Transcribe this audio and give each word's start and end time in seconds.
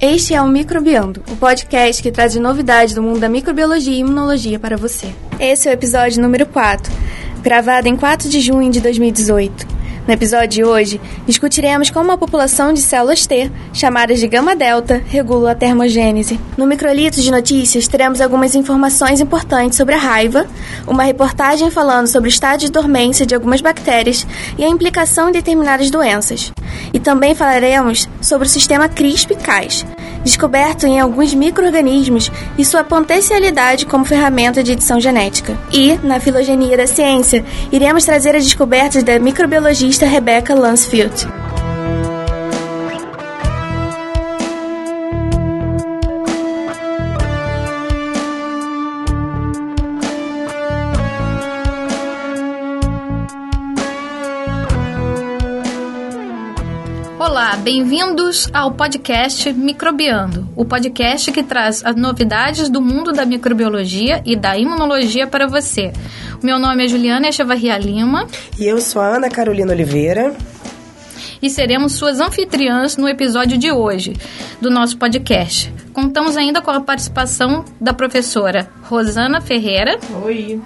Este 0.00 0.32
é 0.32 0.40
o 0.40 0.46
Microbiando, 0.46 1.24
o 1.28 1.34
podcast 1.34 2.00
que 2.00 2.12
traz 2.12 2.32
novidades 2.36 2.94
do 2.94 3.02
mundo 3.02 3.18
da 3.18 3.28
microbiologia 3.28 3.92
e 3.92 3.98
imunologia 3.98 4.56
para 4.56 4.76
você. 4.76 5.12
Esse 5.40 5.68
é 5.68 5.72
o 5.72 5.74
episódio 5.74 6.22
número 6.22 6.46
4, 6.46 6.92
gravado 7.42 7.88
em 7.88 7.96
4 7.96 8.28
de 8.28 8.40
junho 8.40 8.70
de 8.70 8.80
2018. 8.80 9.77
No 10.08 10.14
episódio 10.14 10.48
de 10.48 10.64
hoje, 10.64 10.98
discutiremos 11.26 11.90
como 11.90 12.10
a 12.10 12.16
população 12.16 12.72
de 12.72 12.80
células 12.80 13.26
T, 13.26 13.52
chamadas 13.74 14.18
de 14.18 14.26
gama-delta, 14.26 15.02
regula 15.06 15.50
a 15.50 15.54
termogênese. 15.54 16.40
No 16.56 16.66
Microlitos 16.66 17.22
de 17.22 17.30
Notícias, 17.30 17.86
teremos 17.86 18.22
algumas 18.22 18.54
informações 18.54 19.20
importantes 19.20 19.76
sobre 19.76 19.94
a 19.94 19.98
raiva, 19.98 20.46
uma 20.86 21.02
reportagem 21.02 21.70
falando 21.70 22.06
sobre 22.06 22.30
o 22.30 22.32
estado 22.32 22.60
de 22.60 22.72
dormência 22.72 23.26
de 23.26 23.34
algumas 23.34 23.60
bactérias 23.60 24.26
e 24.56 24.64
a 24.64 24.68
implicação 24.68 25.28
em 25.28 25.32
determinadas 25.32 25.90
doenças. 25.90 26.54
E 26.90 26.98
também 26.98 27.34
falaremos 27.34 28.08
sobre 28.22 28.46
o 28.46 28.50
sistema 28.50 28.88
CRISPR-Cas, 28.88 29.84
descoberto 30.28 30.86
em 30.86 31.00
alguns 31.00 31.34
micro-organismos 31.34 32.30
e 32.56 32.64
sua 32.64 32.84
potencialidade 32.84 33.86
como 33.86 34.04
ferramenta 34.04 34.62
de 34.62 34.72
edição 34.72 35.00
genética. 35.00 35.58
E, 35.72 35.98
na 36.02 36.20
filogenia 36.20 36.76
da 36.76 36.86
ciência, 36.86 37.44
iremos 37.72 38.04
trazer 38.04 38.36
as 38.36 38.44
descobertas 38.44 39.02
da 39.02 39.18
microbiologista 39.18 40.06
Rebecca 40.06 40.54
Lansfield. 40.54 41.26
Bem-vindos 57.58 58.48
ao 58.52 58.72
podcast 58.72 59.52
Microbiando, 59.52 60.48
o 60.54 60.64
podcast 60.64 61.30
que 61.32 61.42
traz 61.42 61.84
as 61.84 61.96
novidades 61.96 62.68
do 62.68 62.80
mundo 62.80 63.12
da 63.12 63.26
microbiologia 63.26 64.22
e 64.24 64.36
da 64.36 64.56
imunologia 64.56 65.26
para 65.26 65.46
você. 65.46 65.92
O 66.42 66.46
meu 66.46 66.58
nome 66.58 66.84
é 66.84 66.88
Juliana 66.88 67.28
Echevarria 67.28 67.76
Lima. 67.76 68.26
E 68.58 68.64
eu 68.66 68.80
sou 68.80 69.02
a 69.02 69.16
Ana 69.16 69.28
Carolina 69.28 69.72
Oliveira. 69.72 70.34
E 71.42 71.50
seremos 71.50 71.94
suas 71.94 72.20
anfitriãs 72.20 72.96
no 72.96 73.08
episódio 73.08 73.58
de 73.58 73.72
hoje 73.72 74.16
do 74.60 74.70
nosso 74.70 74.96
podcast. 74.96 75.72
Contamos 75.92 76.36
ainda 76.36 76.60
com 76.60 76.70
a 76.70 76.80
participação 76.80 77.64
da 77.80 77.92
professora 77.92 78.68
Rosana 78.82 79.40
Ferreira. 79.40 79.98
Oi 80.24 80.60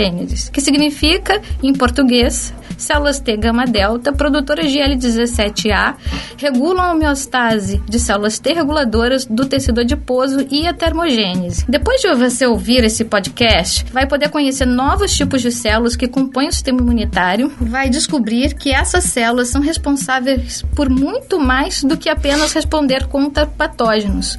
que 0.53 0.61
significa, 0.61 1.41
em 1.63 1.73
português, 1.73 2.55
células 2.79 3.19
T 3.19 3.37
gama 3.37 3.67
delta, 3.67 4.13
produtoras 4.13 4.71
de 4.71 4.79
L17A, 4.79 5.97
regulam 6.37 6.85
a 6.85 6.93
homeostase 6.93 7.83
de 7.89 7.99
células 7.99 8.39
T 8.39 8.55
reguladoras 8.55 9.27
do 9.27 9.47
tecido 9.47 9.81
adiposo 9.81 10.47
e 10.51 10.67
a 10.67 10.73
termogênese. 10.73 11.65
Depois 11.69 12.01
de 12.01 12.15
você 12.15 12.47
ouvir 12.47 12.85
esse 12.85 13.05
podcast, 13.05 13.85
vai 13.93 14.07
poder 14.07 14.31
conhecer 14.31 14.67
novos 14.67 15.13
tipos 15.13 15.43
de 15.43 15.51
células 15.51 15.97
que 15.97 16.07
compõem 16.07 16.49
o 16.49 16.53
sistema 16.53 16.81
imunitário, 16.81 17.53
vai 17.61 17.91
descobrir 17.91 18.55
que 18.55 18.71
essas 18.71 19.05
células 19.05 19.49
são 19.49 19.61
responsáveis 19.61 20.63
por 20.75 20.89
muito 20.89 21.41
mais 21.41 21.83
do 21.83 21.97
que 21.97 22.09
apenas 22.09 22.53
responder 22.53 23.07
contra 23.09 23.47
patógenos 23.47 24.39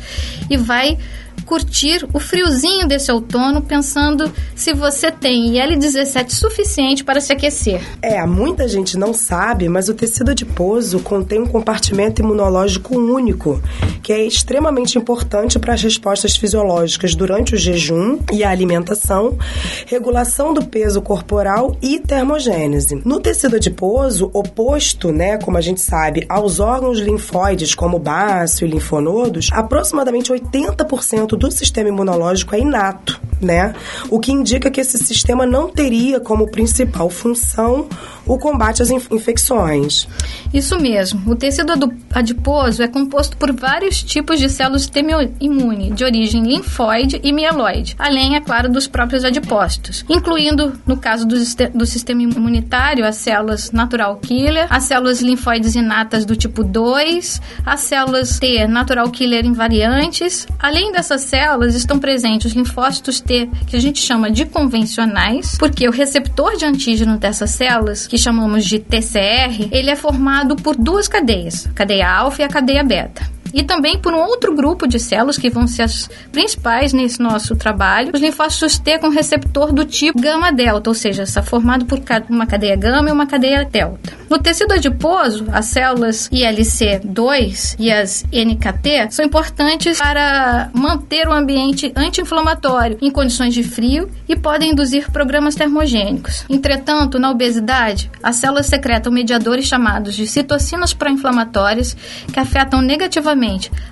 e 0.50 0.56
vai 0.56 0.98
curtir 1.46 2.08
o 2.14 2.20
friozinho 2.20 2.88
desse 2.88 3.12
outono 3.12 3.62
pensando 3.62 4.32
se 4.56 4.74
você 4.74 5.12
tem 5.12 5.58
IL-17 5.58 6.32
suficiente 6.32 7.04
para 7.04 7.22
se 7.22 7.32
aquecer. 7.34 7.82
É, 8.02 8.26
muita 8.26 8.68
gente 8.68 8.98
não 8.98 9.14
sabe, 9.14 9.70
mas 9.70 9.90
o 9.90 9.94
tecido 9.94 10.32
adiposo 10.32 11.00
contém 11.00 11.42
um 11.42 11.48
compartimento 11.48 12.22
imunológico 12.22 12.98
único, 12.98 13.62
que 14.02 14.14
é 14.14 14.26
extremamente 14.26 14.98
importante 14.98 15.60
para 15.60 15.74
as 15.74 15.82
respostas 15.82 16.36
fisiológicas 16.36 17.16
durante 17.16 17.56
o 17.56 17.58
jejum 17.58 18.20
e 18.32 18.44
a 18.44 18.50
alimentação, 18.50 19.38
regulação 19.86 20.54
do 20.54 20.66
peso 20.66 21.02
corporal 21.02 21.78
e 21.82 22.00
termogênese. 22.00 23.02
No 23.06 23.20
tecido 23.20 23.56
adiposo, 23.56 24.30
oposto, 24.34 25.12
né, 25.12 25.38
como 25.38 25.58
a 25.58 25.62
gente 25.62 25.82
sabe, 25.82 26.26
aos 26.30 26.60
órgãos 26.60 27.00
linfóides 27.00 27.76
como 27.76 28.00
baço 28.00 28.66
e 28.66 28.68
linfonodos, 28.68 29.50
aproximadamente 29.52 30.32
80% 30.32 31.29
do 31.38 31.52
sistema 31.52 31.90
imunológico 31.90 32.56
é 32.56 32.60
inato, 32.60 33.20
né? 33.42 33.74
O 34.10 34.20
que 34.20 34.32
indica 34.32 34.70
que 34.70 34.82
esse 34.82 34.98
sistema 34.98 35.46
não 35.46 35.70
teria 35.70 36.20
como 36.20 36.50
principal 36.50 37.10
função 37.10 37.88
o 38.26 38.38
combate 38.38 38.82
às 38.82 38.92
infecções. 38.92 40.08
Isso 40.54 40.80
mesmo. 40.80 41.32
O 41.32 41.36
tecido 41.36 41.74
adiposo 42.14 42.84
é 42.84 42.88
composto 42.88 43.36
por 43.38 43.52
vários 43.52 44.04
tipos 44.04 44.40
de 44.40 44.50
células 44.50 44.90
sistema 44.90 45.30
imune, 45.40 45.92
de 45.92 46.04
origem 46.04 46.44
linfóide 46.44 47.20
e 47.24 47.32
mieloide, 47.32 47.96
além, 47.98 48.36
é 48.36 48.42
claro, 48.42 48.70
dos 48.70 48.88
próprios 48.88 49.24
adipócitos, 49.24 50.04
incluindo, 50.10 50.74
no 50.86 50.98
caso 50.98 51.26
do, 51.28 51.36
do 51.74 51.86
sistema 51.86 52.24
imunitário, 52.24 53.06
as 53.06 53.18
células 53.18 53.72
natural 53.72 54.18
killer, 54.18 54.68
as 54.70 54.84
células 54.84 55.22
linfóides 55.22 55.76
inatas 55.76 56.26
do 56.26 56.36
tipo 56.36 56.64
2, 56.64 57.42
as 57.66 57.82
células 57.82 58.40
T 58.40 58.68
natural 58.68 59.10
killer 59.10 59.46
invariantes. 59.46 60.48
Além 60.58 60.92
dessas 60.92 61.22
células, 61.22 61.76
estão 61.76 62.00
presentes 62.00 62.52
os 62.52 62.54
linfócitos 62.54 63.22
Que 63.68 63.76
a 63.76 63.80
gente 63.80 64.00
chama 64.00 64.32
de 64.32 64.46
convencionais, 64.46 65.56
porque 65.58 65.88
o 65.88 65.92
receptor 65.92 66.58
de 66.58 66.66
antígeno 66.66 67.18
dessas 67.18 67.52
células, 67.52 68.08
que 68.08 68.18
chamamos 68.18 68.66
de 68.66 68.80
TCR, 68.80 69.70
ele 69.72 69.90
é 69.90 69.96
formado 69.96 70.56
por 70.56 70.76
duas 70.76 71.08
cadeias, 71.08 71.68
a 71.68 71.74
cadeia 71.74 72.10
alfa 72.10 72.42
e 72.42 72.46
a 72.46 72.50
cadeia 72.50 72.84
beta 72.84 73.39
e 73.54 73.64
também 73.64 74.00
por 74.00 74.14
um 74.14 74.20
outro 74.20 74.56
grupo 74.56 74.88
de 74.88 75.00
células 75.00 75.38
que 75.38 75.50
vão 75.50 75.68
ser 75.68 75.84
as 75.84 76.10
principais 76.32 76.94
nesse 76.94 77.22
nosso 77.22 77.56
trabalho, 77.56 78.12
os 78.14 78.22
linfócitos 78.22 78.78
T 78.78 79.00
com 79.00 79.10
receptor 79.10 79.72
do 79.72 79.86
tipo 79.86 80.20
gama-delta, 80.20 80.90
ou 80.90 80.94
seja, 80.94 81.24
está 81.24 81.42
formado 81.42 81.86
por 81.86 82.00
uma 82.30 82.46
cadeia 82.46 82.76
gama 82.76 83.10
e 83.10 83.12
uma 83.12 83.28
cadeia 83.28 83.66
delta. 83.66 84.14
No 84.30 84.38
tecido 84.38 84.74
adiposo, 84.74 85.46
as 85.52 85.66
células 85.66 86.30
ILC2 86.30 87.76
e 87.80 87.92
as 87.92 88.24
NKT 88.32 89.12
são 89.12 89.26
importantes 89.26 89.98
para 89.98 90.70
manter 90.74 91.28
o 91.28 91.34
ambiente 91.34 91.92
anti-inflamatório 91.96 92.98
em 93.02 93.10
condições 93.10 93.54
de 93.54 93.64
frio 93.64 94.10
e 94.28 94.36
podem 94.36 94.72
induzir 94.72 95.10
programas 95.12 95.56
termogênicos. 95.56 96.46
Entretanto, 96.50 97.18
na 97.18 97.32
obesidade, 97.32 98.12
as 98.22 98.36
células 98.36 98.68
secretam 98.68 99.12
mediadores 99.12 99.66
chamados 99.66 100.16
de 100.16 100.28
citocinas 100.28 100.94
pró-inflamatórias 100.94 101.96
que 102.32 102.40
afetam 102.40 102.82
negativamente 102.82 103.39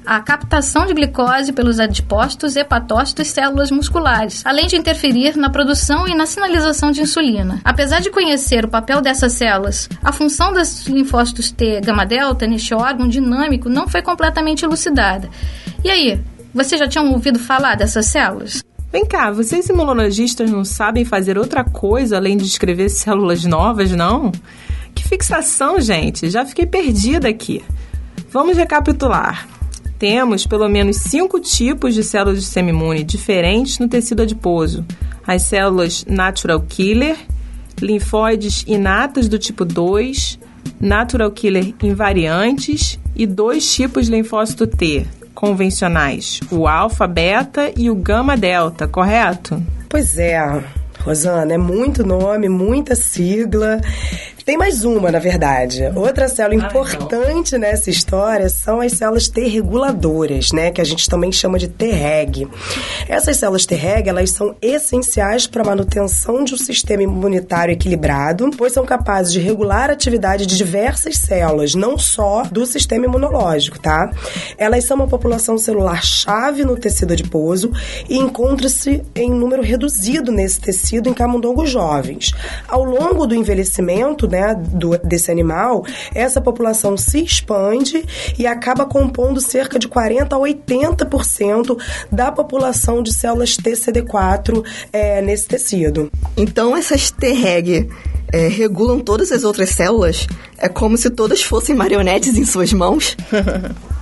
a 0.05 0.19
captação 0.19 0.85
de 0.85 0.93
glicose 0.93 1.53
pelos 1.53 1.79
adipócitos, 1.79 2.55
hepatócitos 2.55 3.27
e 3.27 3.31
células 3.31 3.71
musculares, 3.71 4.45
além 4.45 4.67
de 4.67 4.75
interferir 4.75 5.35
na 5.37 5.49
produção 5.49 6.07
e 6.07 6.15
na 6.15 6.25
sinalização 6.25 6.91
de 6.91 7.01
insulina. 7.01 7.61
Apesar 7.63 8.01
de 8.01 8.09
conhecer 8.09 8.65
o 8.65 8.69
papel 8.69 9.01
dessas 9.01 9.33
células, 9.33 9.89
a 10.03 10.11
função 10.11 10.53
dos 10.53 10.85
linfócitos 10.87 11.51
T 11.51 11.81
gama-delta 11.81 12.45
neste 12.45 12.73
órgão 12.73 13.07
dinâmico 13.07 13.69
não 13.69 13.87
foi 13.87 14.01
completamente 14.01 14.65
elucidada. 14.65 15.29
E 15.83 15.89
aí, 15.89 16.21
vocês 16.53 16.79
já 16.79 16.87
tinham 16.87 17.11
ouvido 17.11 17.39
falar 17.39 17.75
dessas 17.75 18.07
células? 18.07 18.63
Vem 18.91 19.05
cá, 19.05 19.31
vocês 19.31 19.67
imunologistas 19.67 20.49
não 20.49 20.63
sabem 20.63 21.03
fazer 21.03 21.37
outra 21.37 21.63
coisa 21.63 22.17
além 22.17 22.37
de 22.37 22.45
descrever 22.45 22.89
células 22.89 23.43
novas, 23.43 23.91
não? 23.91 24.31
Que 24.95 25.07
fixação, 25.07 25.79
gente! 25.79 26.29
Já 26.29 26.45
fiquei 26.45 26.65
perdida 26.65 27.27
aqui. 27.27 27.63
Vamos 28.31 28.57
recapitular. 28.57 29.47
temos 29.97 30.45
pelo 30.45 30.69
menos 30.69 30.97
cinco 30.97 31.39
tipos 31.39 31.95
de 31.95 32.03
células 32.03 32.37
do 32.37 32.41
sistema 32.41 32.69
imune 32.69 33.03
diferentes 33.03 33.79
no 33.79 33.87
tecido 33.87 34.21
adiposo. 34.21 34.85
As 35.25 35.43
células 35.43 36.05
natural 36.07 36.61
killer, 36.61 37.17
linfóides 37.81 38.63
inatas 38.67 39.27
do 39.27 39.39
tipo 39.39 39.65
2, 39.65 40.39
natural 40.79 41.31
killer 41.31 41.73
invariantes 41.81 42.99
e 43.15 43.25
dois 43.25 43.73
tipos 43.73 44.05
de 44.05 44.11
linfócito 44.11 44.67
T 44.67 45.05
convencionais, 45.33 46.39
o 46.49 46.67
alfa, 46.67 47.05
beta 47.05 47.71
e 47.77 47.91
o 47.91 47.95
gama 47.95 48.35
delta, 48.35 48.87
correto? 48.87 49.61
Pois 49.87 50.17
é, 50.17 50.39
Rosana, 50.99 51.53
é 51.53 51.57
muito 51.59 52.03
nome, 52.03 52.49
muita 52.49 52.95
sigla. 52.95 53.79
Tem 54.47 54.57
mais 54.57 54.85
uma, 54.85 55.11
na 55.11 55.19
verdade. 55.19 55.91
Outra 55.93 56.29
célula 56.29 56.63
ah, 56.63 56.67
importante 56.67 57.49
então. 57.49 57.59
nessa 57.59 57.89
história 57.89 58.47
são 58.47 58.79
as 58.79 58.93
células 58.93 59.27
T 59.27 59.45
reguladoras, 59.45 60.53
né? 60.53 60.71
Que 60.71 60.79
a 60.79 60.85
gente 60.85 61.09
também 61.09 61.33
chama 61.33 61.59
de 61.59 61.67
T-reg. 61.67 62.47
Essas 63.09 63.35
células 63.35 63.65
T-reg, 63.65 64.07
elas 64.07 64.29
são 64.29 64.55
essenciais 64.61 65.47
para 65.47 65.63
a 65.63 65.65
manutenção 65.65 66.45
de 66.45 66.53
um 66.53 66.57
sistema 66.57 67.03
imunitário 67.03 67.73
equilibrado, 67.73 68.49
pois 68.57 68.71
são 68.71 68.85
capazes 68.85 69.33
de 69.33 69.39
regular 69.41 69.89
a 69.89 69.93
atividade 69.93 70.45
de 70.45 70.55
diversas 70.55 71.17
células, 71.17 71.75
não 71.75 71.97
só 71.97 72.43
do 72.43 72.65
sistema 72.65 73.03
imunológico, 73.03 73.77
tá? 73.77 74.09
Elas 74.57 74.85
são 74.85 74.95
uma 74.95 75.09
população 75.09 75.57
celular 75.57 76.01
chave 76.01 76.63
no 76.63 76.77
tecido 76.77 77.11
adiposo 77.11 77.69
e 78.07 78.17
encontram-se 78.17 79.03
em 79.13 79.29
número 79.29 79.61
reduzido 79.61 80.31
nesse 80.31 80.61
tecido 80.61 81.09
em 81.09 81.13
camundongos 81.13 81.69
jovens. 81.69 82.31
Ao 82.65 82.85
longo 82.85 83.27
do 83.27 83.35
envelhecimento, 83.35 84.25
né, 84.25 84.36
né, 84.37 84.55
do, 84.55 84.95
desse 84.99 85.31
animal, 85.31 85.83
essa 86.13 86.39
população 86.39 86.95
se 86.95 87.23
expande 87.23 88.05
e 88.37 88.45
acaba 88.45 88.85
compondo 88.85 89.41
cerca 89.41 89.79
de 89.79 89.87
40 89.87 90.35
a 90.35 90.39
80% 90.39 91.77
da 92.11 92.31
população 92.31 93.01
de 93.01 93.11
células 93.11 93.57
TCD4 93.57 94.63
é, 94.93 95.21
nesse 95.21 95.47
tecido. 95.47 96.11
Então, 96.35 96.77
essas 96.77 97.09
T-reg 97.09 97.89
é, 98.31 98.47
regulam 98.47 98.99
todas 98.99 99.31
as 99.31 99.43
outras 99.43 99.69
células? 99.71 100.27
É 100.57 100.69
como 100.69 100.97
se 100.97 101.09
todas 101.09 101.41
fossem 101.41 101.75
marionetes 101.75 102.37
em 102.37 102.45
suas 102.45 102.71
mãos? 102.71 103.17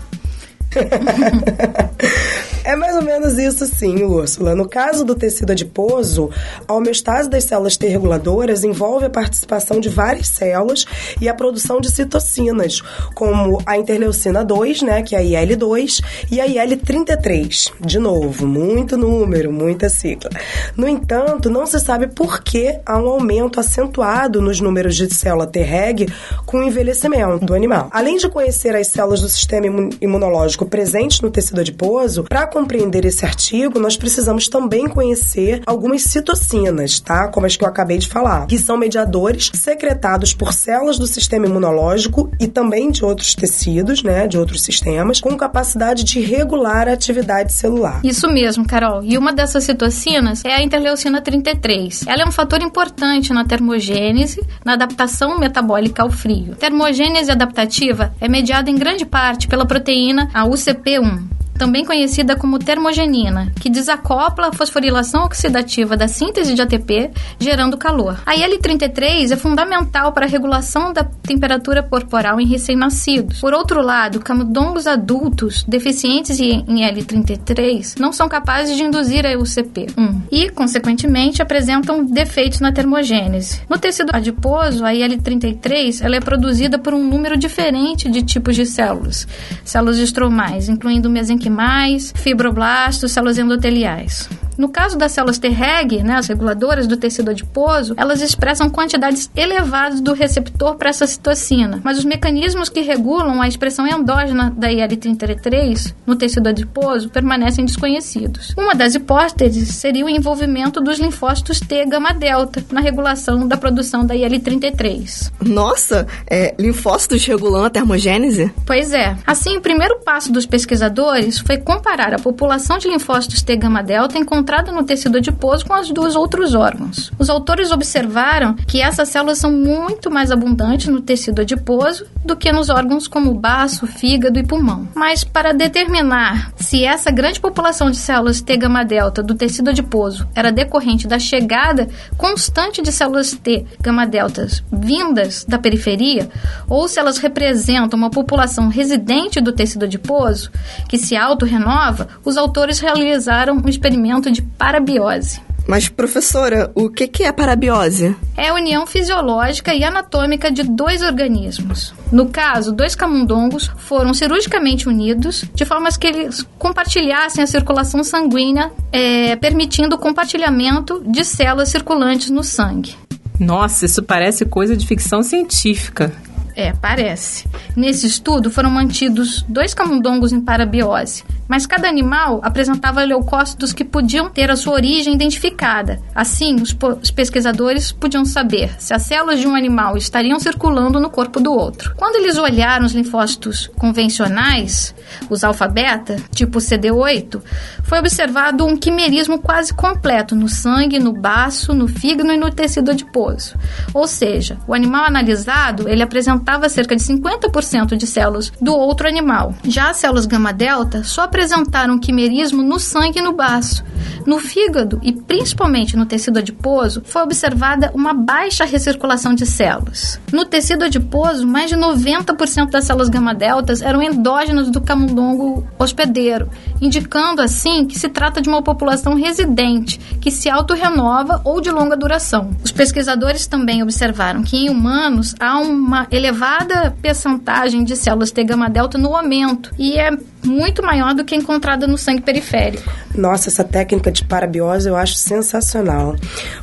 É 2.66 2.76
mais 2.76 2.96
ou 2.96 3.04
menos 3.04 3.38
isso 3.38 3.64
sim, 3.68 4.04
Úrsula. 4.04 4.56
No 4.56 4.68
caso 4.68 5.06
do 5.06 5.14
tecido 5.14 5.52
adiposo, 5.52 6.32
a 6.68 6.74
homeostase 6.74 7.30
das 7.30 7.44
células 7.44 7.78
T 7.78 7.88
reguladoras 7.88 8.64
envolve 8.64 9.06
a 9.06 9.10
participação 9.10 9.80
de 9.80 9.88
várias 9.88 10.30
células 10.30 10.84
e 11.22 11.30
a 11.30 11.34
produção 11.36 11.80
de 11.80 11.92
citocinas, 11.92 12.82
como 13.14 13.62
a 13.68 13.78
interleucina 13.78 14.44
2, 14.44 14.82
né, 14.82 15.04
que 15.04 15.16
é 15.16 15.20
a 15.20 15.44
IL-2, 15.44 16.04
e 16.32 16.42
a 16.42 16.48
IL-33. 16.48 17.72
De 17.80 18.00
novo, 18.00 18.48
muito 18.48 18.98
número, 18.98 19.54
muita 19.54 19.88
sigla. 19.88 20.32
No 20.76 20.88
entanto, 20.88 21.52
não 21.52 21.68
se 21.68 21.80
sabe 21.80 22.08
por 22.08 22.42
que 22.42 22.80
há 22.84 22.98
um 22.98 23.08
aumento 23.10 23.60
acentuado 23.60 24.42
nos 24.42 24.60
números 24.60 24.96
de 24.96 25.14
célula 25.14 25.46
T-reg 25.46 26.12
com 26.48 26.58
o 26.58 26.64
envelhecimento 26.64 27.46
do 27.46 27.54
animal. 27.54 27.90
Além 27.92 28.18
de 28.18 28.28
conhecer 28.28 28.76
as 28.76 28.88
células 28.88 29.22
do 29.22 29.30
sistema 29.30 29.68
imunológico 30.02 30.65
presentes 30.68 31.22
no 31.22 31.30
tecido 31.30 31.62
adiposo, 31.62 32.24
para 32.24 32.48
compreender 32.48 33.06
esse 33.06 33.26
artigo, 33.26 33.80
nós 33.80 33.98
precisamos 33.98 34.48
também 34.48 34.88
conhecer 34.88 35.62
algumas 35.66 36.04
citocinas, 36.04 37.00
tá? 37.00 37.28
Como 37.28 37.46
as 37.46 37.56
que 37.56 37.64
eu 37.64 37.68
acabei 37.68 37.98
de 37.98 38.08
falar, 38.08 38.46
que 38.48 38.58
são 38.58 38.78
mediadores 38.78 39.52
secretados 39.54 40.34
por 40.34 40.54
células 40.54 40.98
do 40.98 41.08
sistema 41.08 41.46
imunológico 41.46 42.32
e 42.40 42.48
também 42.48 42.92
de 42.92 43.04
outros 43.04 43.36
tecidos, 43.36 44.04
né, 44.04 44.28
de 44.28 44.38
outros 44.38 44.62
sistemas, 44.62 45.20
com 45.20 45.36
capacidade 45.36 46.04
de 46.04 46.20
regular 46.20 46.88
a 46.88 46.94
atividade 46.94 47.54
celular. 47.54 48.02
Isso 48.04 48.28
mesmo, 48.28 48.66
Carol. 48.66 49.04
E 49.04 49.18
uma 49.18 49.34
dessas 49.34 49.64
citocinas 49.64 50.44
é 50.46 50.54
a 50.54 50.62
interleucina 50.62 51.22
33. 51.22 52.06
Ela 52.08 52.24
é 52.24 52.26
um 52.26 52.32
fator 52.32 52.62
importante 52.62 53.34
na 53.34 53.46
termogênese, 53.46 54.42
na 54.64 54.74
adaptação 54.74 55.40
metabólica 55.40 56.04
ao 56.04 56.10
frio. 56.10 56.56
Termogênese 56.56 57.32
adaptativa 57.32 58.14
é 58.20 58.28
mediada 58.28 58.70
em 58.70 58.76
grande 58.76 59.06
parte 59.06 59.48
pela 59.48 59.66
proteína 59.66 60.30
a 60.34 60.46
UCP1 60.56 61.35
também 61.58 61.86
conhecida 61.86 62.36
como 62.36 62.60
termogenina, 62.60 63.52
que 63.60 63.70
desacopla 63.70 64.50
a 64.50 64.54
fosforilação 64.54 65.24
oxidativa 65.24 65.96
da 65.96 66.08
síntese 66.08 66.54
de 66.54 66.62
ATP, 66.62 67.12
gerando 67.40 67.78
calor. 67.78 68.22
A 68.26 68.36
IL-33 68.36 69.32
é 69.32 69.36
fundamental 69.36 70.12
para 70.12 70.26
a 70.26 70.30
regulação 70.30 70.92
da 70.92 71.04
temperatura 71.04 71.82
corporal 71.82 72.40
em 72.40 72.46
recém-nascidos. 72.46 73.40
Por 73.40 73.54
outro 73.54 73.82
lado, 73.82 74.20
camundongos 74.20 74.86
adultos 74.86 75.64
deficientes 75.68 76.40
em 76.40 76.64
IL-33 76.68 78.00
não 78.00 78.12
são 78.12 78.28
capazes 78.28 78.76
de 78.76 78.84
induzir 78.84 79.26
a 79.26 79.34
UCP1 79.34 80.24
e, 80.32 80.50
consequentemente, 80.50 81.42
apresentam 81.42 82.04
defeitos 82.06 82.60
na 82.60 82.72
termogênese. 82.72 83.62
No 83.70 83.78
tecido 83.78 84.12
adiposo, 84.14 84.84
a 84.84 84.94
IL-33 84.94 86.04
ela 86.04 86.18
é 86.18 86.20
produzida 86.20 86.78
por 86.78 86.94
um 86.94 87.04
número 87.04 87.38
diferente 87.38 88.10
de 88.10 88.22
tipos 88.22 88.56
de 88.56 88.66
células, 88.66 89.28
células 89.64 89.98
estromais, 89.98 90.68
incluindo 90.68 91.10
mesenquimais 91.10 91.45
mesenquimais, 91.50 92.14
fibroblastos, 92.16 93.12
células 93.12 93.38
endoteliais. 93.38 94.30
No 94.58 94.70
caso 94.70 94.98
das 94.98 95.12
células 95.12 95.38
Treg, 95.38 96.04
né, 96.04 96.16
as 96.16 96.28
reguladoras 96.28 96.88
do 96.88 96.98
tecido 96.98 97.32
adiposo, 97.32 97.94
elas 97.98 98.22
expressam 98.22 98.70
quantidades 98.70 99.30
elevadas 99.36 100.02
do 100.02 100.14
receptor 100.14 100.76
para 100.76 100.90
essa 100.90 101.08
citocina, 101.08 101.80
mas 101.84 101.98
os 101.98 102.06
mecanismos 102.06 102.70
que 102.70 102.82
regulam 102.82 103.42
a 103.42 103.48
expressão 103.48 103.88
endógena 103.88 104.54
da 104.56 104.72
IL-33 104.72 105.94
no 106.06 106.16
tecido 106.16 106.48
adiposo 106.48 107.10
permanecem 107.10 107.66
desconhecidos. 107.66 108.54
Uma 108.58 108.74
das 108.74 108.96
hipóteses 108.96 109.70
seria 109.70 110.06
o 110.06 110.10
envolvimento 110.10 110.82
dos 110.82 111.00
linfócitos 111.00 111.60
T 111.60 111.86
gama-delta 111.86 112.64
na 112.72 112.82
regulação 112.82 113.48
da 113.48 113.58
produção 113.58 114.06
da 114.06 114.16
IL-33. 114.16 115.32
Nossa, 115.42 116.08
é, 116.30 116.54
linfócitos 116.60 117.26
regulam 117.26 117.66
a 117.66 117.70
termogênese? 117.70 118.52
Pois 118.66 118.94
é. 118.94 119.16
Assim, 119.26 119.58
o 119.58 119.62
primeiro 119.62 120.00
passo 120.04 120.32
dos 120.32 120.46
pesquisadores 120.46 121.40
foi 121.40 121.58
comparar 121.58 122.14
a 122.14 122.20
população 122.20 122.78
de 122.78 122.88
linfócitos 122.88 123.42
T 123.42 123.56
gama-delta 123.56 124.18
em 124.18 124.22
encontrada 124.22 124.45
no 124.72 124.84
tecido 124.84 125.18
adiposo 125.18 125.66
com 125.66 125.74
os 125.80 125.90
dois 125.92 126.16
outros 126.16 126.54
órgãos. 126.54 127.12
Os 127.18 127.30
autores 127.30 127.72
observaram 127.72 128.54
que 128.54 128.82
essas 128.82 129.10
células 129.10 129.40
são 129.40 129.52
muito 129.52 130.12
mais 130.12 130.32
abundantes 130.32 130.88
no 130.88 131.02
tecido 131.02 131.42
adiposo 131.42 132.06
do 132.24 132.36
que 132.36 132.52
nos 132.52 132.70
órgãos 132.70 133.08
como 133.08 133.34
baço, 133.34 133.88
fígado 133.88 134.40
e 134.40 134.46
pulmão. 134.46 134.88
Mas 134.96 135.24
para 135.24 135.54
determinar 135.54 136.52
se 136.56 136.84
essa 136.84 137.12
grande 137.12 137.40
população 137.40 137.90
de 137.90 137.98
células 137.98 138.42
T 138.42 138.56
gama 138.58 138.84
delta 138.84 139.24
do 139.24 139.36
tecido 139.36 139.70
adiposo 139.70 140.28
era 140.36 140.52
decorrente 140.52 141.08
da 141.08 141.20
chegada 141.20 141.88
constante 142.18 142.82
de 142.82 142.92
células 142.92 143.32
T 143.34 143.66
gama 143.82 144.06
deltas 144.06 144.64
vindas 144.72 145.44
da 145.46 145.58
periferia 145.58 146.30
ou 146.68 146.88
se 146.88 147.00
elas 147.00 147.18
representam 147.18 147.98
uma 147.98 148.10
população 148.10 148.70
residente 148.70 149.42
do 149.42 149.52
tecido 149.52 149.86
adiposo 149.86 150.52
que 150.88 150.98
se 150.98 151.16
auto-renova, 151.16 152.08
os 152.24 152.38
autores 152.38 152.80
realizaram 152.80 153.62
um 153.64 153.70
experimento 153.70 154.30
de 154.36 154.42
parabiose. 154.42 155.42
Mas, 155.68 155.90
professora, 155.90 156.72
o 156.76 156.90
que, 156.90 157.08
que 157.08 157.24
é 157.24 157.32
parabiose? 157.32 158.16
É 158.38 158.50
a 158.50 158.54
união 158.54 158.86
fisiológica 158.86 159.74
e 159.74 159.84
anatômica 159.84 160.52
de 160.52 160.62
dois 160.62 161.02
organismos. 161.02 161.94
No 162.12 162.30
caso, 162.30 162.72
dois 162.72 162.94
camundongos 162.94 163.72
foram 163.78 164.14
cirurgicamente 164.14 164.88
unidos 164.88 165.44
de 165.56 165.66
forma 165.66 165.90
que 165.90 166.06
eles 166.06 166.46
compartilhassem 166.60 167.44
a 167.44 167.48
circulação 167.48 168.04
sanguínea, 168.04 168.72
é, 168.92 169.36
permitindo 169.38 169.96
o 169.96 170.00
compartilhamento 170.00 171.04
de 171.06 171.24
células 171.24 171.70
circulantes 171.70 172.30
no 172.30 172.44
sangue. 172.44 172.96
Nossa, 173.40 173.86
isso 173.86 174.04
parece 174.04 174.46
coisa 174.46 174.78
de 174.78 174.86
ficção 174.86 175.24
científica. 175.24 176.14
É, 176.56 176.72
parece. 176.72 177.46
Nesse 177.76 178.08
estudo 178.08 178.50
foram 178.50 178.70
mantidos 178.70 179.44
dois 179.50 179.74
camundongos 179.74 180.32
em 180.32 180.40
parabiose, 180.40 181.24
mas 181.48 181.66
cada 181.66 181.88
animal 181.88 182.40
apresentava 182.44 183.04
leucócitos 183.04 183.74
que 183.74 183.84
podiam 183.84 184.30
ter 184.30 184.50
a 184.50 184.56
sua 184.56 184.74
origem 184.74 185.14
identificada. 185.14 186.00
Assim, 186.14 186.56
os, 186.56 186.76
os, 187.02 187.12
pesquisadores 187.12 187.92
podiam 187.92 188.26
saber 188.26 188.76
se 188.80 188.94
as 188.94 189.04
células 189.04 189.40
de 189.40 189.48
um 189.48 189.56
animal 189.56 189.98
estariam 189.98 190.40
circulando 190.40 191.00
no 191.00 191.10
corpo 191.10 191.40
do 191.40 191.54
outro. 191.54 191.94
Quando 191.96 192.16
eles 192.16 192.38
olharam 192.38 192.86
os 192.86 192.94
linfócitos 192.94 193.70
convencionais, 193.78 194.94
os 195.30 195.44
alfa-beta, 195.44 196.18
tipo 196.32 196.60
CD8, 196.60 197.42
foi 197.84 198.00
observado 198.00 198.66
um 198.66 198.76
quimerismo 198.76 199.40
quase 199.40 199.74
completo 199.74 200.36
no 200.36 200.50
sangue, 200.50 201.00
no 201.00 201.14
baço, 201.14 201.74
no 201.74 201.88
fígado 201.88 202.32
e 202.32 202.38
no 202.38 202.52
tecido 202.52 202.92
adiposo. 202.92 203.56
Ou 203.94 204.08
seja, 204.08 204.58
o 204.68 204.74
animal 204.74 205.06
analisado, 205.06 205.88
ele 205.88 206.04
apresentava 206.04 206.70
cerca 206.70 206.96
de 206.96 207.04
50% 207.04 207.96
de 207.96 208.08
células 208.08 208.52
do 208.62 208.76
outro 208.76 209.08
animal. 209.08 209.54
Já 209.64 209.90
as 209.90 209.98
células 209.98 210.26
gama-delta 210.26 211.04
só 211.04 211.28
apresentaram 211.36 212.00
quimerismo 212.00 212.64
no 212.64 212.80
sangue 212.80 213.20
e 213.20 213.22
no 213.22 213.34
baço. 213.34 213.84
No 214.26 214.40
fígado 214.40 215.00
e 215.04 215.12
principalmente 215.12 215.98
no 215.98 216.06
tecido 216.06 216.40
adiposo, 216.40 217.02
foi 217.06 217.22
observada 217.22 217.92
uma 217.94 218.14
baixa 218.14 218.64
recirculação 218.64 219.36
de 219.36 219.46
células. 219.46 220.20
No 220.32 220.46
tecido 220.46 220.86
adiposo, 220.86 221.46
mais 221.46 221.70
de 221.70 221.76
90% 221.76 222.72
das 222.72 222.86
células 222.86 223.10
gama-deltas 223.10 223.82
eram 223.82 224.02
endógenas 224.02 224.72
do 224.72 224.80
camundongo 224.80 225.68
hospedeiro, 225.78 226.50
indicando 226.82 227.42
assim 227.42 227.86
que 227.86 228.00
se 228.00 228.08
trata 228.08 228.42
de 228.42 228.48
uma 228.48 228.64
população 228.64 229.14
residente 229.14 230.00
que 230.22 230.32
se 230.32 230.50
autorrenova 230.50 231.42
ou 231.44 231.60
de 231.60 231.70
longa 231.70 231.98
duração. 231.98 232.52
Os 232.64 232.72
pesquisadores 232.72 233.46
também 233.46 233.84
observaram 233.84 234.42
que 234.42 234.56
em 234.56 234.70
humanos 234.70 235.36
há 235.40 235.60
uma 235.60 236.08
elevada 236.10 236.96
percentagem 237.02 237.84
de 237.84 237.96
células 237.96 238.32
T 238.32 238.44
gama-delta 238.44 238.98
no 238.98 239.16
aumento 239.16 239.72
e 239.78 240.00
é 240.00 240.12
muito 240.46 240.84
maior 240.84 241.14
do 241.14 241.26
que 241.26 241.36
encontrada 241.36 241.88
no 241.88 241.98
sangue 241.98 242.22
periférico. 242.22 242.92
Nossa, 243.16 243.50
essa 243.50 243.64
técnica 243.64 244.12
de 244.12 244.24
parabiose 244.24 244.88
eu 244.88 244.96
acho 244.96 245.16
sensacional. 245.16 246.16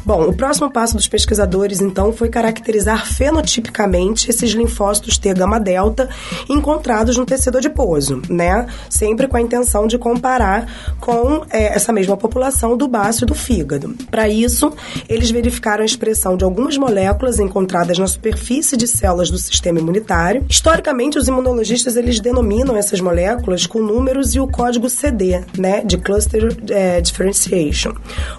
Bom, 0.04 0.28
o 0.28 0.34
próximo 0.34 0.70
passo 0.70 0.96
dos 0.96 1.08
pesquisadores, 1.08 1.80
então, 1.80 2.12
foi 2.12 2.28
caracterizar 2.28 3.06
fenotipicamente 3.06 4.30
esses 4.30 4.50
linfócitos 4.52 5.18
T 5.18 5.32
gama 5.34 5.58
delta 5.58 6.08
encontrados 6.48 7.16
no 7.16 7.24
tecido 7.24 7.58
adiposo, 7.58 8.22
né? 8.28 8.66
Sempre 8.88 9.26
com 9.26 9.36
a 9.36 9.40
intenção 9.40 9.86
de 9.86 9.98
comparar 9.98 10.66
com 11.00 11.44
é, 11.50 11.74
essa 11.74 11.92
mesma 11.92 12.16
população 12.16 12.76
do 12.76 12.86
baço 12.86 13.24
e 13.24 13.26
do 13.26 13.34
fígado. 13.34 13.94
Para 14.10 14.28
isso, 14.28 14.72
eles 15.08 15.30
verificaram 15.30 15.82
a 15.82 15.86
expressão 15.86 16.36
de 16.36 16.44
algumas 16.44 16.76
moléculas 16.76 17.38
encontradas 17.38 17.98
na 17.98 18.06
superfície 18.06 18.76
de 18.76 18.86
células 18.86 19.30
do 19.30 19.38
sistema 19.38 19.78
imunitário. 19.78 20.44
Historicamente, 20.48 21.18
os 21.18 21.28
imunologistas 21.28 21.96
eles 21.96 22.20
denominam 22.20 22.76
essas 22.76 23.00
moléculas 23.00 23.66
com 23.72 23.80
números 23.80 24.34
e 24.34 24.40
o 24.40 24.46
código 24.46 24.90
CD, 24.90 25.40
né, 25.56 25.82
de 25.82 25.96
Cluster 25.96 26.54
é, 26.68 27.00
Differentiation, 27.00 27.94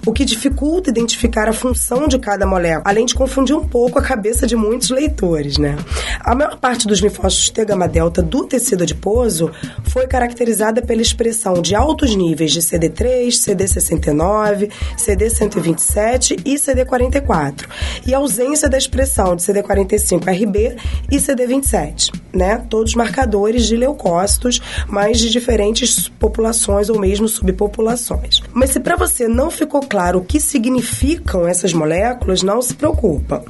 o 0.05 0.13
que 0.13 0.23
dificulta 0.23 0.91
identificar 0.91 1.49
a 1.49 1.53
função 1.53 2.07
de 2.07 2.19
cada 2.19 2.45
molécula, 2.45 2.83
além 2.85 3.03
de 3.03 3.15
confundir 3.15 3.55
um 3.55 3.67
pouco 3.67 3.97
a 3.97 4.01
cabeça 4.03 4.45
de 4.45 4.55
muitos 4.55 4.91
leitores, 4.91 5.57
né. 5.57 5.75
A 6.19 6.35
maior 6.35 6.55
parte 6.57 6.87
dos 6.87 6.99
linfócitos 6.99 7.49
T 7.49 7.65
gama 7.65 7.87
delta 7.87 8.21
do 8.21 8.45
tecido 8.45 8.83
adiposo 8.83 9.49
foi 9.85 10.05
caracterizada 10.05 10.83
pela 10.83 11.01
expressão 11.01 11.63
de 11.63 11.73
altos 11.73 12.15
níveis 12.15 12.51
de 12.51 12.61
CD3, 12.61 13.29
CD69, 13.29 14.69
CD127 14.95 16.41
e 16.45 16.53
CD44, 16.55 17.65
e 18.05 18.13
ausência 18.13 18.69
da 18.69 18.77
expressão 18.77 19.35
de 19.35 19.41
CD45RB 19.41 20.77
e 21.11 21.15
CD27, 21.15 22.11
né, 22.31 22.63
todos 22.69 22.93
marcadores 22.93 23.65
de 23.65 23.75
leucócitos, 23.75 24.61
mas 24.87 25.22
de 25.23 25.31
diferentes 25.31 26.07
populações 26.07 26.89
ou 26.89 26.99
mesmo 26.99 27.27
subpopulações. 27.27 28.41
Mas 28.53 28.71
se 28.71 28.79
para 28.79 28.95
você 28.95 29.27
não 29.27 29.49
ficou 29.49 29.81
claro 29.81 30.19
o 30.19 30.23
que 30.23 30.39
significam 30.39 31.47
essas 31.47 31.73
moléculas, 31.73 32.43
não 32.43 32.61
se 32.61 32.75
preocupa. 32.75 33.43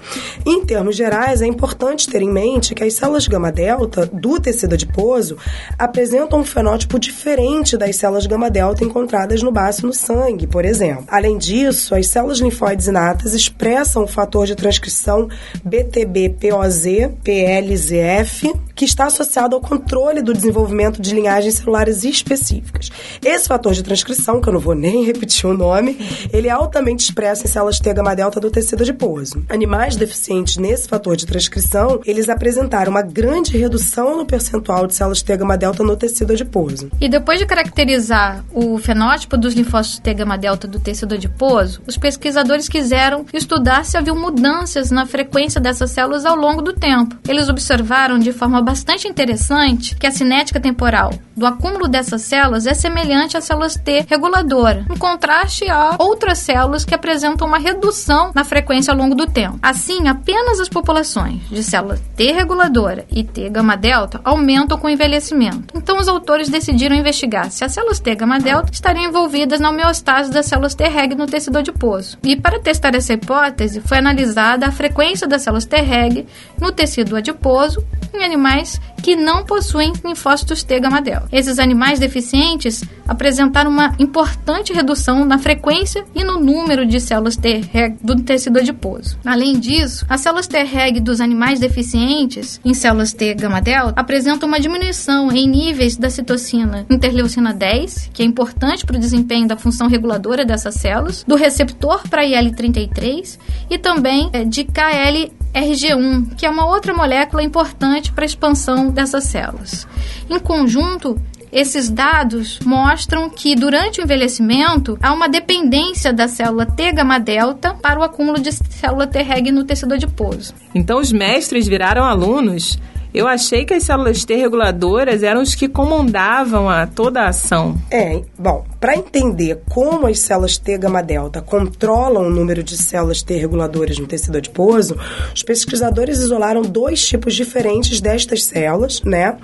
Em 0.46 0.64
termos 0.64 0.96
gerais, 0.96 1.42
é 1.42 1.48
importante 1.48 2.08
ter 2.08 2.22
em 2.22 2.32
mente 2.32 2.76
que 2.76 2.84
as 2.84 2.94
células 2.94 3.28
gama-delta 3.28 4.06
do 4.06 4.40
tecido 4.40 4.74
adiposo 4.74 5.38
apresentam 5.78 6.40
um 6.40 6.46
fenótipo 6.46 7.00
diferente 7.00 7.76
das 7.76 7.96
células 7.96 8.26
gama-delta 8.26 8.84
encontradas 8.84 9.42
no 9.42 9.52
baço 9.52 9.82
e 9.82 9.86
no 9.86 9.94
sangue, 9.94 10.48
por 10.48 10.66
exemplo. 10.66 11.06
Além 11.08 11.38
disso, 11.38 11.96
as 11.96 12.08
células 12.08 12.40
linfóides 12.40 12.88
inatas 12.88 13.34
expressam 13.34 14.04
o 14.04 14.08
fator 14.08 14.46
de 14.46 14.56
transcrição 14.56 15.28
BTB-POZ-PLZF, 15.64 18.54
que 18.76 18.86
está 18.86 19.06
associado 19.06 19.56
ao 19.56 19.62
controle 19.62 20.22
do 20.22 20.34
desenvolvimento 20.34 21.02
de 21.02 21.14
linhagens 21.14 21.60
celulares 21.64 22.04
específicas. 22.04 22.92
Esse 23.24 23.48
fator 23.48 23.74
de 23.74 23.84
transcrição, 23.84 24.42
que 24.42 24.50
eu 24.50 24.54
não 24.54 24.60
vou 24.60 24.76
nem 24.76 25.04
repetir 25.06 25.46
o 25.50 25.58
nome, 25.58 25.98
ele 26.32 26.48
é 26.48 26.52
altamente 26.52 27.04
expresso 27.04 27.46
em 27.46 27.48
células 27.48 27.80
T 27.80 27.94
gama 27.94 28.16
delta 28.16 28.40
do 28.40 28.52
tecido 28.52 28.84
adiposo. 28.84 29.44
Animais 29.50 29.96
deficientes 29.96 30.58
nesse 30.58 30.88
fator 30.88 31.16
de 31.16 31.26
transcrição, 31.26 32.00
eles 32.06 32.30
apresentaram 32.30 32.92
uma 32.92 33.02
grande 33.02 33.58
redução 33.58 34.18
no 34.18 34.26
percentual 34.26 34.88
de 34.88 34.96
células 34.96 35.22
T 35.22 35.36
gama 35.36 35.58
delta 35.58 35.84
no 35.84 35.96
tecido 35.96 36.34
adiposo. 36.34 36.90
E 37.00 37.10
depois 37.10 37.40
de 37.40 37.46
caracterizar 37.46 38.44
o 38.54 38.78
fenótipo 38.78 39.38
dos 39.38 39.54
linfócitos 39.54 40.00
T 40.00 40.14
gama 40.14 40.38
delta 40.38 40.68
do 40.68 40.80
tecido 40.80 41.16
adiposo, 41.16 41.82
os 41.88 41.98
pesquisadores 41.98 42.70
quiseram 42.70 43.26
estudar 43.34 43.86
se 43.86 43.98
havia 43.98 44.14
mudanças 44.14 44.92
na 44.92 45.06
frequência 45.06 45.60
dessas 45.60 45.92
células 45.92 46.26
ao 46.26 46.36
longo 46.36 46.62
do 46.62 46.74
tempo. 46.74 47.16
Eles 47.28 47.50
observaram 47.50 48.20
de 48.20 48.32
forma 48.32 48.62
bastante 48.62 49.08
interessante 49.08 49.96
que 49.96 50.08
a 50.08 50.12
cinética 50.12 50.60
temporal 50.60 51.14
do 51.36 51.46
acúmulo 51.46 51.88
dessas 51.88 52.22
células 52.22 52.66
é 52.66 52.74
semelhante 52.74 53.38
às 53.38 53.44
células 53.44 53.76
T 53.76 54.06
reguladora, 54.10 54.86
em 54.90 54.98
contraste 54.98 55.70
a 55.70 55.96
outras 56.00 56.40
células 56.40 56.86
que 56.86 56.96
apresentam 56.96 57.48
uma 57.48 57.58
redução 57.58 58.32
na 58.34 58.44
frequência 58.44 58.92
ao 58.92 58.98
longo 58.98 59.16
do 59.16 59.26
tempo. 59.26 59.60
Assim, 59.62 60.08
apenas 60.08 60.60
as 60.60 60.70
populações 60.70 61.42
de 61.50 61.64
células 61.64 62.02
T 62.16 62.32
reguladora 62.32 63.06
e 63.12 63.24
T 63.24 63.50
gama 63.50 63.76
delta 63.76 64.22
aumentam 64.24 64.78
com 64.78 64.88
o 64.88 64.90
envelhecimento. 64.90 65.74
Então, 65.76 66.00
os 66.00 66.08
autores 66.08 66.50
decidiram 66.50 66.96
investigar 66.96 67.52
se 67.52 67.64
as 67.64 67.72
células 67.72 68.00
T 68.00 68.16
gama 68.16 68.40
delta 68.40 68.72
estariam 68.72 69.06
envolvidas 69.06 69.60
na 69.60 69.70
homeostase 69.70 70.32
das 70.32 70.46
células 70.46 70.76
T 70.76 70.88
reg 70.88 71.16
no 71.16 71.26
tecido 71.26 71.58
adiposo. 71.58 72.18
E 72.24 72.36
para 72.36 72.60
testar 72.60 72.96
essa 72.96 73.14
hipótese, 73.14 73.82
foi 73.82 73.98
analisada 73.98 74.68
a 74.68 74.72
frequência 74.72 75.28
das 75.28 75.42
células 75.42 75.66
T 75.66 75.78
reg 75.78 76.26
no 76.60 76.72
tecido 76.72 77.16
adiposo 77.16 77.84
em 78.14 78.24
animais 78.24 78.80
que 79.04 79.18
não 79.18 79.44
possuem 79.44 79.92
linfócitos 80.04 80.64
T 80.64 80.80
gama 80.80 81.02
delta. 81.02 81.28
Esses 81.30 81.60
animais 81.60 82.00
deficientes 82.00 82.84
apresentaram 83.06 83.70
uma 83.70 83.94
importante 84.00 84.72
redução 84.72 85.26
na 85.26 85.38
frequência 85.38 86.06
e 86.16 86.24
no 86.24 86.40
número 86.40 86.86
de 86.86 87.02
células 87.02 87.36
T-reg 87.36 87.98
do 88.02 88.16
tecido 88.16 88.60
adiposo. 88.60 89.20
Além 89.26 89.60
disso, 89.60 90.06
as 90.08 90.22
células 90.22 90.48
T-reg 90.48 91.02
dos 91.02 91.20
animais 91.20 91.60
deficientes 91.60 92.62
em 92.64 92.74
células 92.74 93.12
T 93.12 93.34
gama 93.34 93.62
delta 93.62 94.00
apresentam 94.00 94.48
uma 94.48 94.60
diminuição 94.60 95.30
em 95.32 95.50
níveis 95.50 95.98
da 95.98 96.10
citocina 96.10 96.86
interleucina 96.90 97.54
10, 97.54 98.10
que 98.14 98.24
é 98.24 98.26
importante 98.26 98.86
para 98.86 98.96
o 98.96 99.00
desempenho 99.00 99.50
da 99.50 99.58
função 99.58 99.88
reguladora 99.88 100.46
dessas 100.46 100.76
células, 100.76 101.26
do 101.28 101.36
receptor 101.36 102.08
para 102.08 102.26
IL-33 102.26 103.38
e 103.70 103.78
também 103.78 104.30
é, 104.32 104.46
de 104.46 104.64
KL 104.64 105.30
RG1, 105.54 106.36
que 106.36 106.46
é 106.46 106.50
uma 106.50 106.66
outra 106.66 106.94
molécula 106.94 107.44
importante 107.44 108.12
para 108.12 108.24
a 108.24 108.26
expansão 108.26 108.90
dessas 108.90 109.26
células. 109.26 109.88
Em 110.30 110.40
conjunto, 110.40 111.20
esses 111.52 111.90
dados 111.90 112.60
mostram 112.66 113.30
que 113.30 113.56
durante 113.56 114.02
o 114.02 114.04
envelhecimento 114.04 114.98
há 115.02 115.14
uma 115.14 115.30
dependência 115.30 116.12
da 116.12 116.28
célula 116.28 116.66
T 116.66 116.92
gama 116.92 117.20
delta 117.20 117.76
para 117.76 118.00
o 118.00 118.04
acúmulo 118.04 118.40
de 118.40 118.52
célula 118.52 119.06
T 119.06 119.22
reg 119.22 119.52
no 119.52 119.64
tecido 119.64 119.94
adiposo. 119.94 120.54
Então 120.74 121.00
os 121.00 121.12
mestres 121.12 121.68
viraram 121.68 122.04
alunos 122.04 122.80
eu 123.14 123.28
achei 123.28 123.64
que 123.64 123.76
as 123.76 123.84
células 123.84 124.26
T 124.26 124.36
reguladoras 124.36 125.22
eram 125.22 125.44
os 125.44 125.54
que 125.54 125.68
comandavam 125.68 126.68
a 126.68 126.88
toda 126.88 127.22
a 127.22 127.28
ação. 127.28 127.78
É, 127.92 128.24
bom, 128.40 128.66
para 128.84 128.98
entender 128.98 129.62
como 129.70 130.08
as 130.08 130.20
células 130.20 130.58
T 130.58 130.78
gama 130.78 131.02
delta 131.02 131.42
controlam 131.42 132.28
o 132.28 132.30
número 132.30 132.62
de 132.62 132.76
células 132.76 133.24
T 133.24 133.34
reguladoras 133.38 133.98
no 133.98 134.06
tecido 134.06 134.38
adiposo, 134.38 134.98
os 135.34 135.42
pesquisadores 135.42 136.20
isolaram 136.20 136.62
dois 136.64 137.08
tipos 137.08 137.34
diferentes 137.34 138.02
destas 138.02 138.44
células, 138.44 139.02
né? 139.02 139.38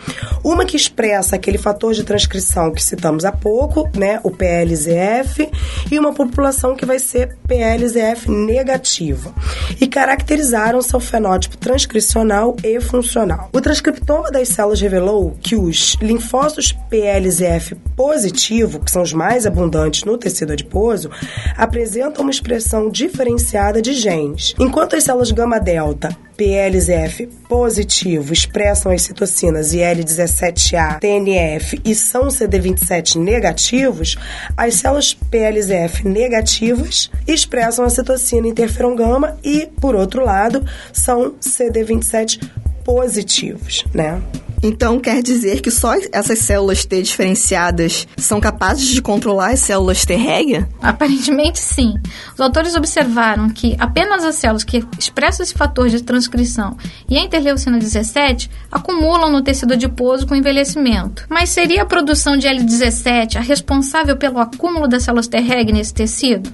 Uma 0.43 0.65
que 0.65 0.75
expressa 0.75 1.37
aquele 1.37 1.57
fator 1.57 1.93
de 1.93 2.03
transcrição 2.03 2.73
que 2.73 2.83
citamos 2.83 3.23
há 3.23 3.31
pouco, 3.31 3.89
né, 3.97 4.19
o 4.25 4.29
PLZF, 4.29 5.49
e 5.89 5.97
uma 5.97 6.13
população 6.13 6.75
que 6.75 6.85
vai 6.85 6.99
ser 6.99 7.37
PLZF 7.47 8.29
negativa. 8.29 9.33
E 9.79 9.87
caracterizaram 9.87 10.81
seu 10.81 10.99
fenótipo 10.99 11.55
transcricional 11.55 12.57
e 12.61 12.81
funcional. 12.81 13.47
O 13.53 13.61
transcriptoma 13.61 14.31
das 14.31 14.49
células 14.49 14.81
revelou 14.81 15.37
que 15.39 15.55
os 15.55 15.95
linfócitos 16.01 16.73
PLZF 16.89 17.75
positivo, 17.95 18.81
que 18.81 18.91
são 18.91 19.01
os 19.01 19.13
mais 19.13 19.28
abundantes 19.45 20.03
no 20.03 20.17
tecido 20.17 20.53
adiposo, 20.53 21.09
apresentam 21.55 22.23
uma 22.23 22.31
expressão 22.31 22.89
diferenciada 22.89 23.81
de 23.81 23.93
genes, 23.93 24.55
enquanto 24.59 24.95
as 24.95 25.03
células 25.03 25.31
gama 25.31 25.59
delta 25.59 26.15
PLZF 26.39 27.27
positivo 27.49 28.31
expressam 28.31 28.93
as 28.93 29.01
citocinas 29.01 29.73
IL-17A, 29.73 30.99
TNF 30.99 31.81
e 31.83 31.93
são 31.93 32.27
CD27 32.29 33.17
negativos, 33.17 34.15
as 34.55 34.75
células 34.75 35.13
PLZF 35.13 36.07
negativas 36.07 37.11
expressam 37.27 37.83
a 37.83 37.89
citocina 37.89 38.47
interferon 38.47 38.95
gama 38.95 39.37
e, 39.43 39.67
por 39.81 39.95
outro 39.95 40.23
lado, 40.23 40.63
são 40.93 41.33
CD27 41.41 42.39
positivos, 42.83 43.83
né? 43.93 44.21
Então 44.61 44.99
quer 44.99 45.23
dizer 45.23 45.61
que 45.61 45.71
só 45.71 45.93
essas 46.11 46.39
células 46.39 46.83
T 46.83 47.01
diferenciadas 47.01 48.07
são 48.17 48.41
capazes 48.41 48.87
de 48.87 49.01
controlar 49.01 49.51
as 49.51 49.61
células 49.61 50.05
Treg? 50.05 50.65
Aparentemente 50.81 51.59
sim. 51.59 51.93
Os 52.33 52.41
autores 52.41 52.75
observaram 52.75 53.49
que 53.49 53.75
apenas 53.79 54.25
as 54.25 54.35
células 54.35 54.65
que 54.65 54.83
expressam 54.97 55.43
esse 55.43 55.53
fator 55.53 55.87
de 55.87 56.03
transcrição 56.03 56.75
e 57.09 57.17
a 57.17 57.23
interleucina 57.23 57.79
17 57.79 58.49
acumulam 58.69 59.31
no 59.31 59.41
tecido 59.41 59.73
adiposo 59.73 60.27
com 60.27 60.35
envelhecimento. 60.35 61.25
Mas 61.29 61.49
seria 61.49 61.83
a 61.83 61.85
produção 61.85 62.35
de 62.35 62.47
L17 62.47 63.37
a 63.37 63.41
responsável 63.41 64.17
pelo 64.17 64.39
acúmulo 64.39 64.87
das 64.87 65.03
células 65.03 65.27
Treg 65.27 65.71
nesse 65.71 65.93
tecido? 65.93 66.51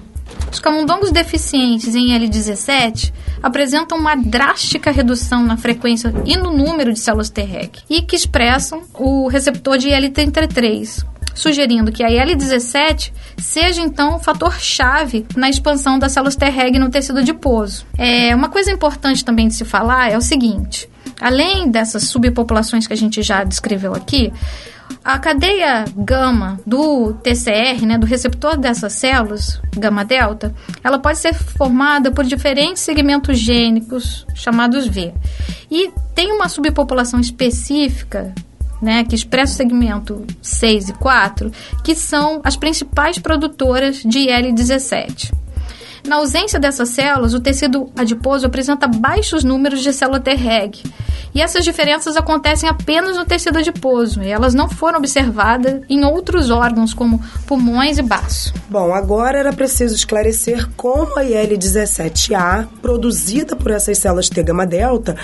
Os 0.50 0.60
camundongos 0.60 1.10
deficientes 1.10 1.94
em 1.94 2.08
L17 2.18 3.12
apresentam 3.46 3.96
uma 3.96 4.16
drástica 4.16 4.90
redução 4.90 5.44
na 5.44 5.56
frequência 5.56 6.12
e 6.24 6.36
no 6.36 6.50
número 6.50 6.92
de 6.92 6.98
células 6.98 7.30
Treg 7.30 7.78
e 7.88 8.02
que 8.02 8.16
expressam 8.16 8.82
o 8.92 9.28
receptor 9.28 9.78
de 9.78 9.88
L33, 9.88 11.06
sugerindo 11.32 11.92
que 11.92 12.02
a 12.02 12.10
IL-17 12.10 13.12
seja 13.38 13.80
então 13.80 14.16
o 14.16 14.18
fator-chave 14.18 15.24
na 15.36 15.48
expansão 15.48 15.96
das 15.96 16.10
células 16.10 16.34
Treg 16.34 16.76
no 16.76 16.90
tecido 16.90 17.20
adiposo. 17.20 17.86
É, 17.96 18.34
uma 18.34 18.48
coisa 18.48 18.72
importante 18.72 19.24
também 19.24 19.46
de 19.46 19.54
se 19.54 19.64
falar 19.64 20.10
é 20.10 20.16
o 20.16 20.22
seguinte: 20.22 20.88
além 21.20 21.70
dessas 21.70 22.04
subpopulações 22.04 22.86
que 22.86 22.92
a 22.92 22.96
gente 22.96 23.22
já 23.22 23.44
descreveu 23.44 23.94
aqui, 23.94 24.32
a 25.04 25.18
cadeia 25.18 25.84
gama 25.96 26.60
do 26.66 27.12
TCR, 27.14 27.84
né, 27.86 27.98
do 27.98 28.06
receptor 28.06 28.56
dessas 28.56 28.92
células, 28.92 29.60
gama 29.76 30.04
delta, 30.04 30.54
ela 30.82 30.98
pode 30.98 31.18
ser 31.18 31.34
formada 31.34 32.10
por 32.10 32.24
diferentes 32.24 32.82
segmentos 32.82 33.38
gênicos 33.38 34.26
chamados 34.34 34.86
V. 34.86 35.12
E 35.70 35.90
tem 36.14 36.32
uma 36.32 36.48
subpopulação 36.48 37.20
específica 37.20 38.34
né, 38.80 39.04
que 39.04 39.14
expressa 39.14 39.54
o 39.54 39.56
segmento 39.56 40.26
6 40.42 40.90
e 40.90 40.92
4, 40.94 41.50
que 41.84 41.94
são 41.94 42.40
as 42.44 42.56
principais 42.56 43.18
produtoras 43.18 44.02
de 44.02 44.18
IL-17. 44.18 45.32
Na 46.06 46.16
ausência 46.16 46.60
dessas 46.60 46.90
células, 46.90 47.34
o 47.34 47.40
tecido 47.40 47.90
adiposo 47.96 48.46
apresenta 48.46 48.86
baixos 48.86 49.42
números 49.42 49.82
de 49.82 49.92
célula 49.92 50.20
Treg. 50.20 50.82
E 51.34 51.42
essas 51.42 51.64
diferenças 51.64 52.16
acontecem 52.16 52.68
apenas 52.68 53.16
no 53.16 53.26
tecido 53.26 53.58
adiposo, 53.58 54.22
e 54.22 54.28
elas 54.28 54.54
não 54.54 54.70
foram 54.70 54.98
observadas 54.98 55.82
em 55.88 56.04
outros 56.04 56.48
órgãos, 56.48 56.94
como 56.94 57.22
pulmões 57.46 57.98
e 57.98 58.02
baço. 58.02 58.54
Bom, 58.70 58.94
agora 58.94 59.38
era 59.38 59.52
preciso 59.52 59.94
esclarecer 59.94 60.66
como 60.76 61.18
a 61.18 61.24
IL-17A, 61.24 62.66
produzida 62.80 63.54
por 63.54 63.70
essas 63.70 63.98
células 63.98 64.30
T-gama-delta, 64.30 65.16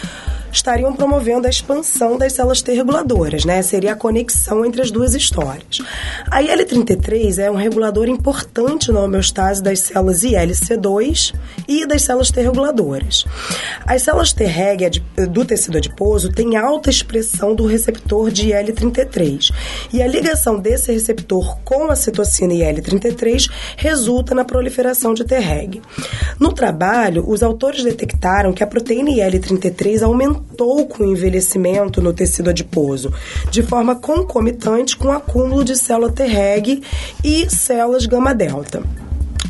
estariam 0.52 0.92
promovendo 0.92 1.47
a 1.47 1.50
expansão 1.50 2.18
das 2.18 2.35
células 2.35 2.61
T 2.61 2.73
reguladoras, 2.73 3.44
né? 3.44 3.62
Seria 3.62 3.92
a 3.92 3.97
conexão 3.97 4.64
entre 4.64 4.82
as 4.82 4.90
duas 4.90 5.14
histórias. 5.14 5.78
A 6.30 6.42
IL-33 6.42 7.38
é 7.38 7.50
um 7.50 7.56
regulador 7.56 8.09
importante 8.09 8.92
na 8.92 9.00
homeostase 9.00 9.62
das 9.62 9.80
células 9.80 10.23
ILC2 10.23 11.35
e 11.66 11.87
das 11.87 12.02
células 12.02 12.30
T 12.30 12.42
reguladoras. 12.42 13.25
As 13.87 14.02
células 14.02 14.32
T 14.32 14.44
reg 14.44 15.02
do 15.30 15.44
tecido 15.44 15.78
adiposo 15.78 16.30
têm 16.30 16.56
alta 16.56 16.90
expressão 16.90 17.54
do 17.54 17.66
receptor 17.66 18.30
de 18.30 18.50
IL-33 18.50 19.50
e 19.92 20.02
a 20.02 20.06
ligação 20.06 20.59
desse 20.59 20.92
receptor 20.92 21.59
com 21.64 21.90
a 21.90 21.97
citocina 21.97 22.52
IL-33 22.52 23.50
resulta 23.76 24.35
na 24.35 24.44
proliferação 24.44 25.14
de 25.14 25.25
T 25.25 25.38
reg. 25.38 25.80
No 26.38 26.52
trabalho, 26.52 27.25
os 27.26 27.42
autores 27.42 27.82
detectaram 27.82 28.52
que 28.52 28.62
a 28.62 28.66
proteína 28.66 29.11
IL-33 29.11 30.02
aumentou 30.02 30.41
aumentou 30.42 30.87
com 30.87 31.04
o 31.04 31.12
envelhecimento 31.12 32.02
no 32.02 32.12
tecido 32.12 32.50
adiposo, 32.50 33.12
de 33.50 33.62
forma 33.62 33.94
concomitante 33.94 34.96
com 34.96 35.08
o 35.08 35.12
acúmulo 35.12 35.64
de 35.64 35.76
célula 35.76 36.11
Treg 36.11 36.82
e 37.25 37.49
células 37.50 38.06
gama-delta. 38.06 38.82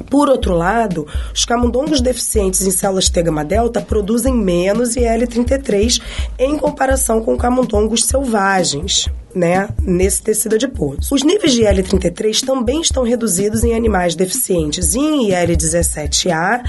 Por 0.09 0.29
outro 0.29 0.55
lado, 0.55 1.07
os 1.35 1.45
camundongos 1.45 2.01
deficientes 2.01 2.63
em 2.63 2.71
células 2.71 3.09
T-gama-delta 3.09 3.81
produzem 3.81 4.35
menos 4.35 4.95
IL-33 4.95 6.03
em 6.39 6.59
comparação 6.59 7.23
com 7.23 7.37
camundongos 7.37 8.05
selvagens 8.05 9.09
né, 9.35 9.69
nesse 9.81 10.23
tecido 10.23 10.55
adiposo. 10.55 11.15
Os 11.15 11.23
níveis 11.23 11.53
de 11.53 11.63
IL-33 11.63 12.45
também 12.45 12.81
estão 12.81 13.03
reduzidos 13.03 13.65
em 13.65 13.75
animais 13.75 14.15
deficientes 14.15 14.95
em 14.95 15.31
IL-17A 15.31 16.63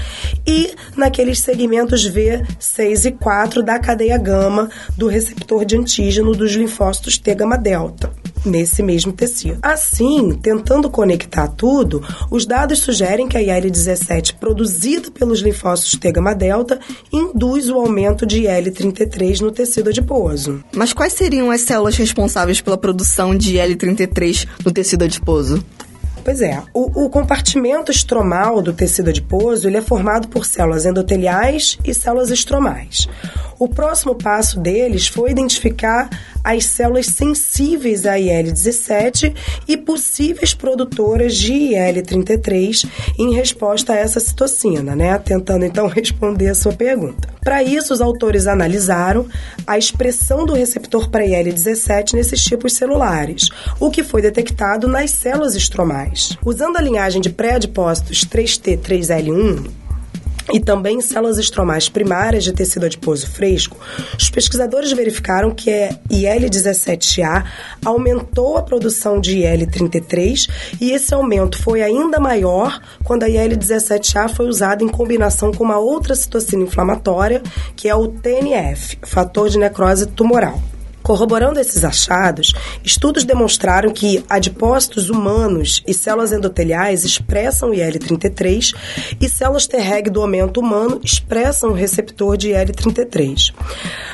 e 0.46 0.74
naqueles 0.96 1.40
segmentos 1.40 2.04
V, 2.04 2.44
6 2.58 3.04
e 3.06 3.12
4 3.12 3.62
da 3.62 3.78
cadeia 3.78 4.18
gama 4.18 4.70
do 4.96 5.06
receptor 5.06 5.64
de 5.64 5.76
antígeno 5.76 6.32
dos 6.32 6.52
linfócitos 6.52 7.18
T-gama-delta 7.18 8.12
nesse 8.44 8.82
mesmo 8.82 9.12
tecido. 9.12 9.58
Assim, 9.62 10.38
tentando 10.42 10.90
conectar 10.90 11.48
tudo, 11.48 12.02
os 12.30 12.46
dados 12.46 12.80
sugerem 12.80 13.28
que 13.28 13.36
a 13.36 13.42
IL-17 13.42 14.34
produzida 14.38 15.10
pelos 15.10 15.40
linfócitos 15.40 15.98
T-gama-delta 15.98 16.78
induz 17.12 17.68
o 17.68 17.74
aumento 17.74 18.26
de 18.26 18.40
IL-33 18.42 19.40
no 19.40 19.50
tecido 19.50 19.90
adiposo. 19.90 20.62
Mas 20.74 20.92
quais 20.92 21.12
seriam 21.12 21.50
as 21.50 21.62
células 21.62 21.96
responsáveis 21.96 22.60
pela 22.60 22.76
produção 22.78 23.36
de 23.36 23.56
IL-33 23.56 24.46
no 24.64 24.72
tecido 24.72 25.04
adiposo? 25.04 25.64
Pois 26.24 26.40
é, 26.40 26.62
o, 26.72 27.04
o, 27.04 27.10
compartimento 27.10 27.92
estromal 27.92 28.62
do 28.62 28.72
tecido 28.72 29.10
adiposo 29.10 29.68
ele 29.68 29.76
é 29.76 29.82
formado 29.82 30.26
por 30.28 30.46
células 30.46 30.86
endoteliais 30.86 31.78
e 31.84 31.92
células 31.92 32.30
estromais. 32.30 33.06
O 33.58 33.68
próximo 33.68 34.14
passo 34.14 34.58
deles 34.58 35.06
foi 35.06 35.30
identificar 35.30 36.08
as 36.42 36.66
células 36.66 37.06
sensíveis 37.06 38.04
a 38.04 38.18
IL-17 38.18 39.34
e 39.66 39.76
possíveis 39.76 40.52
produtoras 40.52 41.36
de 41.36 41.52
IL-33 41.52 42.86
em 43.18 43.34
resposta 43.34 43.92
a 43.92 43.96
essa 43.96 44.20
citocina, 44.20 44.94
né? 44.94 45.16
Tentando 45.18 45.64
então 45.64 45.86
responder 45.88 46.48
a 46.48 46.54
sua 46.54 46.72
pergunta. 46.72 47.28
Para 47.42 47.62
isso, 47.62 47.92
os 47.94 48.00
autores 48.00 48.46
analisaram 48.46 49.26
a 49.66 49.78
expressão 49.78 50.44
do 50.44 50.54
receptor 50.54 51.08
para 51.08 51.24
IL-17 51.24 52.14
nesses 52.14 52.42
tipos 52.42 52.74
celulares, 52.74 53.48
o 53.78 53.90
que 53.90 54.02
foi 54.02 54.20
detectado 54.20 54.88
nas 54.88 55.10
células 55.10 55.54
estromais. 55.54 56.13
Usando 56.44 56.76
a 56.76 56.80
linhagem 56.80 57.20
de 57.20 57.30
pré-adipócitos 57.30 58.24
3T3L1, 58.24 59.70
e 60.52 60.60
também 60.60 61.00
células 61.00 61.38
estromais 61.38 61.88
primárias 61.88 62.44
de 62.44 62.52
tecido 62.52 62.84
adiposo 62.84 63.26
fresco, 63.30 63.78
os 64.18 64.28
pesquisadores 64.28 64.92
verificaram 64.92 65.50
que 65.50 65.70
a 65.70 65.98
IL-17A 66.10 67.44
aumentou 67.84 68.58
a 68.58 68.62
produção 68.62 69.20
de 69.20 69.38
IL-33 69.38 70.48
e 70.80 70.92
esse 70.92 71.14
aumento 71.14 71.60
foi 71.62 71.82
ainda 71.82 72.20
maior 72.20 72.80
quando 73.02 73.22
a 73.22 73.28
IL-17A 73.28 74.28
foi 74.28 74.46
usada 74.46 74.84
em 74.84 74.88
combinação 74.88 75.52
com 75.52 75.64
uma 75.64 75.78
outra 75.78 76.14
citocina 76.14 76.62
inflamatória, 76.62 77.42
que 77.74 77.88
é 77.88 77.94
o 77.94 78.08
TNF, 78.08 78.98
fator 79.02 79.48
de 79.48 79.58
necrose 79.58 80.06
tumoral. 80.06 80.60
Corroborando 81.04 81.60
esses 81.60 81.84
achados, 81.84 82.54
estudos 82.82 83.24
demonstraram 83.24 83.92
que 83.92 84.24
adipócitos 84.26 85.10
humanos 85.10 85.82
e 85.86 85.92
células 85.92 86.32
endoteliais 86.32 87.04
expressam 87.04 87.74
IL-33 87.74 88.74
e 89.20 89.28
células 89.28 89.66
Treg 89.66 90.08
do 90.08 90.22
aumento 90.22 90.60
humano 90.60 90.98
expressam 91.04 91.72
o 91.72 91.74
receptor 91.74 92.38
de 92.38 92.52
IL-33. 92.52 93.52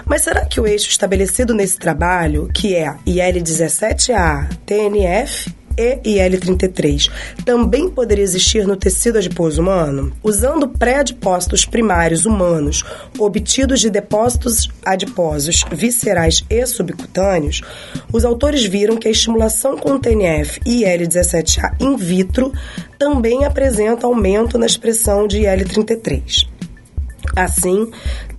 Mas 0.05 0.23
será 0.23 0.45
que 0.45 0.61
o 0.61 0.67
eixo 0.67 0.89
estabelecido 0.89 1.55
nesse 1.55 1.79
trabalho, 1.79 2.51
que 2.53 2.75
é 2.75 2.93
IL-17A, 3.07 4.49
TNF 4.67 5.60
e 5.77 6.19
IL-33 6.19 7.11
também 7.45 7.89
poderia 7.89 8.25
existir 8.25 8.67
no 8.67 8.77
tecido 8.77 9.19
adiposo 9.19 9.61
humano? 9.61 10.13
Usando 10.23 10.69
pré-adipócitos 10.69 11.65
primários 11.65 12.27
humanos 12.27 12.85
obtidos 13.19 13.81
de 13.81 13.91
depósitos 13.91 14.69
adiposos 14.85 15.65
viscerais 15.73 16.45
e 16.49 16.67
subcutâneos, 16.67 17.63
os 18.13 18.25
autores 18.25 18.65
viram 18.65 18.97
que 18.97 19.09
a 19.09 19.11
estimulação 19.11 19.77
com 19.77 19.99
TNF 19.99 20.61
e 20.67 20.85
IL-17A 20.85 21.81
in 21.81 21.97
vitro 21.97 22.53
também 22.99 23.45
apresenta 23.45 24.07
aumento 24.07 24.59
na 24.59 24.67
expressão 24.67 25.27
de 25.27 25.39
IL-33. 25.39 26.49
Assim, 27.37 27.91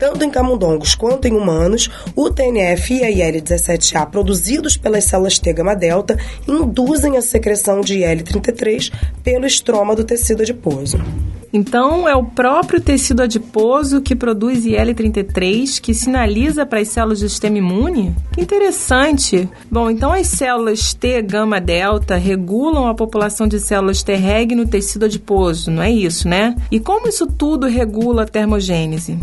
tanto 0.02 0.26
em 0.26 0.32
camundongos 0.32 0.96
quanto 0.96 1.28
em 1.28 1.34
humanos, 1.34 1.88
o 2.16 2.32
TNF 2.32 2.92
e 2.92 3.04
a 3.04 3.12
IL-17A 3.12 4.10
produzidos 4.10 4.76
pelas 4.76 5.04
células 5.04 5.38
T 5.38 5.54
gama 5.54 5.76
delta 5.76 6.18
induzem 6.48 7.18
a 7.18 7.22
secreção 7.22 7.82
de 7.82 8.00
IL-33 8.00 8.92
pelo 9.24 9.46
estroma 9.46 9.96
do 9.96 10.04
tecido 10.04 10.42
adiposo. 10.42 11.00
Então, 11.54 12.10
é 12.10 12.16
o 12.16 12.24
próprio 12.24 12.82
tecido 12.82 13.22
adiposo 13.22 14.02
que 14.02 14.16
produz 14.16 14.66
IL-33 14.66 15.80
que 15.80 15.94
sinaliza 15.94 16.66
para 16.66 16.80
as 16.80 16.88
células 16.88 17.20
do 17.20 17.30
sistema 17.30 17.60
imune? 17.60 18.16
Que 18.32 18.42
interessante! 18.42 19.48
Bom, 19.70 19.92
então 19.92 20.12
as 20.12 20.26
células 20.26 20.96
T 20.96 21.22
gama 21.22 21.62
delta 21.62 22.16
regulam 22.16 22.88
a 22.88 22.96
população 22.96 23.48
de 23.48 23.60
células 23.60 24.02
Treg 24.02 24.56
no 24.56 24.66
tecido 24.66 25.06
adiposo, 25.06 25.70
não 25.70 25.84
é 25.84 25.92
isso, 25.92 26.28
né? 26.28 26.56
E 26.72 26.80
como 26.80 27.08
isso 27.08 27.28
tudo 27.28 27.68
regula 27.68 28.24
a 28.24 28.26
termogênese? 28.26 29.20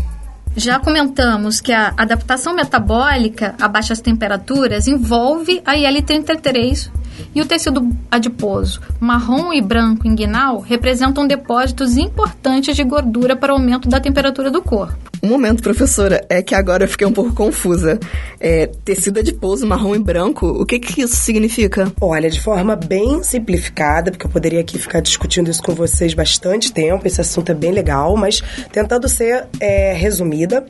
Já 0.55 0.79
comentamos 0.79 1.61
que 1.61 1.71
a 1.71 1.93
adaptação 1.95 2.53
metabólica 2.53 3.55
a 3.59 3.67
baixas 3.67 4.01
temperaturas 4.01 4.87
envolve 4.87 5.61
a 5.65 5.75
IL-33 5.77 6.91
e 7.33 7.41
o 7.41 7.45
tecido 7.45 7.87
adiposo 8.09 8.81
marrom 8.99 9.53
e 9.53 9.61
branco 9.61 10.07
inguinal 10.07 10.59
representam 10.59 11.27
depósitos 11.27 11.97
importantes 11.97 12.75
de 12.75 12.83
gordura 12.83 13.35
para 13.35 13.53
o 13.53 13.57
aumento 13.57 13.87
da 13.87 13.99
temperatura 13.99 14.49
do 14.49 14.61
corpo. 14.61 15.08
Um 15.21 15.27
momento, 15.27 15.61
professora, 15.61 16.25
é 16.29 16.41
que 16.41 16.55
agora 16.55 16.85
eu 16.85 16.87
fiquei 16.87 17.05
um 17.05 17.11
pouco 17.11 17.33
confusa. 17.33 17.99
É, 18.39 18.67
tecido 18.85 19.19
adiposo 19.19 19.67
marrom 19.67 19.93
e 19.93 19.99
branco, 19.99 20.47
o 20.47 20.65
que, 20.65 20.79
que 20.79 21.01
isso 21.01 21.15
significa? 21.17 21.91
Olha, 21.99 22.29
de 22.29 22.39
forma 22.39 22.73
bem 22.75 23.21
simplificada, 23.21 24.11
porque 24.11 24.25
eu 24.25 24.29
poderia 24.29 24.61
aqui 24.61 24.79
ficar 24.79 25.01
discutindo 25.01 25.49
isso 25.49 25.61
com 25.61 25.75
vocês 25.75 26.13
bastante 26.13 26.71
tempo, 26.71 27.05
esse 27.05 27.19
assunto 27.19 27.51
é 27.51 27.55
bem 27.55 27.71
legal, 27.71 28.15
mas 28.15 28.41
tentando 28.71 29.09
ser 29.09 29.45
é, 29.59 29.91
resumida, 29.91 30.65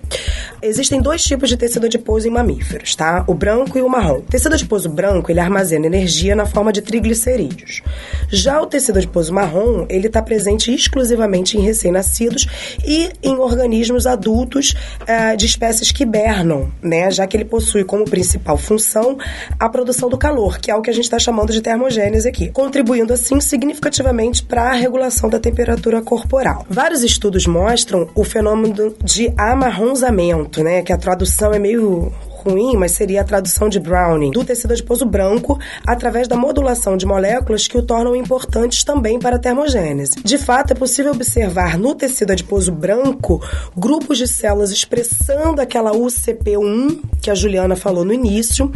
existem 0.64 1.00
dois 1.00 1.24
tipos 1.24 1.48
de 1.48 1.56
tecido 1.56 1.86
adiposo 1.86 2.28
em 2.28 2.32
mamíferos, 2.32 2.96
tá? 2.96 3.24
O 3.28 3.36
branco 3.36 3.78
e 3.78 3.84
o 3.84 3.90
marrom. 3.90 4.18
O 4.18 4.22
tecido 4.22 4.56
adiposo 4.56 4.90
branco, 4.90 5.32
ele 5.32 5.40
armazena 5.40 5.86
energia 5.86 6.36
na 6.36 6.48
forma 6.48 6.74
de 6.74 6.82
triglicerídeos. 6.82 7.84
Já 8.30 8.60
o 8.60 8.66
tecido 8.66 8.98
adiposo 8.98 9.32
marrom, 9.32 9.86
ele 9.90 10.08
está 10.08 10.24
presente 10.24 10.74
exclusivamente 10.74 11.56
em 11.56 11.62
recém-nascidos 11.62 12.48
e 12.84 13.12
em 13.22 13.36
organismos 13.36 14.08
adultos 14.08 14.39
uh, 14.44 15.38
de 15.38 15.46
espécies 15.46 15.92
que 15.92 16.04
hibernam, 16.04 16.72
né? 16.82 17.10
Já 17.12 17.26
que 17.28 17.36
ele 17.38 17.46
possui 17.46 17.84
como 17.84 18.06
principal 18.06 18.58
função 18.58 19.18
a 19.60 19.70
produção 19.70 20.10
do 20.10 20.18
calor, 20.18 20.60
que 20.60 20.72
é 20.72 20.76
o 20.76 20.82
que 20.82 20.90
a 20.90 20.94
gente 20.94 21.06
está 21.06 21.20
chamando 21.20 21.52
de 21.52 21.62
termogênese 21.62 22.28
aqui, 22.28 22.50
contribuindo 22.50 23.14
assim 23.14 23.40
significativamente 23.40 24.44
para 24.44 24.70
a 24.70 24.74
regulação 24.74 25.30
da 25.30 25.40
temperatura 25.40 26.02
corporal. 26.02 26.66
Vários 26.70 27.04
estudos 27.04 27.46
mostram 27.46 28.10
o 28.16 28.24
fenômeno 28.24 28.96
de 29.04 29.34
amarronzamento, 29.38 30.64
né? 30.64 30.82
Que 30.82 30.94
a 30.94 30.98
tradução 30.98 31.54
é 31.54 31.60
meio 31.60 32.12
ruim, 32.50 32.76
mas 32.76 32.92
seria 32.92 33.22
a 33.22 33.24
tradução 33.24 33.70
de 33.70 33.80
Browning, 33.80 34.32
do 34.32 34.44
tecido 34.44 34.72
adiposo 34.72 35.06
branco 35.06 35.60
através 35.86 36.28
da 36.28 36.36
modulação 36.36 36.98
de 36.98 37.06
moléculas 37.06 37.68
que 37.68 37.78
o 37.78 37.84
tornam 37.84 38.16
importantes 38.16 38.84
também 38.84 39.20
para 39.20 39.36
a 39.36 39.40
termogênese. 39.40 40.16
De 40.24 40.38
fato, 40.38 40.72
é 40.72 40.76
possível 40.76 41.12
observar 41.12 41.78
no 41.78 41.96
tecido 41.96 42.32
adiposo 42.32 42.72
branco 42.72 43.42
grupos 43.76 44.18
de 44.18 44.28
células 44.28 44.72
expressando 44.72 45.62
aquela 45.62 45.92
UCP1 45.92 47.00
que 47.22 47.30
a 47.30 47.36
Juliana 47.36 47.76
falou 47.76 48.06
no 48.06 48.14
início, 48.14 48.72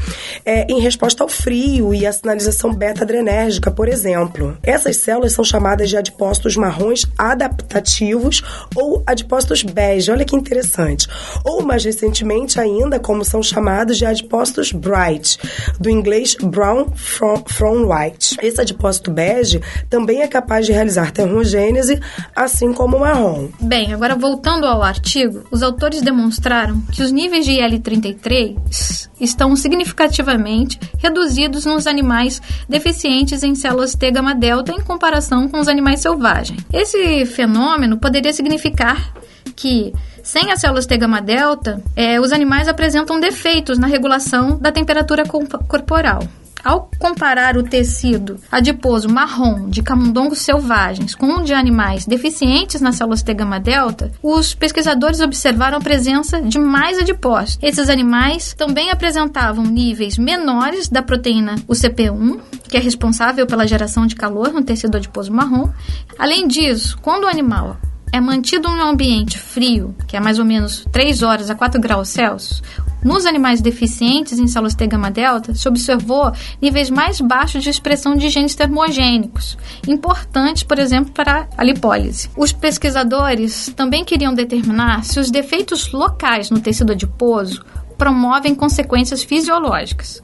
é, 0.46 0.66
em 0.72 0.80
resposta 0.80 1.24
ao 1.24 1.30
frio 1.30 1.94
e 1.94 2.06
à 2.06 2.12
sinalização 2.12 2.74
beta-adrenérgica, 2.74 3.72
por 3.72 3.88
exemplo. 3.88 4.58
Essas 4.62 4.98
células 4.98 5.34
são 5.34 5.44
chamadas 5.44 5.90
de 5.90 5.98
adipócitos 5.98 6.56
marrons 6.56 7.06
adaptativos 7.18 8.44
ou 8.76 9.02
adipócitos 9.06 9.64
bege. 9.64 10.12
Olha 10.12 10.26
que 10.26 10.36
interessante. 10.36 11.08
Ou 11.44 11.62
mais 11.62 11.84
recentemente 11.84 12.60
ainda, 12.60 13.00
como 13.00 13.24
são 13.24 13.42
chamados 13.42 13.63
de 13.96 14.06
adipócitos 14.06 14.72
bright, 14.72 15.38
do 15.80 15.90
inglês 15.90 16.36
brown 16.36 16.88
from, 16.96 17.44
from 17.48 17.88
white. 17.88 18.38
Esse 18.42 18.62
adipócito 18.62 19.12
bege 19.12 19.62
também 19.90 20.22
é 20.22 20.28
capaz 20.28 20.66
de 20.66 20.72
realizar 20.72 21.12
termogênese, 21.12 22.00
assim 22.36 22.74
como 22.74 22.98
o 22.98 23.00
marrom. 23.00 23.50
Bem, 23.60 23.94
agora 23.94 24.16
voltando 24.16 24.66
ao 24.66 24.82
artigo, 24.82 25.44
os 25.52 25.64
autores 25.64 26.02
demonstraram 26.02 26.82
que 26.92 27.02
os 27.02 27.12
níveis 27.12 27.46
de 27.46 27.52
IL-33 27.52 29.10
estão 29.20 29.56
significativamente 29.56 30.80
reduzidos 30.98 31.66
nos 31.66 31.88
animais 31.88 32.42
deficientes 32.68 33.44
em 33.44 33.56
células 33.56 33.96
T 33.96 34.12
gama 34.12 34.36
delta 34.36 34.72
em 34.72 34.82
comparação 34.82 35.48
com 35.48 35.60
os 35.60 35.68
animais 35.68 36.02
selvagens. 36.02 36.60
Esse 36.72 37.26
fenômeno 37.26 37.98
poderia 37.98 38.34
significar 38.34 39.14
que 39.56 39.94
sem 40.34 40.52
as 40.52 40.62
células 40.62 40.88
T 40.88 40.98
gama 40.98 41.22
delta, 41.22 41.80
é, 41.96 42.20
os 42.20 42.32
animais 42.32 42.68
apresentam 42.68 43.20
defeitos 43.20 43.78
na 43.78 43.86
regulação 43.86 44.58
da 44.58 44.72
temperatura 44.72 45.24
corporal. 45.28 46.28
Ao 46.64 46.90
comparar 46.98 47.56
o 47.56 47.62
tecido 47.62 48.40
adiposo 48.52 49.08
marrom 49.08 49.70
de 49.70 49.84
camundongos 49.84 50.40
selvagens 50.40 51.14
com 51.14 51.28
o 51.28 51.44
de 51.44 51.54
animais 51.54 52.08
deficientes 52.08 52.82
nas 52.82 52.96
células 52.96 53.22
T 53.22 53.32
gama 53.32 53.60
delta, 53.60 54.12
os 54.24 54.56
pesquisadores 54.56 55.20
observaram 55.20 55.78
a 55.78 55.82
presença 55.82 56.42
de 56.42 56.58
mais 56.58 56.98
adipócitos. 56.98 57.60
Esses 57.62 57.88
animais 57.88 58.56
também 58.56 58.90
apresentavam 58.90 59.64
níveis 59.64 60.18
menores 60.18 60.90
da 60.90 61.04
proteína 61.04 61.58
UCP1, 61.70 62.40
que 62.68 62.78
é 62.78 62.80
responsável 62.80 63.46
pela 63.46 63.68
geração 63.68 64.08
de 64.08 64.16
calor 64.16 64.52
no 64.52 64.64
tecido 64.64 64.98
adiposo 64.98 65.32
marrom. 65.32 65.70
Além 66.18 66.48
disso, 66.48 66.98
quando 67.04 67.26
o 67.26 67.30
animal 67.30 67.78
é 68.14 68.22
mantido 68.22 68.70
em 68.70 68.80
um 68.80 68.90
ambiente 68.90 69.40
frio, 69.40 69.96
que 70.08 70.16
é 70.16 70.20
mais 70.20 70.38
ou 70.38 70.46
menos 70.46 70.86
3 70.92 71.24
horas 71.24 71.50
a 71.50 71.56
4 71.56 71.82
graus 71.82 72.10
Celsius, 72.10 72.62
nos 73.04 73.26
animais 73.26 73.60
deficientes 73.60 74.38
em 74.38 74.46
células 74.46 74.76
T 74.76 74.86
gama 74.86 75.10
delta, 75.10 75.56
se 75.56 75.68
observou 75.68 76.32
níveis 76.62 76.92
mais 76.92 77.20
baixos 77.20 77.64
de 77.64 77.72
expressão 77.72 78.16
de 78.16 78.30
genes 78.30 78.54
termogênicos, 78.54 79.58
importantes, 79.88 80.62
por 80.62 80.78
exemplo, 80.78 81.12
para 81.12 81.48
a 81.58 81.64
lipólise. 81.64 82.30
Os 82.38 82.54
pesquisadores 82.54 83.74
também 83.76 84.06
queriam 84.06 84.34
determinar 84.34 85.04
se 85.04 85.20
os 85.20 85.32
defeitos 85.32 85.92
locais 85.92 86.52
no 86.52 86.60
tecido 86.60 86.92
adiposo 86.92 87.66
promovem 87.98 88.54
consequências 88.54 89.24
fisiológicas. 89.24 90.22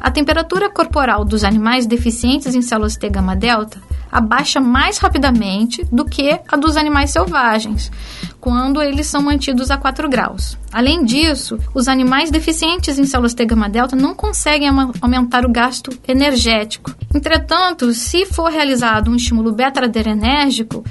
A 0.00 0.10
temperatura 0.10 0.68
corporal 0.68 1.24
dos 1.24 1.44
animais 1.44 1.86
deficientes 1.86 2.56
em 2.56 2.62
células 2.62 2.96
T 2.96 3.08
gama 3.08 3.36
delta 3.36 3.80
abaixa 4.10 4.60
mais 4.60 4.98
rapidamente 4.98 5.84
do 5.90 6.04
que 6.04 6.38
a 6.48 6.56
dos 6.56 6.76
animais 6.76 7.10
selvagens, 7.10 7.90
quando 8.40 8.82
eles 8.82 9.06
são 9.06 9.22
mantidos 9.22 9.70
a 9.70 9.76
4 9.76 10.08
graus. 10.08 10.58
Além 10.72 11.04
disso, 11.04 11.58
os 11.74 11.88
animais 11.88 12.30
deficientes 12.30 12.98
em 12.98 13.04
células 13.04 13.34
T 13.34 13.44
gama 13.44 13.68
delta 13.68 13.94
não 13.94 14.14
conseguem 14.14 14.68
aumentar 15.00 15.44
o 15.44 15.50
gasto 15.50 15.90
energético. 16.06 16.94
Entretanto, 17.14 17.92
se 17.92 18.26
for 18.26 18.50
realizado 18.50 19.10
um 19.10 19.16
estímulo 19.16 19.52
beta-adrenérgico, 19.52 20.84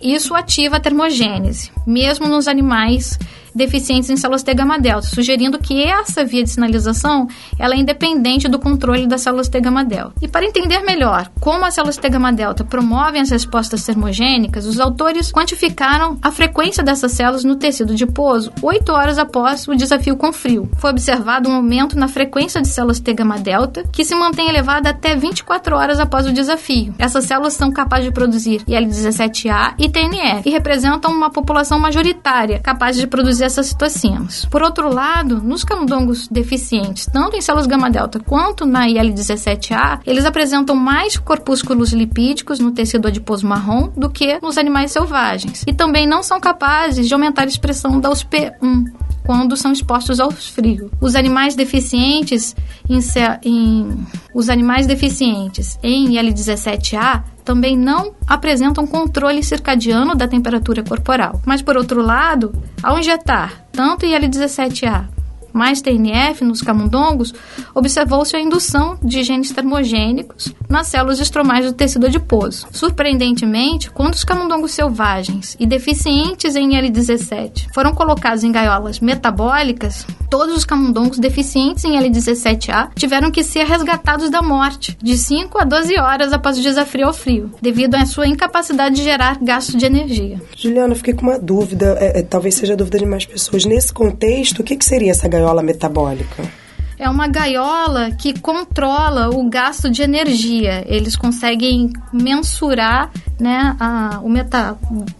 isso 0.00 0.34
ativa 0.34 0.76
a 0.76 0.80
termogênese, 0.80 1.72
mesmo 1.86 2.28
nos 2.28 2.46
animais 2.46 3.18
deficientes 3.54 4.10
em 4.10 4.16
células 4.16 4.42
T 4.42 4.54
gama 4.54 4.78
delta, 4.78 5.06
sugerindo 5.06 5.58
que 5.58 5.82
essa 5.82 6.24
via 6.24 6.42
de 6.42 6.50
sinalização 6.50 7.28
ela 7.58 7.74
é 7.74 7.78
independente 7.78 8.48
do 8.48 8.58
controle 8.58 9.06
das 9.06 9.22
células 9.22 9.48
T 9.48 9.60
gama 9.60 9.84
delta. 9.84 10.14
E 10.20 10.28
para 10.28 10.44
entender 10.44 10.80
melhor 10.80 11.30
como 11.40 11.64
as 11.64 11.74
células 11.74 11.96
T 11.96 12.08
gama 12.08 12.32
delta 12.32 12.64
promovem 12.64 13.20
as 13.20 13.30
respostas 13.30 13.84
termogênicas, 13.84 14.66
os 14.66 14.80
autores 14.80 15.32
quantificaram 15.32 16.18
a 16.22 16.30
frequência 16.30 16.82
dessas 16.82 17.12
células 17.12 17.44
no 17.44 17.56
tecido 17.56 17.92
adiposo 17.92 18.52
oito 18.62 18.92
horas 18.92 19.18
após 19.18 19.66
o 19.66 19.74
desafio 19.74 20.16
com 20.16 20.32
frio. 20.32 20.68
Foi 20.78 20.90
observado 20.90 21.48
um 21.48 21.54
aumento 21.54 21.98
na 21.98 22.08
frequência 22.08 22.60
de 22.60 22.68
células 22.68 23.00
T 23.00 23.12
gama 23.14 23.38
delta, 23.38 23.84
que 23.92 24.04
se 24.04 24.14
mantém 24.14 24.48
elevada 24.48 24.90
até 24.90 25.16
24 25.16 25.76
horas 25.76 26.00
após 26.00 26.26
o 26.26 26.32
desafio. 26.32 26.94
Essas 26.98 27.24
células 27.24 27.54
são 27.54 27.70
capazes 27.70 28.06
de 28.06 28.12
produzir 28.12 28.62
IL-17A 28.66 29.74
e 29.78 29.88
TNF 29.88 30.48
e 30.48 30.50
representam 30.50 31.12
uma 31.12 31.30
população 31.30 31.78
majoritária 31.78 32.58
capaz 32.58 32.96
de 32.96 33.06
produzir 33.06 33.37
essas 33.40 33.66
citocinas. 33.66 34.44
Por 34.46 34.62
outro 34.62 34.92
lado, 34.92 35.42
nos 35.42 35.64
camundongos 35.64 36.28
deficientes, 36.28 37.06
tanto 37.06 37.36
em 37.36 37.40
células 37.40 37.66
gama-delta 37.66 38.20
quanto 38.20 38.66
na 38.66 38.88
IL-17A, 38.88 40.00
eles 40.06 40.24
apresentam 40.24 40.74
mais 40.74 41.16
corpúsculos 41.16 41.92
lipídicos 41.92 42.58
no 42.58 42.72
tecido 42.72 43.08
adiposo 43.08 43.46
marrom 43.46 43.88
do 43.96 44.10
que 44.10 44.38
nos 44.40 44.58
animais 44.58 44.92
selvagens. 44.92 45.64
E 45.66 45.72
também 45.72 46.06
não 46.06 46.22
são 46.22 46.40
capazes 46.40 47.06
de 47.06 47.14
aumentar 47.14 47.42
a 47.42 47.46
expressão 47.46 48.00
da 48.00 48.10
USP1, 48.10 48.92
quando 49.28 49.58
são 49.58 49.72
expostos 49.72 50.20
ao 50.20 50.30
frio. 50.30 50.90
Os 51.02 51.14
animais 51.14 51.54
deficientes 51.54 52.56
em, 52.88 52.98
em 53.44 54.06
os 54.34 54.48
animais 54.48 54.86
deficientes 54.86 55.78
em 55.82 56.16
IL-17A 56.16 57.24
também 57.44 57.76
não 57.76 58.14
apresentam 58.26 58.86
controle 58.86 59.42
circadiano 59.42 60.14
da 60.14 60.26
temperatura 60.26 60.82
corporal. 60.82 61.42
Mas 61.44 61.60
por 61.60 61.76
outro 61.76 62.00
lado, 62.00 62.54
ao 62.82 62.98
injetar 62.98 63.66
tanto 63.70 64.06
IL-17A 64.06 65.17
mais 65.58 65.82
TNF 65.82 66.44
nos 66.44 66.62
camundongos, 66.62 67.34
observou-se 67.74 68.34
a 68.36 68.40
indução 68.40 68.96
de 69.02 69.22
genes 69.24 69.50
termogênicos 69.50 70.54
nas 70.68 70.86
células 70.86 71.18
estromais 71.18 71.66
do 71.66 71.72
tecido 71.72 72.06
adiposo. 72.06 72.66
Surpreendentemente, 72.70 73.90
quando 73.90 74.14
os 74.14 74.24
camundongos 74.24 74.70
selvagens 74.70 75.56
e 75.58 75.66
deficientes 75.66 76.54
em 76.54 76.70
L17 76.70 77.66
foram 77.74 77.92
colocados 77.92 78.44
em 78.44 78.52
gaiolas 78.52 79.00
metabólicas, 79.00 80.06
todos 80.30 80.56
os 80.56 80.64
camundongos 80.64 81.18
deficientes 81.18 81.84
em 81.84 81.98
L17A 81.98 82.90
tiveram 82.94 83.30
que 83.30 83.42
ser 83.42 83.64
resgatados 83.64 84.30
da 84.30 84.42
morte 84.42 84.96
de 85.02 85.16
5 85.16 85.58
a 85.60 85.64
12 85.64 85.98
horas 85.98 86.32
após 86.32 86.58
o 86.58 86.62
desafio 86.62 87.06
ao 87.06 87.12
frio, 87.12 87.50
devido 87.60 87.96
à 87.96 88.06
sua 88.06 88.26
incapacidade 88.26 88.96
de 88.96 89.02
gerar 89.02 89.38
gasto 89.42 89.76
de 89.76 89.86
energia. 89.86 90.40
Juliana, 90.56 90.94
fiquei 90.94 91.14
com 91.14 91.22
uma 91.22 91.38
dúvida, 91.38 91.96
é, 92.00 92.20
é, 92.20 92.22
talvez 92.22 92.54
seja 92.54 92.76
dúvida 92.76 92.98
de 92.98 93.06
mais 93.06 93.24
pessoas. 93.24 93.64
Nesse 93.64 93.92
contexto, 93.92 94.60
o 94.60 94.64
que, 94.64 94.76
que 94.76 94.84
seria 94.84 95.10
essa 95.10 95.28
gaiola 95.48 95.62
metabólica? 95.62 96.68
é 96.98 97.08
uma 97.08 97.28
gaiola 97.28 98.10
que 98.10 98.38
controla 98.40 99.30
o 99.30 99.48
gasto 99.48 99.88
de 99.88 100.02
energia. 100.02 100.84
Eles 100.84 101.14
conseguem 101.14 101.92
mensurar 102.12 103.12
né, 103.38 103.76
a, 103.78 104.18
o 104.20 104.28
meta, 104.28 104.76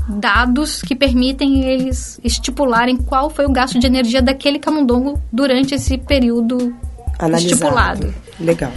dados 0.08 0.82
que 0.82 0.96
permitem 0.96 1.62
eles 1.62 2.18
estipularem 2.24 2.96
qual 2.96 3.30
foi 3.30 3.46
o 3.46 3.52
gasto 3.52 3.78
de 3.78 3.86
energia 3.86 4.20
daquele 4.20 4.58
camundongo 4.58 5.20
durante 5.32 5.72
esse 5.72 5.96
período 5.96 6.74
Analisado. 7.16 7.52
estipulado. 7.52 8.14
Legal. 8.40 8.72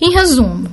Em 0.00 0.12
resumo, 0.12 0.68